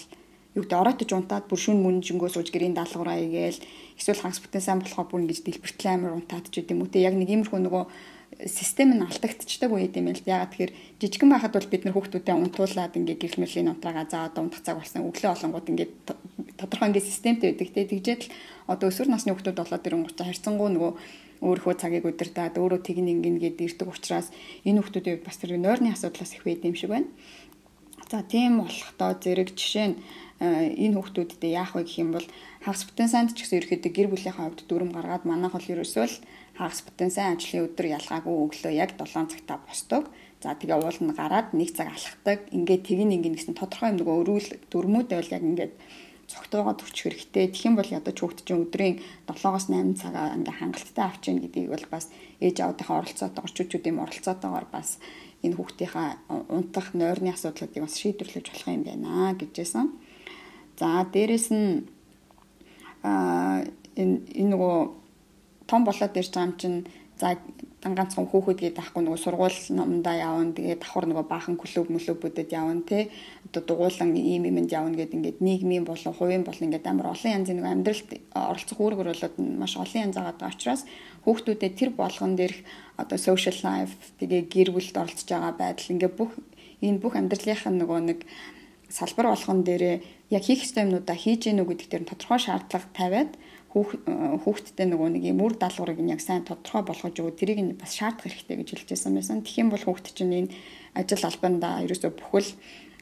[0.58, 3.62] юу гэдэг оройтож унтаад бүр шүн мөнжингөө сууж гэрийн даалгавраа игээл
[3.96, 7.16] эсвэл хагас бүтэн сайн болохоо бүр ингэж дэлбэртлээ амар унтаад ч гэдэм үү те яг
[7.16, 7.84] нэг иймэрхүү нөгөө
[8.46, 12.96] систем нь алдагдчихдаг үед юм л ягаад тэгэхээр жижигэн байхад бол бид нэр хүүхдүүдэд унтуулад
[12.98, 15.88] ингээ гэрэл мэрлийн унтраагаа за одоо унтах цаг болсон өглөө олонгууд ингээ
[16.58, 18.32] тодорхой ингээ системтэй байдаг те тэгжээд л
[18.72, 20.92] одоо өсвөр насны хүүхдүүд болоод ирэнгуут харьцангуй нөгөө
[21.42, 24.30] өөрийнхөө цагийг удирдаад өөрөө тэгин ингэн гээд ирдэг учраас
[24.62, 27.10] энэ хүүхдүүдийн бас тэр нойрны асуудлаас их байд юм шиг байна.
[28.06, 29.96] За тийм болохдоо зэрэг жишээ нь
[30.42, 32.26] энэ хүүхдүүдтэй яах вэ гэх юм бол
[32.62, 36.16] хагас бүтэн санд ч гэсэн ерөөхдөө гэр бүлийнхаа хувьд дүрм гаргаад манайх бол ерөөсөө л
[36.58, 40.04] хагас бүтэн сайн ажлын өдөр ялгаагүй өглөө яг 7 цагтаа босдог.
[40.42, 42.50] За тэгээ уул нь гараад нэг цаг алхахдаг.
[42.52, 45.74] Ингээд тэг ин ингээд гэсэн тодорхой юм нөгөө өрүүл дөрмүүдээ бол яг ингээд
[46.32, 47.52] цогтойгоо төрчих хэрэгтэй.
[47.66, 48.96] Юм бол ядаж хүүхд чинь өдрийн
[49.28, 52.08] 7-оос 8 цагаа ингээ хангалттай авч ийн гэдгийг бол бас
[52.40, 54.98] ээж аавынхаа оролцоотойгоор чүчүүдийн оролцоотойгоор бас
[55.44, 56.08] энэ хүүхдийнхаа
[56.48, 59.86] унтах нойрны асуудлуудыг бас шийдвэрлэж болох юм байна гэжсэн.
[60.78, 61.86] За дээрэс нь
[63.02, 63.62] а
[63.98, 65.01] энэ энэ нөгөө
[65.72, 66.78] том болоод ирж байгаа юм чинь
[67.16, 67.38] за
[67.82, 70.54] ганцхан хүүхэд гээд ахгүй нөгөө сургууль номдоо явна.
[70.54, 73.10] Тэгээд давхар нөгөө баахан клуб мөлөбүүдэд явна те.
[73.46, 77.58] Одоо дугуулan ийм юмд явна гэдэг ингээд нийгмийн болон хувийн болон ингээд амар олон янзын
[77.58, 80.82] нөгөө амьдралд оролцох үүргэр болоод маш олон янз байгаа учраас
[81.24, 82.58] хүүхдүүдэд тэр болгон дээрх
[83.02, 86.32] одоо social life тэгээ гэр бүлд оролцож байгаа байдал ингээд бүх
[86.82, 88.20] энэ бүх амьдралынх нь нөгөө нэг
[88.90, 89.96] салбар болгон дээрээ
[90.34, 93.30] яг хийх ёстой юмнуудаа хийж гэнэ үү гэдэг дээр тодорхой шаардлага тавиад
[93.72, 97.96] хүүхдтэй нөгөө нэг юм үр даалгаврыг нь яг сайн тодорхой болгож өгөө тэрийг нь бас
[97.96, 99.40] шаардах хэрэгтэй гэж хэлжсэн байсан.
[99.56, 100.52] Юм бол хүүхд чинь энэ
[100.92, 102.52] ажил албанда ерөөсөө бүхэл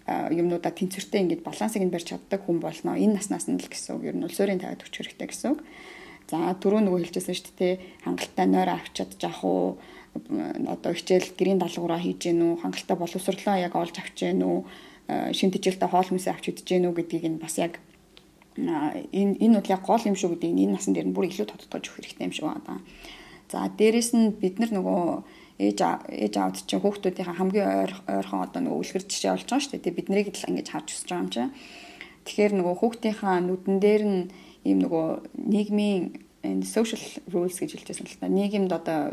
[0.07, 2.95] юмнуудаа тэнцвэртэй ингэж балансыг нь барьж чаддаг хүн болно.
[2.95, 4.15] Энэ наснаас нь л гэсэн үг.
[4.15, 5.61] Ер нь улсөрийн тавиад өгч хэрэгтэй гэсэн үг.
[6.31, 7.75] За түрүү нөгөө хэлжсэн шүү дээ.
[8.07, 9.83] Хангалттай нойроо авчиад жаах уу
[10.71, 14.59] одоо хичээл гэрийн даалгавраа хийж гэнэ үү хангалттай боловсрлоо яг олж авч гэнэ үү
[15.35, 17.79] шин тэжээлтэй хоол хүнсээ авч идэж гэнүү гэдгийг нь бас яг
[18.57, 21.85] энэ энэ бол яг гол юм шүү гэдгийг энэ насн дээр нь бүр илүү тодтогч
[21.87, 22.83] өгөх хэрэгтэй юм шиг байна.
[23.51, 25.03] За дээрэс нь бид нар нөгөө
[25.61, 29.73] ээж ээж аавд чинь хүүхдүүдийнхээ хамгийн ойр ойрхон одоо нөгөө үлгэр жишээ болж байгаа шүү
[29.77, 29.99] дээ.
[29.99, 31.53] Бид нарыг л ингэж харж өсөж байгаа юм чинь.
[32.25, 34.21] Тэгэхээр нөгөө хүүхдийнхаа нүдэн дээр нь
[34.65, 35.07] ийм нөгөө
[35.37, 36.03] нийгмийн
[36.41, 38.29] энэ social rules гэж хэлжсэн л та.
[38.29, 39.13] Нийгэмд одоо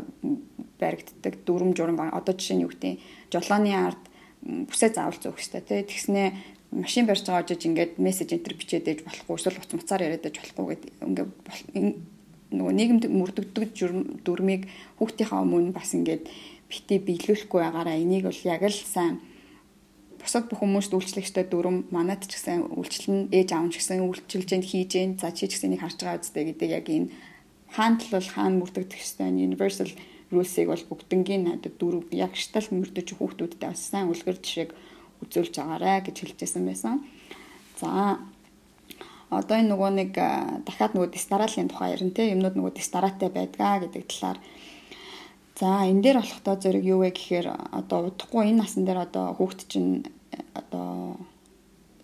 [0.80, 2.96] баригддаг дүрм журам одоо жишээ нь юу гэдэг
[3.28, 4.02] жолооны ард
[4.44, 5.80] бүсээ заавал зөөх хэрэгтэй тий.
[5.84, 6.28] Тэгснээ
[6.70, 10.36] машин барьж байгаа жиж ингээд мессеж энтер бичээд ээж болохгүй эсвэл уц муцаар яриад ээж
[10.40, 11.30] болохгүй гэдэг ингээд
[12.48, 13.68] нөгөө нийгэмд мөрдөгдөг
[14.24, 16.28] дүрмийг хүүхдийнхаа өмнө бас ингээд
[16.68, 17.96] бити биелүүлэхгүй байгаараа.
[17.96, 19.20] Энийг бол яг л сайн
[20.20, 24.90] бусад бүх хүмүүст үйлчлэгчтэй дүрм манад ч гэсэн үйлчлэн ээж аав ч гэсэн үйлчилжэнд хийж
[24.92, 27.12] гэн за чи ч гэсэн энийг харж байгаа үстэй гэдэг яг энэ
[27.72, 29.90] хаантал бол хаан мөрдөгдөх хэвээр universal
[30.32, 34.70] rules-ыг бол бүгднгийн надад дүрм яг штал мөрдөж хүүхдүүдтэй бас сайн үлгэр жишээг
[35.22, 37.04] үзүүлж байгаарэ гэж хэлжсэн байсан.
[37.80, 38.18] За
[39.30, 40.12] одоо энэ нөгөө нэг
[40.66, 44.38] дахиад нөгөө дистаралийн тухай ярина те юмнууд нөгөө дистаратай байдгаа гэдэг талаар
[45.58, 49.66] За энэ дээр болохдоо зэрэг юу вэ гэхээр одоо удахгүй энэ насн дээр одоо хүүхд
[49.66, 50.06] чинь
[50.54, 51.18] одоо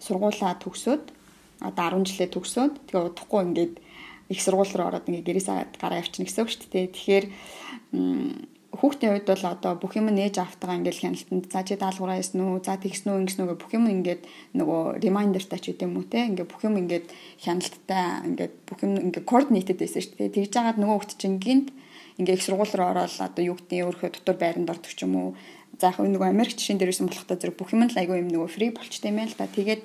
[0.03, 1.05] сургуулаа төгсөөд
[1.63, 3.75] одоо 10 жилээ төгсөөд тэгээ удахгүй ингээд
[4.35, 6.87] их сургууль руу ороод ингээд гэрээсээ гараа явчихна гэсэн үг шүү дээ.
[6.99, 7.25] Тэгэхээр
[8.75, 12.59] хүүхдийн хувьд бол одоо бүх юм нээж автагаа ингээд хяналтанд за чи даалгавраа хийсэн үү
[12.67, 14.23] за тэгсэн үү ингэсэн үү бүх юм ингээд
[14.59, 17.07] нөгөө ремайндертай ч юм уу те ингээд бүх юм ингээд
[17.39, 20.35] хяналттай ингээд бүх юм ингээд координетэд байсан шүү дээ.
[20.35, 21.69] Тэгж жагаад нөгөө хүүхд чинь гинт
[22.19, 25.29] ингээ их сургууль руу ороод одоо юу гэдэг өөрийнхөө дотор байранд ордог ч юм уу
[25.79, 28.71] за яг нөгөө Америк жишээн дээрсэн болохтой зэрэг бүх юм л айгүй юм нөгөө фри
[28.71, 29.51] болчтой юм л да.
[29.51, 29.83] Тэгээд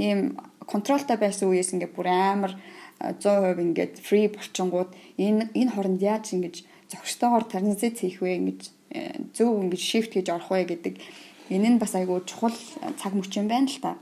[0.00, 2.52] ийм контролтой байсан үеэс ингээ бүр амар
[2.98, 4.90] 100% ингээд фри болчингууд
[5.20, 6.56] энэ энэ хоронд яаж ингэж
[6.90, 8.60] зохистойгоор транзит хийх вэ ингэж
[8.90, 10.94] э, зөв ингэж shift хийж орох вэ гэдэг
[11.52, 12.56] энэ нь бас айгүй чухал
[13.00, 13.96] цаг мөч юм байна л та.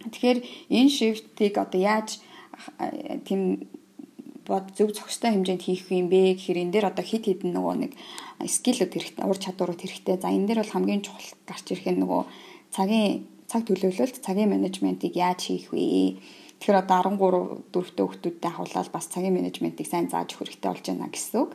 [0.00, 0.38] Тэгэхээр
[0.72, 2.20] энэ shift-ийг одоо яаж
[2.80, 3.68] э, тийм
[4.44, 7.92] бод зөв зохистой хэмжээнд хийх юм бэ гэхээр энэ дээр одоо хит хитэн нөгөө нэг
[8.40, 10.16] скиллүүд хэрэгтэй, ур чадварууд хэрэгтэй.
[10.18, 12.22] За энэ дээр бол хамгийн чухал гарч ирэх нь нөгөө
[12.74, 16.18] цагийн цаг төлөвлөлт, цагийн менежментийг яаж хийх вэ?
[16.58, 21.08] Тэгэхээр одоо 13 дөрөвтэй хүүхдүүдтэй хавлал бас цагийн менежментийг сайн зааж өгөх хэрэгтэй болж байна
[21.12, 21.52] гэсэн үг.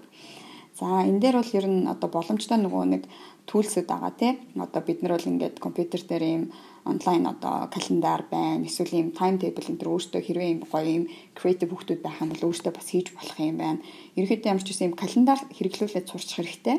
[0.75, 3.03] За энэ дээр бол ер нь одоо боломжтой нөгөө нэг
[3.47, 4.31] төлсөд байгаа тий.
[4.59, 6.43] Одоо бид нар бол ингээд компьютер дээр ийм
[6.83, 8.67] онлайн одоо календар байна.
[8.67, 11.03] Эсвэл ийм тайм тейбл энэ төр өөртөө хэрвээ ийм гоё ийм
[11.37, 13.79] креатив хүүхдүүд байх юм бол өөртөө бас хийж болох юм байна.
[14.19, 16.77] Ерөнхийдөө ямар ч үсэн ийм календар хэрэглүүлээд сурчих хэрэгтэй.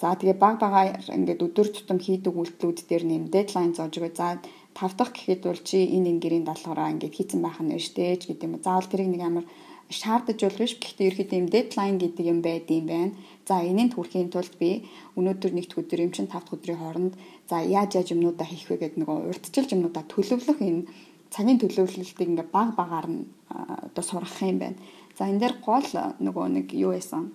[0.00, 4.16] За тэгээ баг багаар ингээд өдөр тутам хийдэг үйлдэлүүд дээр нэм дедлайн зоож өгөө.
[4.16, 4.42] За
[4.74, 8.48] тав дахь гэхэд бол чи энэ энэ гэрийн даалгавраа ингээд хийцэн байх нь штэ гэдэг
[8.48, 8.58] юм.
[8.64, 9.44] Заавал тэрийг нэг амар
[9.90, 10.78] шаардаж бол биш.
[10.78, 13.12] Гэхдээ ерөөхдөө юм дедлайн гэдэг юм байд юм байна.
[13.44, 14.86] За энэнд хүрэхийн тулд би
[15.18, 17.14] өнөөдөр нэгд өдөр юм чин 5 дахь өдрийн хооронд
[17.50, 20.86] за яаж яаж юмнуудаа хийх вэ гэдэг нөгөө урдчилж юмнуудаа төлөвлөх энэ
[21.34, 24.78] цагийн төлөвлөлтийг ингээ баг багаар нь одоо сургах юм байна.
[25.18, 25.90] За энэ дээр гол
[26.22, 27.34] нөгөө нэг юу байсан?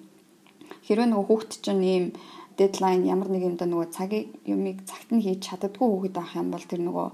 [0.88, 2.06] Хэрвээ нөгөө хүүхд чинь ийм
[2.56, 6.64] дедлайн ямар нэг юмдаа нөгөө цагийн юмыг цагт нь хийж чаддгүй хүүхэд байх юм бол
[6.64, 7.07] тэр нөгөө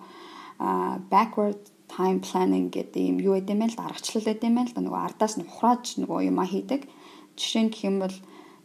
[1.10, 1.62] backward
[1.92, 5.36] time planning гэдэг юм юу гэдэм бэ л аргачлал гэдэм бэ л да нөгөө ардаас
[5.38, 6.88] нь ухрааж нөгөө юма хийдэг.
[7.36, 8.16] Жишээ нь гэх юм бол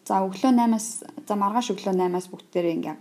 [0.06, 2.94] За өглөө 8-аас за маргааш өглөө 8-аас бүгдээрээ ингээ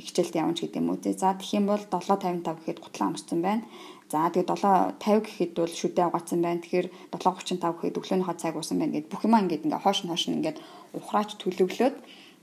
[0.00, 1.12] хичээлд ч гэдэг юм уу тий.
[1.12, 3.68] За тэгэх юм бол 7:55 гэхэд гутлаа амссан байна.
[4.08, 6.64] За тэгээд 7:50 гэхэд бол шүдэ угаацсан байна.
[6.64, 10.24] Тэгэхээр 7:35 гэхэд өглөөнийхөө цаг уусан байна гэд бүх юмаа ингээд ингээ хоош нь хоош
[10.24, 10.58] нь ингээд
[10.96, 11.96] ухраач төлөвлөөд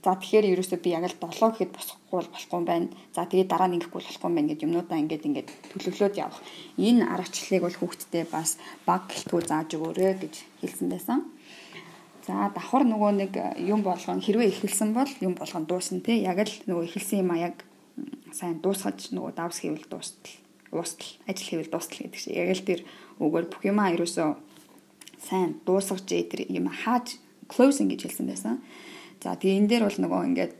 [0.06, 2.86] за тэгэхээр ерөөсөө би яг л 7 гэхэд босохгүй болохгүй юм байна.
[3.10, 6.38] За тэгээд дараа нь ингэхгүй болохгүй юм байна гэд юмнуудаа ингээд ингээд төлөвлөөд явах.
[6.78, 8.54] Энэ аргачлалыг бол хүүхдтэй бас
[8.86, 11.26] баг гэлтгүй зааж өгөөрэй гэж хэлсэн байсан.
[12.22, 13.32] За давхар нөгөө нэг
[13.66, 16.22] юм болгон хэрвээ эхэлсэн бол юм болгон дуусна тий.
[16.22, 17.66] Яг л нөгөө эхэлсэн юм а яг
[18.30, 20.38] сайн дуусгаж нөгөө давс хийвэл дуустал.
[20.70, 22.38] Уустал, ажил хийвэл дуустал гэдэг шиг.
[22.38, 22.80] Яг л тэр
[23.18, 24.38] өгөр бүх юм а ерөөсөө
[25.18, 27.18] сайн дуусгаж тэр юм хааж
[27.50, 28.62] closing гэж хэлсэн байсан.
[29.26, 30.52] За тэгээ энэ дээр бол нөгөө ингээд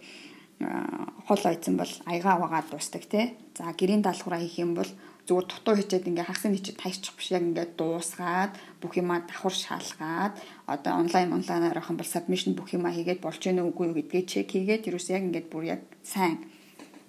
[1.30, 3.38] хол ойцсон бол аяга аваагаад дуустдаг тий.
[3.54, 4.90] За гэрийн даалгавраа хийх юм бол
[5.30, 9.54] зүгээр дутуу хичээд ингээ хагас нь хичээд тайчих биш яг ингээ дуусгаад бүх юмаа давхар
[9.54, 10.34] шалгаад
[10.66, 14.50] одоо онлайн онлайнаар авах юм бол submission бүх юмаа хийгээд болж гэнэ үгүй гэдгээ чек
[14.50, 16.42] хийгээд ерөөс яг ингээд бүр яг сайн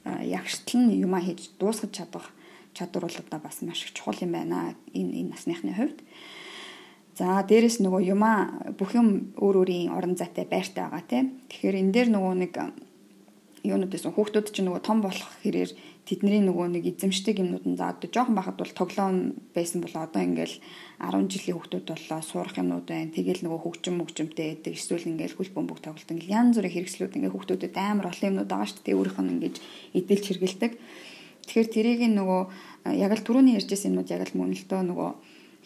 [0.06, 2.30] ягштал нь юмаа хийж дуусгаж чадах
[2.78, 6.06] чадвар бол одоо бас маш их чухал юм байна энэ энэ насныхны хувьд.
[7.18, 8.38] За дээрэс нөгөө юмаа
[8.78, 11.26] бүх юм өөр өөрийн орон зайтай байртай байгаа тийм.
[11.50, 12.54] Тэгэхээр энэ дээр нөгөө нэг
[13.66, 15.74] юунууд гэсэн хүүхдүүд чинь нөгөө том болох хэрээр
[16.06, 20.22] тэдний нөгөө нэг эзэмшдэг юмнууд нь за одоо жоохон байхад бол тоглоом байсан бол одоо
[20.22, 20.56] ингээл
[21.02, 23.10] 10 жилийн хүүхдүүд боллоо суурах юмнууд байна.
[23.12, 24.74] Тэгэл нөгөө хөгжим мөгжимтэй байдаг.
[24.78, 28.70] Эсвэл ингээл хөл бөмбөг тоглолт ингээл янз бүрийн хэрэгслүүд ингээ хүүхдүүдэд амар олон юмнууд байгаа
[28.72, 28.94] шүү дээ.
[28.96, 29.56] Өөрийнх нь ингэж
[29.98, 30.72] эдэлж хэргэлдэг.
[31.50, 32.42] Тэгэхээр тэрийг нөгөө
[32.94, 35.12] яг л түрүүний ярьжсэн юмуд яг л мөн л дөө нөгөө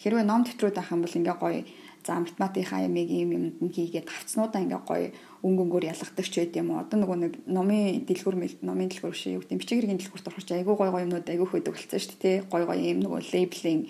[0.01, 1.61] хэрвээ ном төвтрүүд авах юм бол ингээ гоё
[2.01, 5.07] за математикийн ямиг юм юмд нь хийгээд тавцнуудаа ингээ гоё
[5.45, 6.81] өнгөнгөөр ялгадаг ч байд юм уу.
[6.81, 10.75] Одоо нөгөө нэг номын дэлгүр номын дэлгүр шиг юу гэдэг бичиг хэргийн дэлгүрт орохч айгүй
[10.77, 12.37] гоё гоё юмнууд айгүй хөдөг болсон шүү дээ.
[12.49, 13.81] Гоё гоё юм нөгөө лейблийн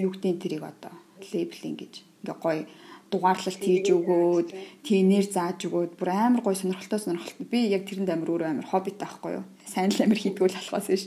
[0.00, 2.64] юу гэдэг тэрийг одоо лейблинг гэж ингээ гоё
[3.10, 4.48] дугаарлалт хийж өгөөд
[4.82, 7.46] тийнээр зааж өгөөд бүр амар гоё сонирхолтой сонирхолтой.
[7.46, 9.44] Би яг тэрэнд амар өөрөө амар хоббит байхгүй юу?
[9.66, 11.06] Сайн л амар хийдгүүл болохоос биш.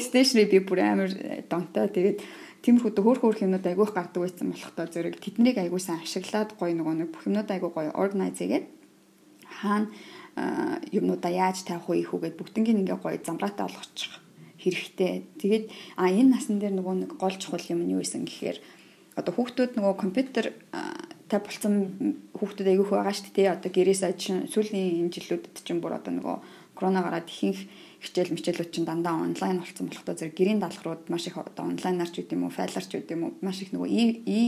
[0.00, 1.10] Стейшнери би бүр амар
[1.50, 2.18] донтой тэгээд
[2.64, 6.94] тиймэрхүү хөөх хөөх юмнууд айгүйх гардаг байсан болохтой зэрэг тэднийг айгүй сайн ашиглаад гоё нөгөө
[6.98, 8.66] нэг бүх юмнууд айгүй гоё органайз хийгээд
[9.46, 9.88] хаана
[10.92, 14.20] юмнуудаа яаж тавих вэ хүүгээд бүгднийг ингээ гоё замраатай олгочих
[14.60, 15.24] хэрэгтэй.
[15.40, 15.64] Тэгээд
[15.96, 18.58] а энэ насн дээр нөгөө нэг гол чухал юм нь юу исэн гэхээр
[19.16, 20.52] одоо хүүхдүүд нөгөө компьютер
[21.28, 21.74] та болсон
[22.38, 23.54] хүүхдүүд айгүйх байгаа шүү дээ.
[23.58, 26.36] Одоо гэрээс ажин сүүлийн энэ жилүүдэд чинь бүр одоо нөгөө
[26.78, 27.66] корона гараад ихэнх
[27.98, 30.14] хичээл мичээлүүд чинь дандаа онлайн болсон болохтой.
[30.14, 33.22] Зэрэг гэрийн даалгаврууд маш их одоо онлайнаар ч үгүй юм уу, файлаар ч үгүй юм
[33.26, 34.40] уу, маш их нөгөө и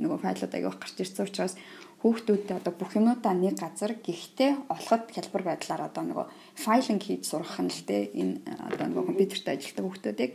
[0.00, 1.54] нөгөө файлууд айгүйх гарч ирсэн учраас
[2.02, 6.26] хүүхдүүдтэй одоо бүх юмудаа нэг газар гэхдээ олоход хялбар байдлаар одоо нөгөө
[6.58, 8.42] файлинг хийж сурах нь л те энэ
[8.74, 10.32] одоо нөгөө компьютертэй ажилладаг хүүхдүүдийг.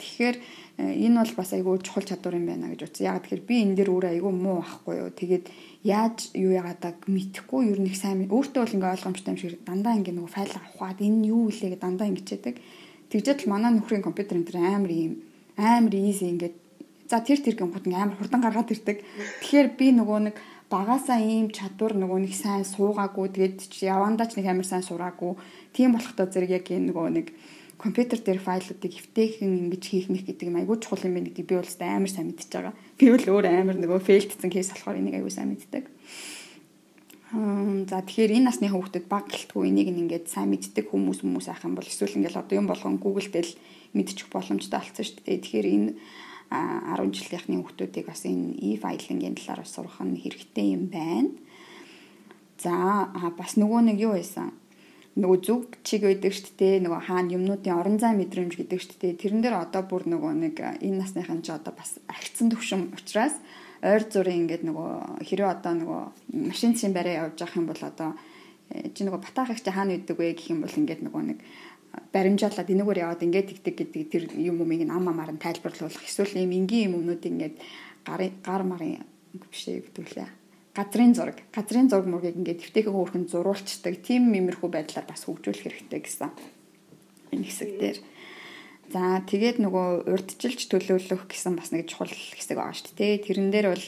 [0.00, 0.36] Тэгэхээр
[0.69, 3.06] Э, энэ бол бас айгүй чухал чадвар юм байна гэж утсан.
[3.10, 5.10] Яг тэгэхээр би энэ дээр өөрөө айгүй муу ахгүй юу.
[5.12, 5.44] Тэгээд
[5.84, 9.96] яаж юу яагадаг мэдхгүй ер нь их сайн өөртөө бол ингээ ойлгомжтой юм шиг дандаа
[9.96, 12.54] ингээ нөгөө файл авахад энэ юу вэ гэдэг дандаа ингэчээдэг.
[13.10, 15.14] Тэгжээд л манай нөхрийн компьютер энэ төр амар юм
[15.56, 16.52] амар easy ингээ
[17.10, 18.98] за тэр тэр гэмхүүд ингээ амар хурдан гаргаад ирдэг.
[19.42, 20.36] Тэгэхээр би нөгөө нэг
[20.70, 25.34] багасаа ийм чадвар нөгөө нэг сайн суугаагүй тэгээд явандаа ч нэг амар сайн сураагүй.
[25.74, 27.26] Тийм болохдоо зэрэг яг энэ нөгөө нэг
[27.80, 31.56] компьютер дээр файлуудыг эвтэйхэн ингэж хийх мэх гэдэг юм айгүй чухал юм байна гэдэг би
[31.56, 32.74] бол амар сайн мэдчихэж байгаа.
[33.00, 35.88] Би бол өөр амар нөгөө фейлдсэн кейс болохоор энийг айгүй сайн мэддэг.
[37.30, 41.78] За тэгэхээр энэ насны хүүхдэд баг гэлтгүй энийг ингээд сайн мэддэг хүмүүс хүмүүс ах юм
[41.78, 43.48] бол эсвэл ингээд одоо юм болгон Google дээр
[43.96, 45.40] мэдчих боломжтой болсон шүү дээ.
[45.40, 45.90] Тэгэхээр энэ
[46.50, 51.30] 10 жилийнхны хүүхдүүдийг бас энэ e-файлингийн талаар сурах нь хэрэгтэй юм байна.
[52.58, 53.08] За
[53.38, 54.50] бас нөгөө нэг юу байсан?
[55.20, 56.82] Нөгөө зүг чиг байдаг шүү дээ.
[56.84, 59.20] Нөгөө хаана юмнуудын орон зай мэдрэмж гэдэг шүү дээ.
[59.20, 63.36] Тэрэн дээр одоо бүр нөгөө нэг энэ насныхан ч одоо бас агцсан төвшин учраас
[63.84, 66.02] ойр зургийн ингээд нөгөө хэрэв одоо нөгөө
[66.48, 68.16] машин цэгийн барай явж явах юм бол одоо
[68.72, 71.38] э, чи нөгөө батаах их чи хаана үйдэг вэ гэх юм бол ингээд нөгөө нэг
[72.12, 76.52] баримжаалаад энэгээр яваад ингээд тэгдэг гэдэг тэр юм юмыг ам амаар нь тайлбарлуулах эсвэл ийм
[76.52, 77.56] энгийн юм өмнөд ингээд
[78.04, 79.00] гар гар марын
[79.32, 80.39] биш ээ гэдүүлээ
[80.74, 86.00] газрын зураг, газрын зураг мургийг ингээд твтэйгээ өөрхөн зурулцдаг тийм мимэрхүү байдлаар бас хөгжүүлэх хэрэгтэй
[86.00, 86.30] гэсэн
[87.34, 87.98] энэ хэсэг дээр.
[88.90, 93.22] За тэгээд нөгөө урдчилж төлөөлөх гэсэн бас нэг чухал хэсэг байгаа шүү дээ.
[93.22, 93.86] Тэрэн дээр бол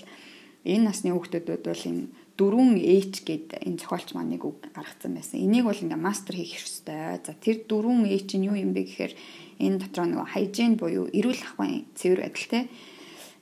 [0.63, 2.07] энэ насны хүүхдүүд бол энэ
[2.39, 5.43] дөрвөн H гэдэг энэ зохиолч маань нэг үг гаргацсан байсан.
[5.43, 7.19] Энийг бол ингээ мастер хийх хэрэгтэй.
[7.19, 9.13] За тэр дөрвөн H нь юу юм бэ гэхээр
[9.59, 12.61] энэ дотор нөгөө хайжин буюу эрүүл ахуйн цэвэр байдал те.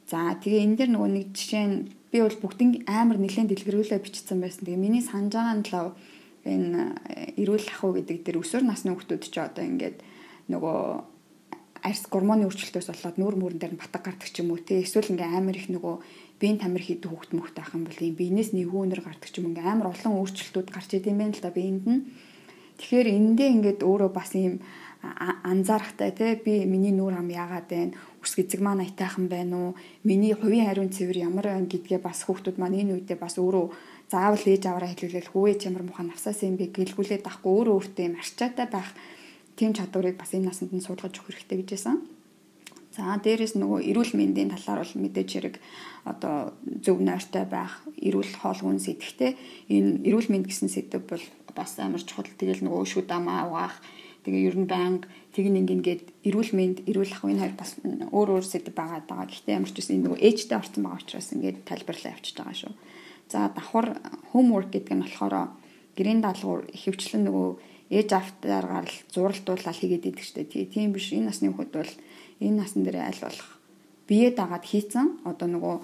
[0.09, 1.77] За тэгээ энэ дэр нөгөө нэг жишээ нь
[2.11, 4.66] би бол бүгдийн амар нэлээд дэлгэрүүлээ бичсэн байсан.
[4.66, 5.89] Тэгээ миний санаж байгаа нь лав
[6.45, 10.03] энэ э, эрүүл ах уу гэдэг дээр өсвөр насны хүмүүс ч одоо ингээд
[10.51, 10.81] нөгөө
[11.81, 14.81] арьс гормоны өөрчлөлтөөс болоод нүүр мөрөн дээр батг гардаг ч юм уу те.
[14.81, 15.95] Эсвэл ингээ амар их нөгөө
[16.41, 19.65] биеийн тамир хийдэг хүүхд мөхт ах юм бол юм биенээс нэгүүнэр гардаг ч юм ингээ
[19.65, 22.01] амар олон өөрчлөлтүүд гарч идэм байх л да биеинд нь.
[22.81, 24.61] Тэгэхээр эндээ ингээд өөрөө бас юм
[25.03, 26.37] анзаарахтай те.
[26.37, 27.97] Би миний нүүр хам яагаад байна?
[28.21, 29.71] Үс гизэг маань аятайхан байна уу?
[30.05, 33.67] Миний хувийн хариун цэвэр ямар байна гэдгээ бас хүүхдүүд маань энэ үедээ бас өөрөө
[34.13, 36.77] заавал ээж аваараа хэлүүлэл хүүэж ямар муха навсаас юм бэ?
[36.77, 37.49] гэлгүүлээд авахгүй.
[37.49, 38.93] Өөрөө өөртөө юм арчаатай байх
[39.57, 41.97] тийм чадварыг бас энэ насанд нь суулгаж өгөх хэрэгтэй гэж байсан.
[42.91, 45.57] За дээрэс нөгөө эрүүл мэндийн талаар бол мэдээж хэрэг
[46.05, 46.53] одоо
[46.83, 49.39] зөв нойртой байх, эрүүл хоол хүнс идэхтэй
[49.71, 51.25] энэ эрүүл мэнд гэсэн сэдв бол
[51.55, 52.27] бас амар чухал.
[52.27, 53.79] Тэгэл нөгөө шүд амаа угаах
[54.25, 57.71] Тэгээ ер нь банк тэгин ингээд эрүүл мэнд эрүүл ах энэ хоёр бас
[58.13, 59.25] өөр өөр сэдв байгаа даа.
[59.25, 62.73] Гэхдээ ямар ч үсэн нөгөө ээжтэй орсон байгаа учраас ингээд тайлбарлаа явчихж байгаа шүү.
[63.33, 63.89] За давхар
[64.35, 65.35] homework гэдэг нь болохоор
[65.97, 67.49] гэрийн даалгавар ихэвчлэн нөгөө
[67.91, 70.69] ээж автаар гарал зуралдуулаад хийгээд идэг штэ.
[70.69, 71.93] Тийм биш энэ насны хүмүүс бол
[72.45, 73.61] энэ насн дээр аль болох
[74.11, 75.75] бие дагаад хийцэн одоо нөгөө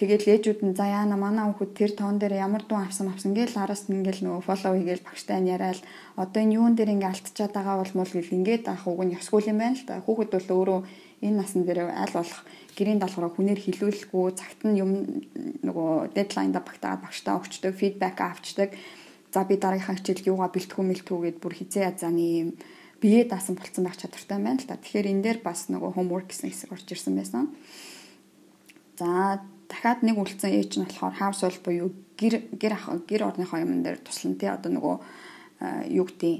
[0.00, 3.60] Тэгээд лээжүүд нь за яана манай хүүхэд тэр тоон дээр ямар дуу авсан авсан гээл
[3.60, 5.76] араас нь ингээл нөгөө фоллоу хийгээл багштай нь яриад
[6.16, 9.52] одоо энэ юун дээр ингээ алтчаад байгаа бол мул гэл ингээд авах уг нь ёсгүй
[9.52, 10.00] юм байна л та.
[10.00, 10.80] Хүүхэд бол өөрөө
[11.20, 12.40] энэ насн дээр аль болох
[12.80, 14.90] гэрийн даалгавраа хүнээр хилүүлэхгүй цагт нь юм
[15.68, 18.72] нөгөө дедлайнда багтаагаад багштай өгчдөг, фидбек авчдаг.
[19.28, 22.48] За би дараагийнхаа хичээл юугаа бэлтгэх мэлтүү гэд бүр хизээ язааны юм
[23.04, 24.80] бие даасан болцсон байх чадвартай байна л та.
[24.80, 27.52] Тэгэхээр энэ дээр бас нөгөө homework гэсэн хэсэг орж ирсэн байсан.
[28.96, 31.88] За дахиад нэг үлдсэн ээж нь болохоор household буюу
[32.18, 34.96] гэр гэр ах гэр орныхоо юмн дээр туслан тий одоо нөгөө
[35.94, 36.34] юу гэдэг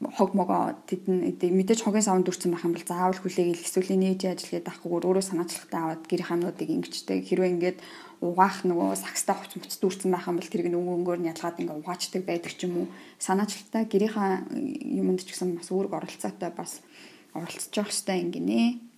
[0.00, 4.68] хог могоо тэдэн мэдээж хогийн савнд дүрцэн байх юм бол заавал хүлээгээл эсвэл нээж ажиллагээд
[4.72, 7.78] авахгүйгээр өөрөө санаачлахтай аваад гэр хамнуудыг ингэжтэй хэрвээ ингээд
[8.24, 12.22] угаах нөгөө сакстай хувц мөц дүрцэн байх юм бол тэрийг өнгөөнгөөр нь ялгаад ингээ угаачдаг
[12.24, 12.86] байдаг ч юм уу.
[13.20, 16.80] Санаачлалтай гэрийнхаа юмд ч гэсэн бас үүрэг оролцоотой бас
[17.36, 18.89] оролцож явах хэрэгтэй ингэнэ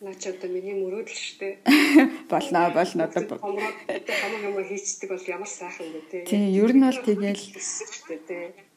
[0.00, 1.54] Наа чи одоо миний мөрөөдөл шүү дээ.
[2.32, 3.36] Болно, болно одоо.
[3.36, 6.24] Хамаг юм хийцдэг бол ямар сайхан юм бэ те.
[6.24, 7.44] Тийм, ер нь бол тэгэл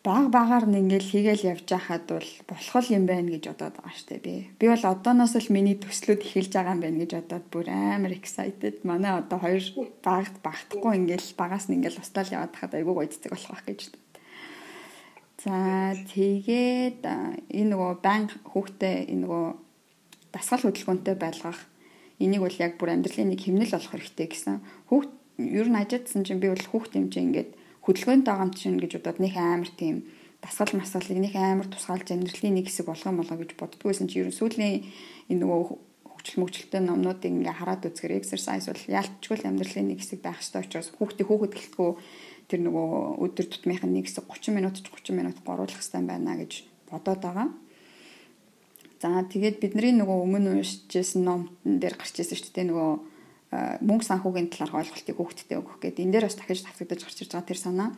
[0.04, 4.08] баг багаар нь ингээл хийгээл явж байхад бол болох юм байна гэж бодоод байгаа шүү
[4.12, 4.36] дээ би.
[4.60, 8.84] Би бол одооноос л миний төслүүд эхэлж байгаа юм байна гэж бодоод бүр амар excited.
[8.84, 9.64] Манай одоо хоёр
[10.04, 14.04] багт багтахгүй ингээл багаас нь ингээл устдал яваад хахад айгүй гоцдаг болох байх гэж бодод.
[15.40, 15.56] За
[15.96, 17.00] тэгээд
[17.48, 19.63] энэ нөгөө банк хүүхдээ энэ нөгөө
[20.34, 21.60] дасгал хөдөлгөөнтэй байлгах
[22.20, 24.56] энийг бол яг бүр амьдралын нэг хэмнэл болох хэрэгтэй гэсэн.
[24.90, 27.50] Хүүхд ер нь ажидсан чинь би бол хүүхд юм чинь ингээд
[27.86, 29.96] хөдөлгөөнтэй байгаа юм чинь гэж бодоод нэг амар тийм
[30.44, 34.30] дасгал масгалыг нэг амар тусгаалж амьдралын нэг хэсэг болгох юм болоо гэж боддгүйсэн чи ер
[34.30, 34.84] нь сүүлийн
[35.32, 35.62] энэ нөгөө
[36.04, 40.92] хөгжил мөгжилтэй номнуудыг ингээ хараад үзэхээр exercise бол яалтчгүй амьдралын нэг хэсэг байх ёстой учраас
[40.96, 41.90] хүүхдээ хүүхэд гэлтгүү
[42.48, 42.88] тэр нөгөө
[43.24, 46.52] өдөр тутмынхын нэг хэсэг 30 минут 30 минут горуулах хэрэгтэй байна гэж
[46.92, 47.48] бодоод байгаа.
[49.04, 52.92] За тэгээд бидний нөгөө өмнө уншижсэн ном дээр гарч ирсэн шүү дээ нөгөө
[53.84, 56.08] мөнгө санхүүгийн талаар ойлголтыг хүүхдтэй өгөх гэдэг.
[56.08, 57.90] Энэ дээр бас дахиж давтагдаж гарч ирж байгаа тэр санаа.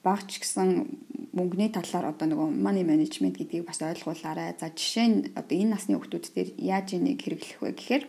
[0.00, 0.88] Багч гэсэн
[1.36, 4.56] мөнгөний талаар одоо нөгөө money management гэдгийг бас ойлгуулаарай.
[4.56, 8.04] За жишээ нь одоо энэ насны хүүхдүүд дээр яаж энийг хэрэглэх вэ гэхээр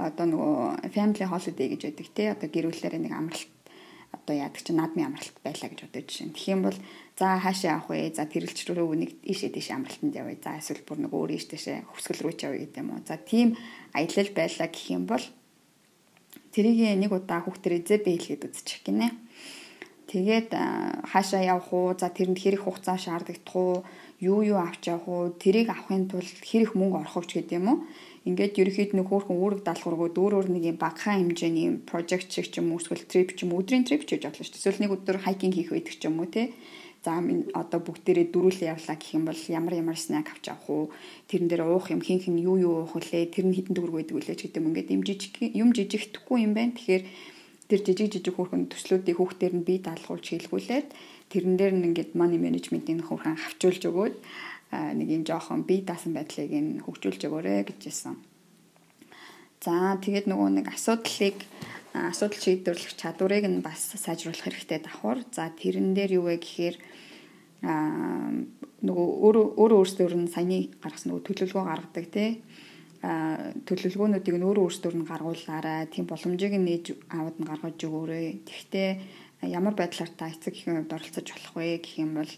[0.00, 0.56] одоо нөгөө
[0.96, 3.59] family holiday гэж байдаг те одоо гэр бүлээр нэг амралт
[4.10, 6.34] одоо яадаг чи наадмын амралт байлаа гэж бодож жишээ.
[6.34, 6.78] Тэгэх юм бол
[7.20, 8.16] За хаашаа явах вэ?
[8.16, 10.40] За тэрэлч рүү нэг ийшээ тийш амралтанд явъя.
[10.40, 13.04] За эсвэл бүр нэг өөр ийш тийшээ хөвсгөл рүү ч явъя гэдэг юм уу.
[13.04, 13.60] За тийм
[13.92, 15.24] аялал байлаа гэх юм бол
[16.56, 19.12] тэрийг нэг удаа хүүхдэр эзэбэ хэлгээд үзчих гинэ.
[20.08, 20.48] Тэгээд
[21.12, 21.92] хаашаа явах уу?
[21.92, 23.84] За тэрэнд хэрэг хугацаа шаардлагадах уу?
[24.24, 25.36] Юу юу авч явах уу?
[25.36, 27.78] Тэрийг авахын тулд хэрэг мөнгө орох ч гэдэг юм уу?
[28.28, 32.60] Ингээд ерөөхдөө нэг хөөрхөн үүрэг даалгавргууд өөр өөр нэг юм багахан хэмжээний project шиг ч
[32.60, 34.60] юм уу эсвэл trip ч юм өдрийн trip ч гэж бодлоо шүү дээ.
[34.60, 36.52] Эсвэл нэг өдөр хайкинг хийх байдаг ч юм уу те
[37.00, 37.16] за
[37.56, 40.84] одоо бүгдээрээ дөрүүлээ явлаа гэх юм бол ямар ямар снэк авч авах уу?
[41.32, 44.16] Тэрэн дээр уух юм хин хин юу юу уух вүлээ тэр нь хитэн төгрөг байдаг
[44.20, 44.68] үлээ ч гэдэг юм.
[44.68, 46.76] Ингээд юм жижиг юм жижигдэхгүй юм байна.
[46.76, 47.04] Тэгэхээр
[47.72, 50.88] тэр жижиг жижиг хүүхэн төслүүдийг хүүхдээр нь бие даалгуулж хийлгүүлээд
[51.32, 54.14] тэрэн дээр нь ингээд money management-ийн хүүхэн хавчуулж өгөөд
[54.70, 58.14] нэг юм жоохон бие даасан байдлыг нь хөгжүүлж өгөөрэй гэжсэн.
[59.60, 61.36] За тэгээд нөгөө нэг асуудлыг
[61.92, 65.26] асуудал шийдвэрлэх чадварыг нь бас сайжруулах хэрэгтэй давхар.
[65.34, 66.76] За тэрэн дээр юу вэ гэхээр
[67.66, 68.30] аа
[68.80, 72.30] нөгөө өөрөө өөрөө өөрсдөр нь саяны гаргасан нөгөө төлөвлөгөө гаргадаг тий
[73.00, 75.88] а төлөвлөгөөнүүдийг нь өөрөө өөрсдөр нь гаргуулаарай.
[75.88, 78.44] Тийм боломжийг нь нээж аваад нь гаргаж өгөөрэй.
[78.44, 82.32] Тэгвэл ямар байдлаар та эцэг гэхийн хувьд оролцож болох вэ гэх юм бол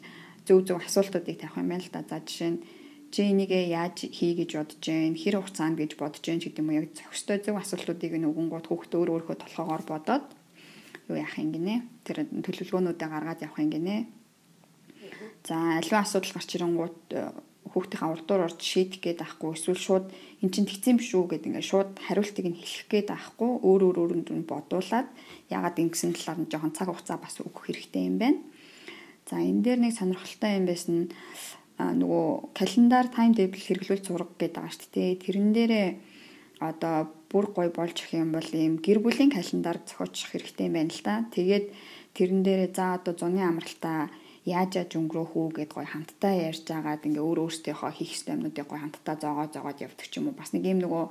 [0.47, 2.03] зөв зөв асуултуудыг тавих юм байна л да.
[2.07, 2.59] За жишээ нь
[3.11, 6.79] чи энийгээ яаж хий гэж бодож जैन хэр хугацаанд гэж бодож जैन гэдэг юм уу
[6.83, 10.25] яг зохистой зөв асуултуудыг нөгөнгууд хүүхдээ өөр өөрхөө толгоогоор бодоод
[11.07, 13.95] юу яах юм гинэ тэр төлөвлөгөөнүүдээ гаргаад явах юм гинэ
[15.47, 17.31] за аливаа асуудал гарч ирэнгүүт э,
[17.71, 20.05] хүүхдийнхээ урдуур орж шийдэх гээд байхгүй эсвэл шууд
[20.43, 23.97] эн чинь тэгцэн биш үү гэдэг ингээд шууд хариултыг нь хэлэх гээд байхгүй өөр өөр
[24.03, 25.07] өөрөнд нь бодуулаад
[25.47, 28.39] ягаад ингэсэн талаар нь жоохон цаг хугацаа бас өгөх хэрэгтэй юм байна.
[29.32, 31.08] За энэ дээр нэг сонирхолтой юм байсан
[31.80, 35.10] нөгөө календар тайм тейбл хэрэглүүл зураг гэдэг байгаа шүү дээ.
[35.24, 35.88] Тэрэн дээрээ
[36.60, 40.92] одоо бүр гой болж их юм бол ийм гэр бүлийн календар зохиочих хэрэгтэй юм байна
[40.92, 41.24] л да.
[41.32, 41.66] Тэгээд
[42.12, 44.12] тэрэн дээрээ за одоо зуны амралтаа
[44.44, 48.66] яаж яаж өнгөрөөх үү гэд гой хамтдаа ярьж агаад ингээ өөр өөртөөхөө хийх ёстой юмнуудыг
[48.68, 50.36] гой хамтдаа зоогоо зоогоод явдаг ч юм уу.
[50.36, 51.04] Бас нэг юм нөгөө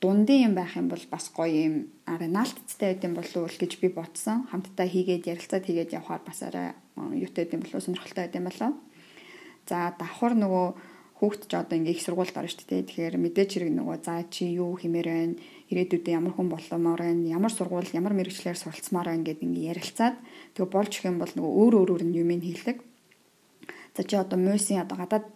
[0.00, 1.74] дундын юм байх юм бол бас гоё юм
[2.06, 4.46] арай наалтцтай байд юм болов уу гэж би бодсон.
[4.50, 8.72] Хамтдаа хийгээд ярилцаад хийгээд явхаар бас арай юутай байд юм болов сонирхолтой байд юм болов.
[9.66, 10.66] За давхар нөгөө
[11.18, 12.86] хүүхд ч одоо ингээ их сургуульд орно шүү дээ.
[12.86, 15.34] Тэгэхээр мэдээч хэрэг нөгөө за чи юу хэмээр байна?
[15.66, 17.26] Ирээдүйдээ ямар хүн боломоор байна?
[17.26, 20.14] Ямар сургууль, ямар мэрэгчлэр суралцмаар байна гэдэг ингээ ярилцаад
[20.54, 22.78] тэгээ болж их юм бол нөгөө өөр өөрөөр нь юм хэлдэг.
[23.98, 25.26] За чи одоо мөсийн одоо гадаад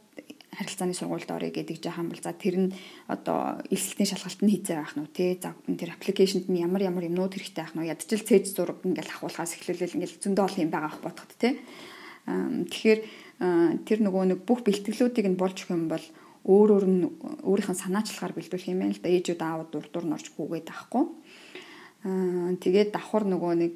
[0.52, 2.74] харилцааны сургуульд орё гэдэг жаахан бол за тэр нь
[3.08, 7.32] одоо элсэлтийн шалгалт нь хийцээ байх нь тий за тэр аппликейшнд нь ямар ямар юмнууд
[7.32, 11.00] хэрэгтэй байх нь ядчил цээж зураг ингээл ахуулахаас эхлүүлэл ингээл зөндөө олон юм байгаа ах
[11.00, 11.52] бодоход тий
[12.68, 13.00] тэгэхээр
[13.88, 16.04] тэр нөгөө нэг бүх бэлтгэлүүдийг нь болж өгөх юм бол
[16.42, 17.02] өөр өөр нь
[17.46, 19.10] өөрийнх нь санаачлахаар бэлдүүлэх юм байна л да.
[19.14, 21.04] Ээжүүд аауд урдуур норж гүгээд авахгүй.
[22.58, 23.74] Тэгээд давхар нөгөө нэг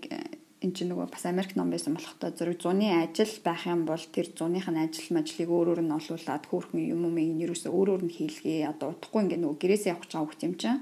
[0.64, 4.32] эн чинь нөгөө бас Америк ном байсан болохтой зэрэг зуны ажил байх юм бол тэр
[4.32, 8.72] зуных нь ажил мажлыг өөрөөр нь олуулад хөөрхөн юм юм ин ерөөсөө өөрөөр нь хийлгээ.
[8.72, 10.80] Одоо утахгүй ингээ нөгөө гэрээсээ явах байгаа хүмүүс юм чинь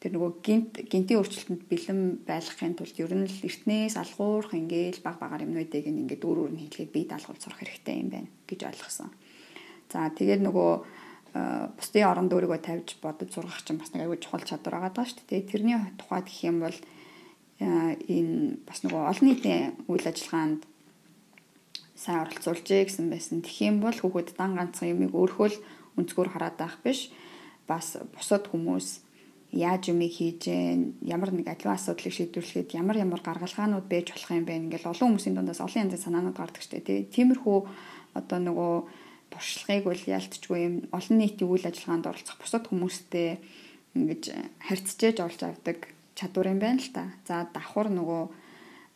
[0.00, 5.20] тэр нөгөө гинт гинтийн өөрчлөлтөнд бэлэн байлгахын тулд ер нь л эртнээс алгуурх ингээл баг
[5.20, 9.14] багаар юмнуудыг ингээд өөр өөр нь хийлгээд бие даалгавар сурах хэрэгтэй юм байна гэж ойлгосон.
[9.92, 10.72] За тэгээд нөгөө
[11.78, 15.24] бусдын оронд өөрийгөө тавьж бодож сургах чинь бас нэг аюул чухал чадвар байгаа даа шүү
[15.28, 15.48] дээ.
[15.48, 16.78] Тэрний тухайд гэх юм бол
[17.62, 20.66] энэ бас нөгөө олон нийтийн үйл ажиллагаанд
[21.94, 23.46] сайн оролцуулжээ гэсэн байсан.
[23.62, 25.62] Юм бол хүүхэд дан ганцхан юмыг өөрөө л
[25.98, 27.14] өнцгөр хараад байх биш.
[27.70, 29.06] Бас бусад хүмүүс
[29.52, 30.48] яаж юм хийж
[31.04, 35.36] ямар нэг аливаа асуудлыг шийдвэрлэхэд ямар ямар гаргалгаанууд байж болох юм бэ ингээл олон хүмүүсийн
[35.36, 37.06] дундаас олон янзын санаанууд гардаг штэ тий.
[37.06, 37.58] Тиймэрхүү
[38.18, 38.74] одоо нөгөө
[39.30, 43.38] туршлагыг бол ялтчгүй юм олон нийтийн үйл ажиллагаанд оролцох бусад хүмүүстэй
[43.92, 44.22] ингэж
[44.58, 45.78] харьцаж олж авдаг
[46.14, 47.12] чадвар юм байна л та.
[47.26, 48.22] За давхар нөгөө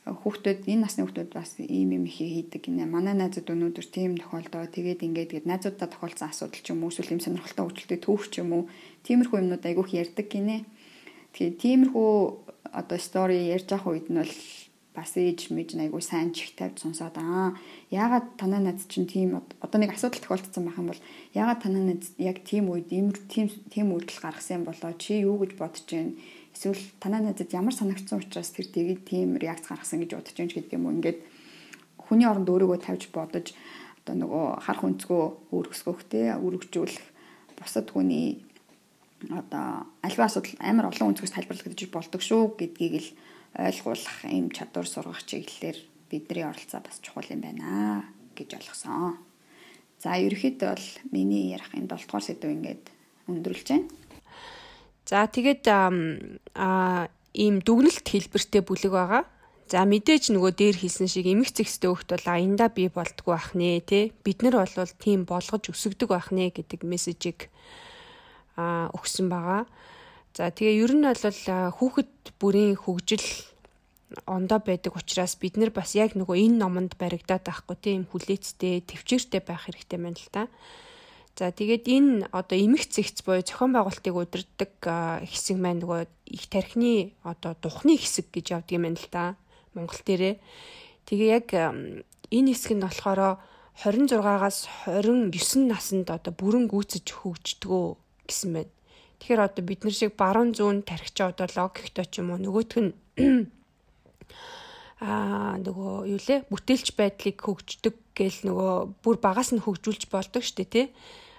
[0.07, 2.87] хүүхдүүд энэ насны хүүхдүүд бас ийм юм их хийдэг гинэ.
[2.87, 7.19] Манай найзууд өнөөдөр тийм тохиолдоо тэгээд ингээд гээд найзуудаа тохиолдсон асуудал ч юм уу эсвэл
[7.19, 8.63] юм сонирхолтой хөгжилтэй түүх ч юм уу
[9.03, 10.63] тиймэрхүү юмнууд айгүйх ярьдаг гинэ.
[11.35, 12.13] Тэгээд тиймэрхүү
[12.71, 14.35] одоо стори ярьж авах үед нь бол
[14.97, 17.59] бас ээж мэж айгүй сайн чих тавьж сонсоод аа
[17.93, 21.03] яагаад танаа найз чинь тийм одоо нэг асуудал тохиолдсон байх юм бол
[21.37, 25.53] яагаад танаа найз яг тийм үед ийм тийм тийм үйлдэл гаргасан болоо чи юу гэж
[25.61, 26.17] бодож байна
[26.57, 30.73] эсвэл танаа надад ямар санагдсан учраас тэр тэгээд тийм реакц гаргасан гэж бодож юм гэдэг
[30.73, 31.21] юм уу ингээд
[32.01, 33.53] хүний оронд өөрийгөө тавьж бодож
[34.01, 37.05] одоо нөгөө харах өнцгөө өөрөсгөхтэй өргөжүүлэх
[37.61, 38.41] бусад хүний
[39.29, 43.09] одоо альва асуудал амар олон өнцгөөс тайлбарлагдаж болдог шүү гэдгийг л
[43.59, 45.79] ойлгуулах юм чадвар сургах чиглэлээр
[46.09, 48.05] бидний оролцоо бас чухал юм байна
[48.37, 49.19] гэж ойлгосон.
[49.99, 52.85] За ерөөхдөө бол миний ярих энэ 7 дугаар сэдв ингээд
[53.27, 53.89] өндөрлж байна.
[55.07, 59.23] За тэгээд аа ийм дүгнэлт хэлбэртэй бүлэг байгаа.
[59.71, 63.83] За мэдээж нөгөө дээр хэлсэн шиг эмх зэгстэй хөлт бол аянда бий болдгоо ах нэ
[63.87, 64.11] тий.
[64.27, 67.51] Бид нар бол тийм болгож өсөгдөг байх нэ гэдэг мессежийг
[68.59, 69.67] аа өгсөн байгаа.
[70.35, 71.43] За тэгээ ер нь бол
[71.79, 72.13] хүүхэд
[72.43, 73.27] бүрийн хөгжил
[74.27, 79.43] ондоо байдаг учраас бид нар бас яг нөгөө энэ номонд баригдаад байхгүй тийм хүлээцтэй төвчээртэй
[79.43, 80.43] байх хэрэгтэй байна л та.
[81.37, 87.13] За тэгээд энэ одоо эмх зэгц буюу зохион байгуулалтыг удирддаг хэсэг маань нөгөө их тархины
[87.29, 89.37] одоо духны хэсэг гэж явдаг юм байна л да.
[89.77, 90.41] Монгол дээрээ.
[91.05, 91.53] Тэгээ яг
[92.33, 93.37] энэ хэсэг нь болохоор
[93.85, 97.85] 26-аас 29 наснд одоо бүрэн гүйцэж хөгждгөө
[98.25, 98.73] гэсэн байна.
[99.21, 102.97] Тэгэхээр одоо бид нар шиг баруун зүүн тархич одоо логиктой ч юм уу нөгөөх нь
[105.05, 110.65] аа нөгөө юу лээ бүтээлч байдлыг хөгждөг гэл нөгөө бүр багаас нь хөгжүүлж болдог штэ
[110.65, 110.87] тий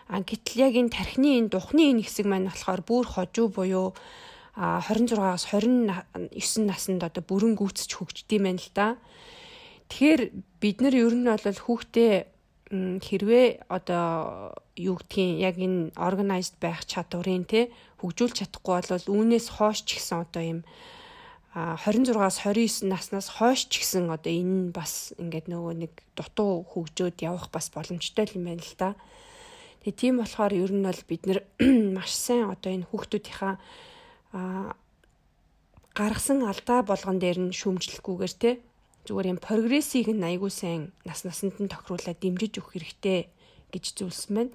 [0.08, 3.92] А гэтэл яг энэ тархины энэ духны энэ хэсэг маань болохоор бүр хожуу буюу
[4.58, 8.88] 26-аас 29 наснд одоо бүрэн гүйцэж хөгждөг юм байна л да.
[9.92, 10.22] Тэгэхээр
[10.64, 12.14] бид нар ер нь бол хүүхдээ
[12.72, 17.62] хэрвээ одоо юу гэдгийг яг энэ organized байх чадварыг те
[18.02, 20.60] хөгжүүлж чадахгүй бол үүнээс хойш ч гэсэн одоо юм
[21.56, 27.48] 26-аас 29 наснаас хойш ч гэсэн одоо энэ бас ингээд нөгөө нэг дутуу хөгжөөд явах
[27.50, 28.90] бас боломжтой юм байна л да.
[29.88, 31.40] Тэгээ тийм болохоор ер нь бол бид нэр
[31.96, 33.56] маш сайн одоо энэ хүүхдүүдийнхаа
[35.96, 38.60] гаргасан алдаа болгон дээр нь шүүмжлэхгүйгээр те
[39.08, 43.32] зүгээр юм прогрессийг нь айгүй сайн нас насанд нь тохируулаад дэмжиж өгөх хэрэгтэй
[43.72, 44.52] гэж зүйлсэн байна.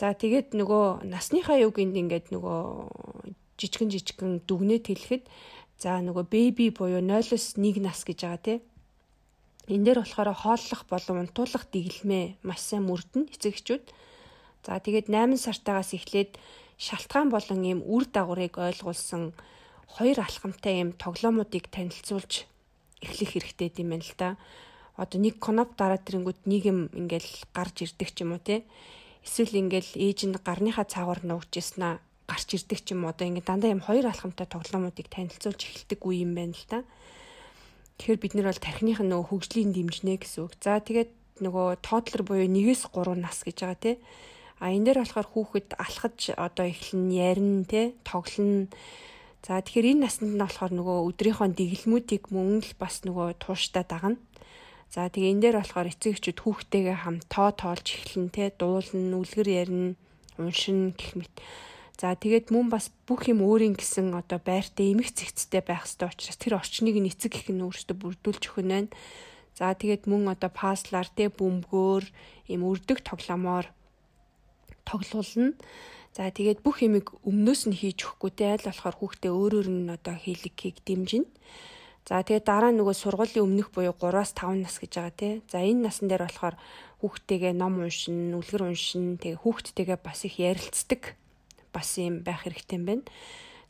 [0.00, 2.56] За тэгээд нөгөө насныхаа юг энд ингээд нөгөө
[3.60, 5.28] жижигэн жижигэн дүгнэлт хэлэхэд
[5.76, 8.58] за нөгөө беби буюу 0-1 нас гэж байгаа тий.
[9.68, 14.07] Энд дээр болохоор хооллох болон унтуулах дэглэмээ маш сайн мөрдөн эцэгчүүд.
[14.64, 16.38] За тэгээд 8 сартаагаас эхлээд
[16.78, 19.34] шалтгаан болон ийм үр дагаврыг ойлгуулсан
[19.94, 22.46] хоёр алхамтай ийм тоглоомуудыг танилцуулж
[23.02, 24.28] эхлэх хэрэгтэй юм байна л да.
[24.98, 28.66] Одоо нэг коноп дараад тэрэнгүүд нэг юм ингээл гарч ирдэг ч юм уу те.
[29.22, 33.82] Эсвэл ингээл ээж нь гарныхаа цаагаар нуугчээснаа гарч ирдэг ч юм одоо ингээд дандаа юм
[33.82, 36.78] хоёр алхамтай тоглоомуудыг танилцуулж эхэлдэг үе юм байна л да.
[37.98, 40.54] Тэгэхээр бид нар бол тархиных нь нөгөө хөгжлийн дэмжнэ гэсэн үг.
[40.62, 41.10] За тэгээд
[41.42, 43.92] нөгөө тоотлор буюу 1-с 3 нас гэж байгаа те.
[44.58, 48.66] А энэ дээр болохоор хүүхэд алхаж одоо эхлэн ярина те тоглоно.
[49.46, 54.18] За тэгэхээр энэ наснд нь болохоор нөгөө өдрийнхөө дэглэмүүдийг мөн л бас нөгөө тууштай дагна.
[54.90, 59.48] За тэгээ энэ дээр болохоор эцэг эхчүүд хүүхдтэйгээ хам тоо тоолж эхлэн те дуулна, үлгэр
[59.48, 59.94] ярина,
[60.42, 61.34] уншина гэх мэт.
[61.98, 66.38] За тэгээд мөн бас бүх юм өөрийн гэсэн одоо байртай эмх цэгцтэй байх хэрэгтэй учраас
[66.38, 68.90] тэр орчныг нь эцэг их нь өөрөөсөө бүрдүүлж өгөх нь байна.
[69.58, 72.04] За тэгээд мөн одоо паслаар те бөмбөгөөр
[72.54, 73.66] ийм өрдөг тоглоомоор
[74.88, 75.52] тоглуулна.
[76.16, 80.16] За тэгээд бүх юмыг өмнөөс нь хийж өгөхгүй те аль болохоор хүүхдээ өөрөөр нь одоо
[80.16, 81.28] хийлгэхийг дэмжинэ.
[82.08, 85.32] За тэгээд дараа нөгөө сургуулийн өмнөх буюу 3-аас 5 нас гэж байгаа тий.
[85.52, 86.56] За энэ насн дээр болохоор
[87.04, 91.14] хүүхдтэйгээ ном уншин, үлгэр уншин, тэгээ хүүхдтэйгээ бас их ярилцдаг
[91.68, 93.04] бас юм байх хэрэгтэй юм байна.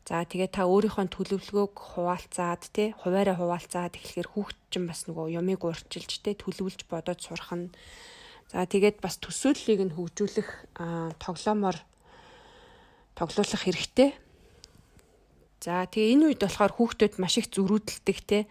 [0.07, 5.61] За тэгээ та өөрийнхөө төлөвлөгөөг хуваалцаад тий, хуваараа хуваалцаад эхлэхээр хүүхд чинь бас нөгөө юмыг
[5.61, 7.67] урчилж тий төлөвлөж бодоод сурах нь
[8.49, 10.49] За тэгээд бас төсөөллийг нь хөгжүүлэх
[11.21, 11.77] тоглоомоор
[13.13, 14.17] тоглуулах хэрэгтэй.
[15.61, 18.49] За тэгээ энэ үед болохоор хүүхдүүд маш их зөрүүдэлдэг те.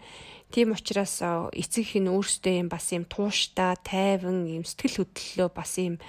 [0.55, 1.19] Тийм учраас
[1.51, 5.99] эцэг их нь өөрсдөө юм бас юм тууштай, тайван, юм сэтгэл хөдлөлөө бас юм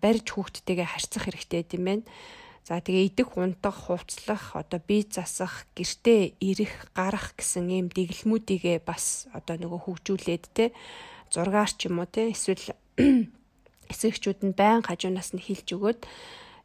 [0.00, 2.04] барьж хүүхдтэйгээ харьцах хэрэгтэй юм байна.
[2.64, 9.28] За тэгээ идэх, унтах, хувцлах, одоо бие засах, гэртээ ирэх, гарах гэсэн ийм дэглэмүүдийгээ бас
[9.36, 10.72] одоо нөгөө хөгжүүлээд те
[11.28, 12.72] зургаар ч юм уу те эсвэл
[13.92, 16.00] эсэгчүүд нь байн хажуунаас нь хилж өгөөд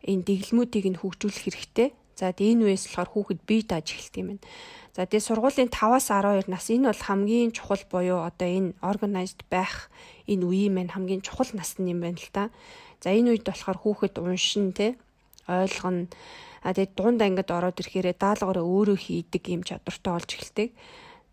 [0.07, 1.89] энэ дэглэмүүдийг нь хөгжүүлэх хэрэгтэй.
[2.19, 4.43] За тэгээ энэ үеэс болохоор хүүхэд бие дааж эхэлт юм байна.
[4.91, 9.88] За тэгээ сургуулийн 5-аас 12 нас энэ бол хамгийн чухал буюу одоо энэ organized байх
[10.27, 12.51] энэ үеийн маань хамгийн чухал насны юм байна л та.
[12.99, 14.99] За энэ үед болохоор хүүхэд уншин те
[15.47, 16.11] ойлгоно.
[16.60, 20.69] А тэгээд дунд ангид ороод ирэхээр даалгавраа өөрөө хийдэг юм чадвартай болж эхэлдэг.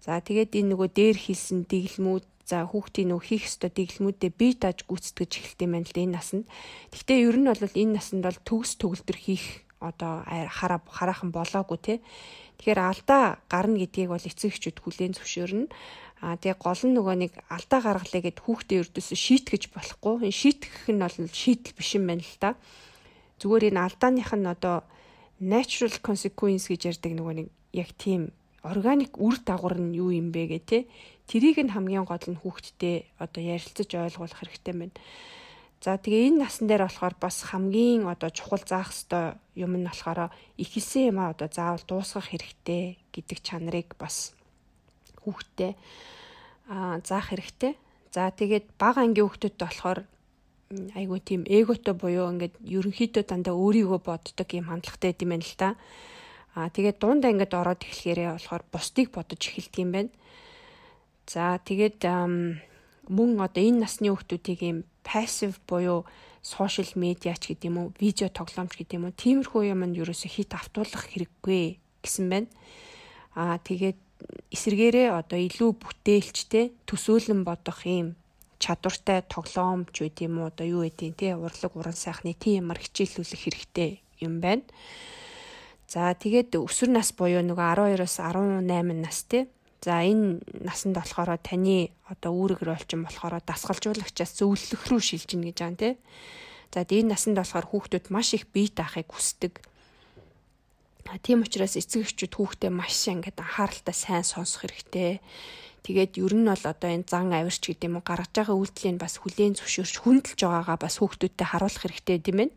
[0.06, 4.86] За тэгээд энэ нөгөө дээр хийсэн дэглэмүүд за хүүхдийн нөгөө хийх ёстой дэглэмүүдээ бие дааж
[4.86, 6.46] гүйцэтгэж эхэлт юм байна л энэ насанд.
[6.94, 11.94] Гэхдээ ер нь бол энэ насанд бол төгс төгөлдөр хийх одоо хараа хараахан болоогүй те.
[12.62, 15.68] Тэгэхээр алдаа гарна гэдгийг бол эцэг эхчүүд хүлээн зөвшөөрнө.
[16.24, 20.30] А тэгээ гол нь нөгөө нэг алдаа гаргалаа гэд хүүхдээ өрдөөсө шийтгэж болохгүй.
[20.30, 22.50] Энэ шийтгэх нь бол шийдэл биш юм байна л да
[23.40, 24.84] зүгээр энэ алдааных нь одоо
[25.40, 28.32] natural consequence гэж ярьдаг нөгөө нэг яг тийм
[28.66, 30.78] органик үр дагавар нь юу юм бэ гэ тэ
[31.30, 34.96] тэрийг нь хамгийн гол нь хүүхдтэй одоо ярилцаж ойлгуулах хэрэгтэй байна.
[35.82, 40.32] За тэгээ энэ насан дээр болохоор бас хамгийн одоо чухал заах ёстой юм нь болохоор
[40.58, 44.34] ихэлсэн юм а одоо заавал дуусгах хэрэгтэй гэдэг чанарыг бас
[45.22, 45.76] хүүхдтэй
[46.72, 47.76] аа заах хэрэгтэй.
[48.10, 50.06] За тэгээд бага ангийн хүүхдэд болохоор
[50.72, 55.68] айгүй тийм эготой буюу ингээд ерөнхийдөө дандаа өөрийгөө боддог юм хандлагатай юм байна л та.
[56.56, 60.12] Аа тэгээд дунд ангид ороод эхлэхээрээ болохоор бусдыг бодож эхэлдэг юм байна.
[61.28, 62.00] За тэгээд
[63.12, 66.08] мөн одоо энэ насны хүүхдүүдийг юм пассив буюу
[66.40, 70.56] сошиал медиач гэдэг юм уу, видео тоглоомч гэдэг юм уу, тиймэрхүү юм нь ерөөсө хит
[70.56, 72.48] автуулах хэрэггүй гэсэн байна.
[73.36, 74.00] Аа тэгээд
[74.54, 78.16] эсэргээрээ одоо илүү бүтээлчтэй төсөөлөн бодох юм
[78.62, 83.42] чадвартай тоглоомч үт юм уу одоо юу гэдгийг те урлаг уран сайхны тийм ямар хичээллүүлэх
[83.44, 83.90] хэрэгтэй
[84.24, 84.64] юм байна.
[85.86, 88.66] За тэгээд өсвөр нас буюу нөгөө 12-оос 18
[89.02, 89.46] нас те.
[89.82, 95.78] За энэ насанд болохоор таны одоо үүрэг ролчин болохоор дасгалжуулагчаас зөвлөх рүү шилжинэ гэж байгаа
[95.78, 95.90] те.
[96.74, 99.62] За энэ насанд болохоор хүүхдүүд маш их бие даахыг хүсдэг.
[101.22, 105.22] Тийм учраас эцэг эхчүүд хүүхдээ маш ингээд анхааралтай сайн сонсох хэрэгтэй
[105.86, 109.22] Тэгээд ер нь бол одоо энэ зан авирч гэдэг юм уу гаргаж байгаа үйлдэлийг бас
[109.22, 112.50] хүлээн зөвшөөрч хүндэлж байгаагаа бас хүүхдүүдтэй харуулах хэрэгтэй тийм ээ.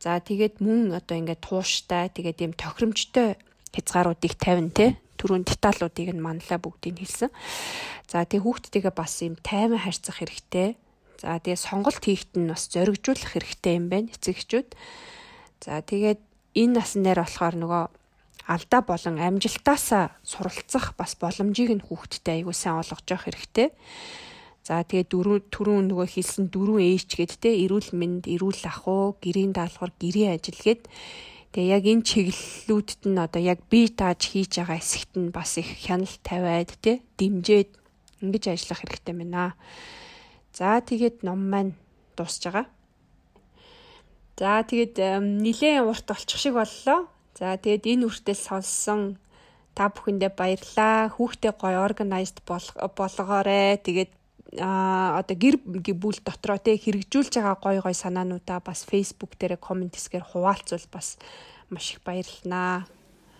[0.00, 3.40] За тэгээд мөн одоо ингээд тууштай тэгээд юм тохиромжтой
[3.72, 4.86] хязгааруудыг тавина те
[5.16, 7.32] түрүүн деталуудыг нь манлаа бүгдийг хэлсэн.
[8.06, 10.76] За тэг хүүхдтэйгээ бас юм тайван харьцах хэрэгтэй.
[11.16, 14.68] За тэгээ сонголт хийхэд нь бас зоригжуулах хэрэгтэй юм байна эцэгчүүд.
[15.64, 16.20] За тэгээд
[16.60, 17.84] энэ насн дээр болохоор нөгөө
[18.46, 23.72] алдаа болон амжилтаасаа суралцах бас боломжийг нь хүүхдтэй аягүй сайн олгож явах хэрэгтэй.
[24.66, 29.14] За тэгээ дөрөв түрүүн нөгөө хэлсэн дөрөв ээж гэд те эрүүл мэнд, эрүүл ах уу,
[29.22, 30.90] гэрийн даалгавар, гэрийн ажил гэд
[31.54, 35.70] тэгээ яг энэ чиглэлүүдд нь одоо яг бие тааж хийж байгаа хэсэгт нь бас их
[35.70, 37.70] хяналт тавиад те дэмжиж
[38.26, 39.54] ингэж ажиллах хэрэгтэй байна.
[40.50, 41.78] За тэгээд ном маань
[42.18, 42.66] дуусж байгаа.
[44.34, 44.98] За тэгээд
[45.46, 47.06] нилээн урт олчих шиг боллоо.
[47.38, 49.22] За тэгээд энэ үртэл сонссон
[49.76, 51.12] та бүхэндээ баярлаа.
[51.14, 53.76] Хүүхдээ гоё organized болгоорой.
[53.84, 54.15] Тэгээд
[54.60, 60.24] одоо гэр бүл дотроо те хэрэгжүүлж байгаа гой гой санаануудаа бас Facebook дээр коммент хэсгээр
[60.24, 61.18] хуваалцвал бас
[61.70, 62.86] маш их баярлнаа.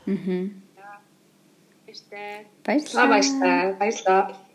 [0.06, 0.50] Аа.
[2.64, 3.06] Баярлалаа.
[3.08, 3.72] Баярлалаа.
[3.80, 4.45] Баярлалаа.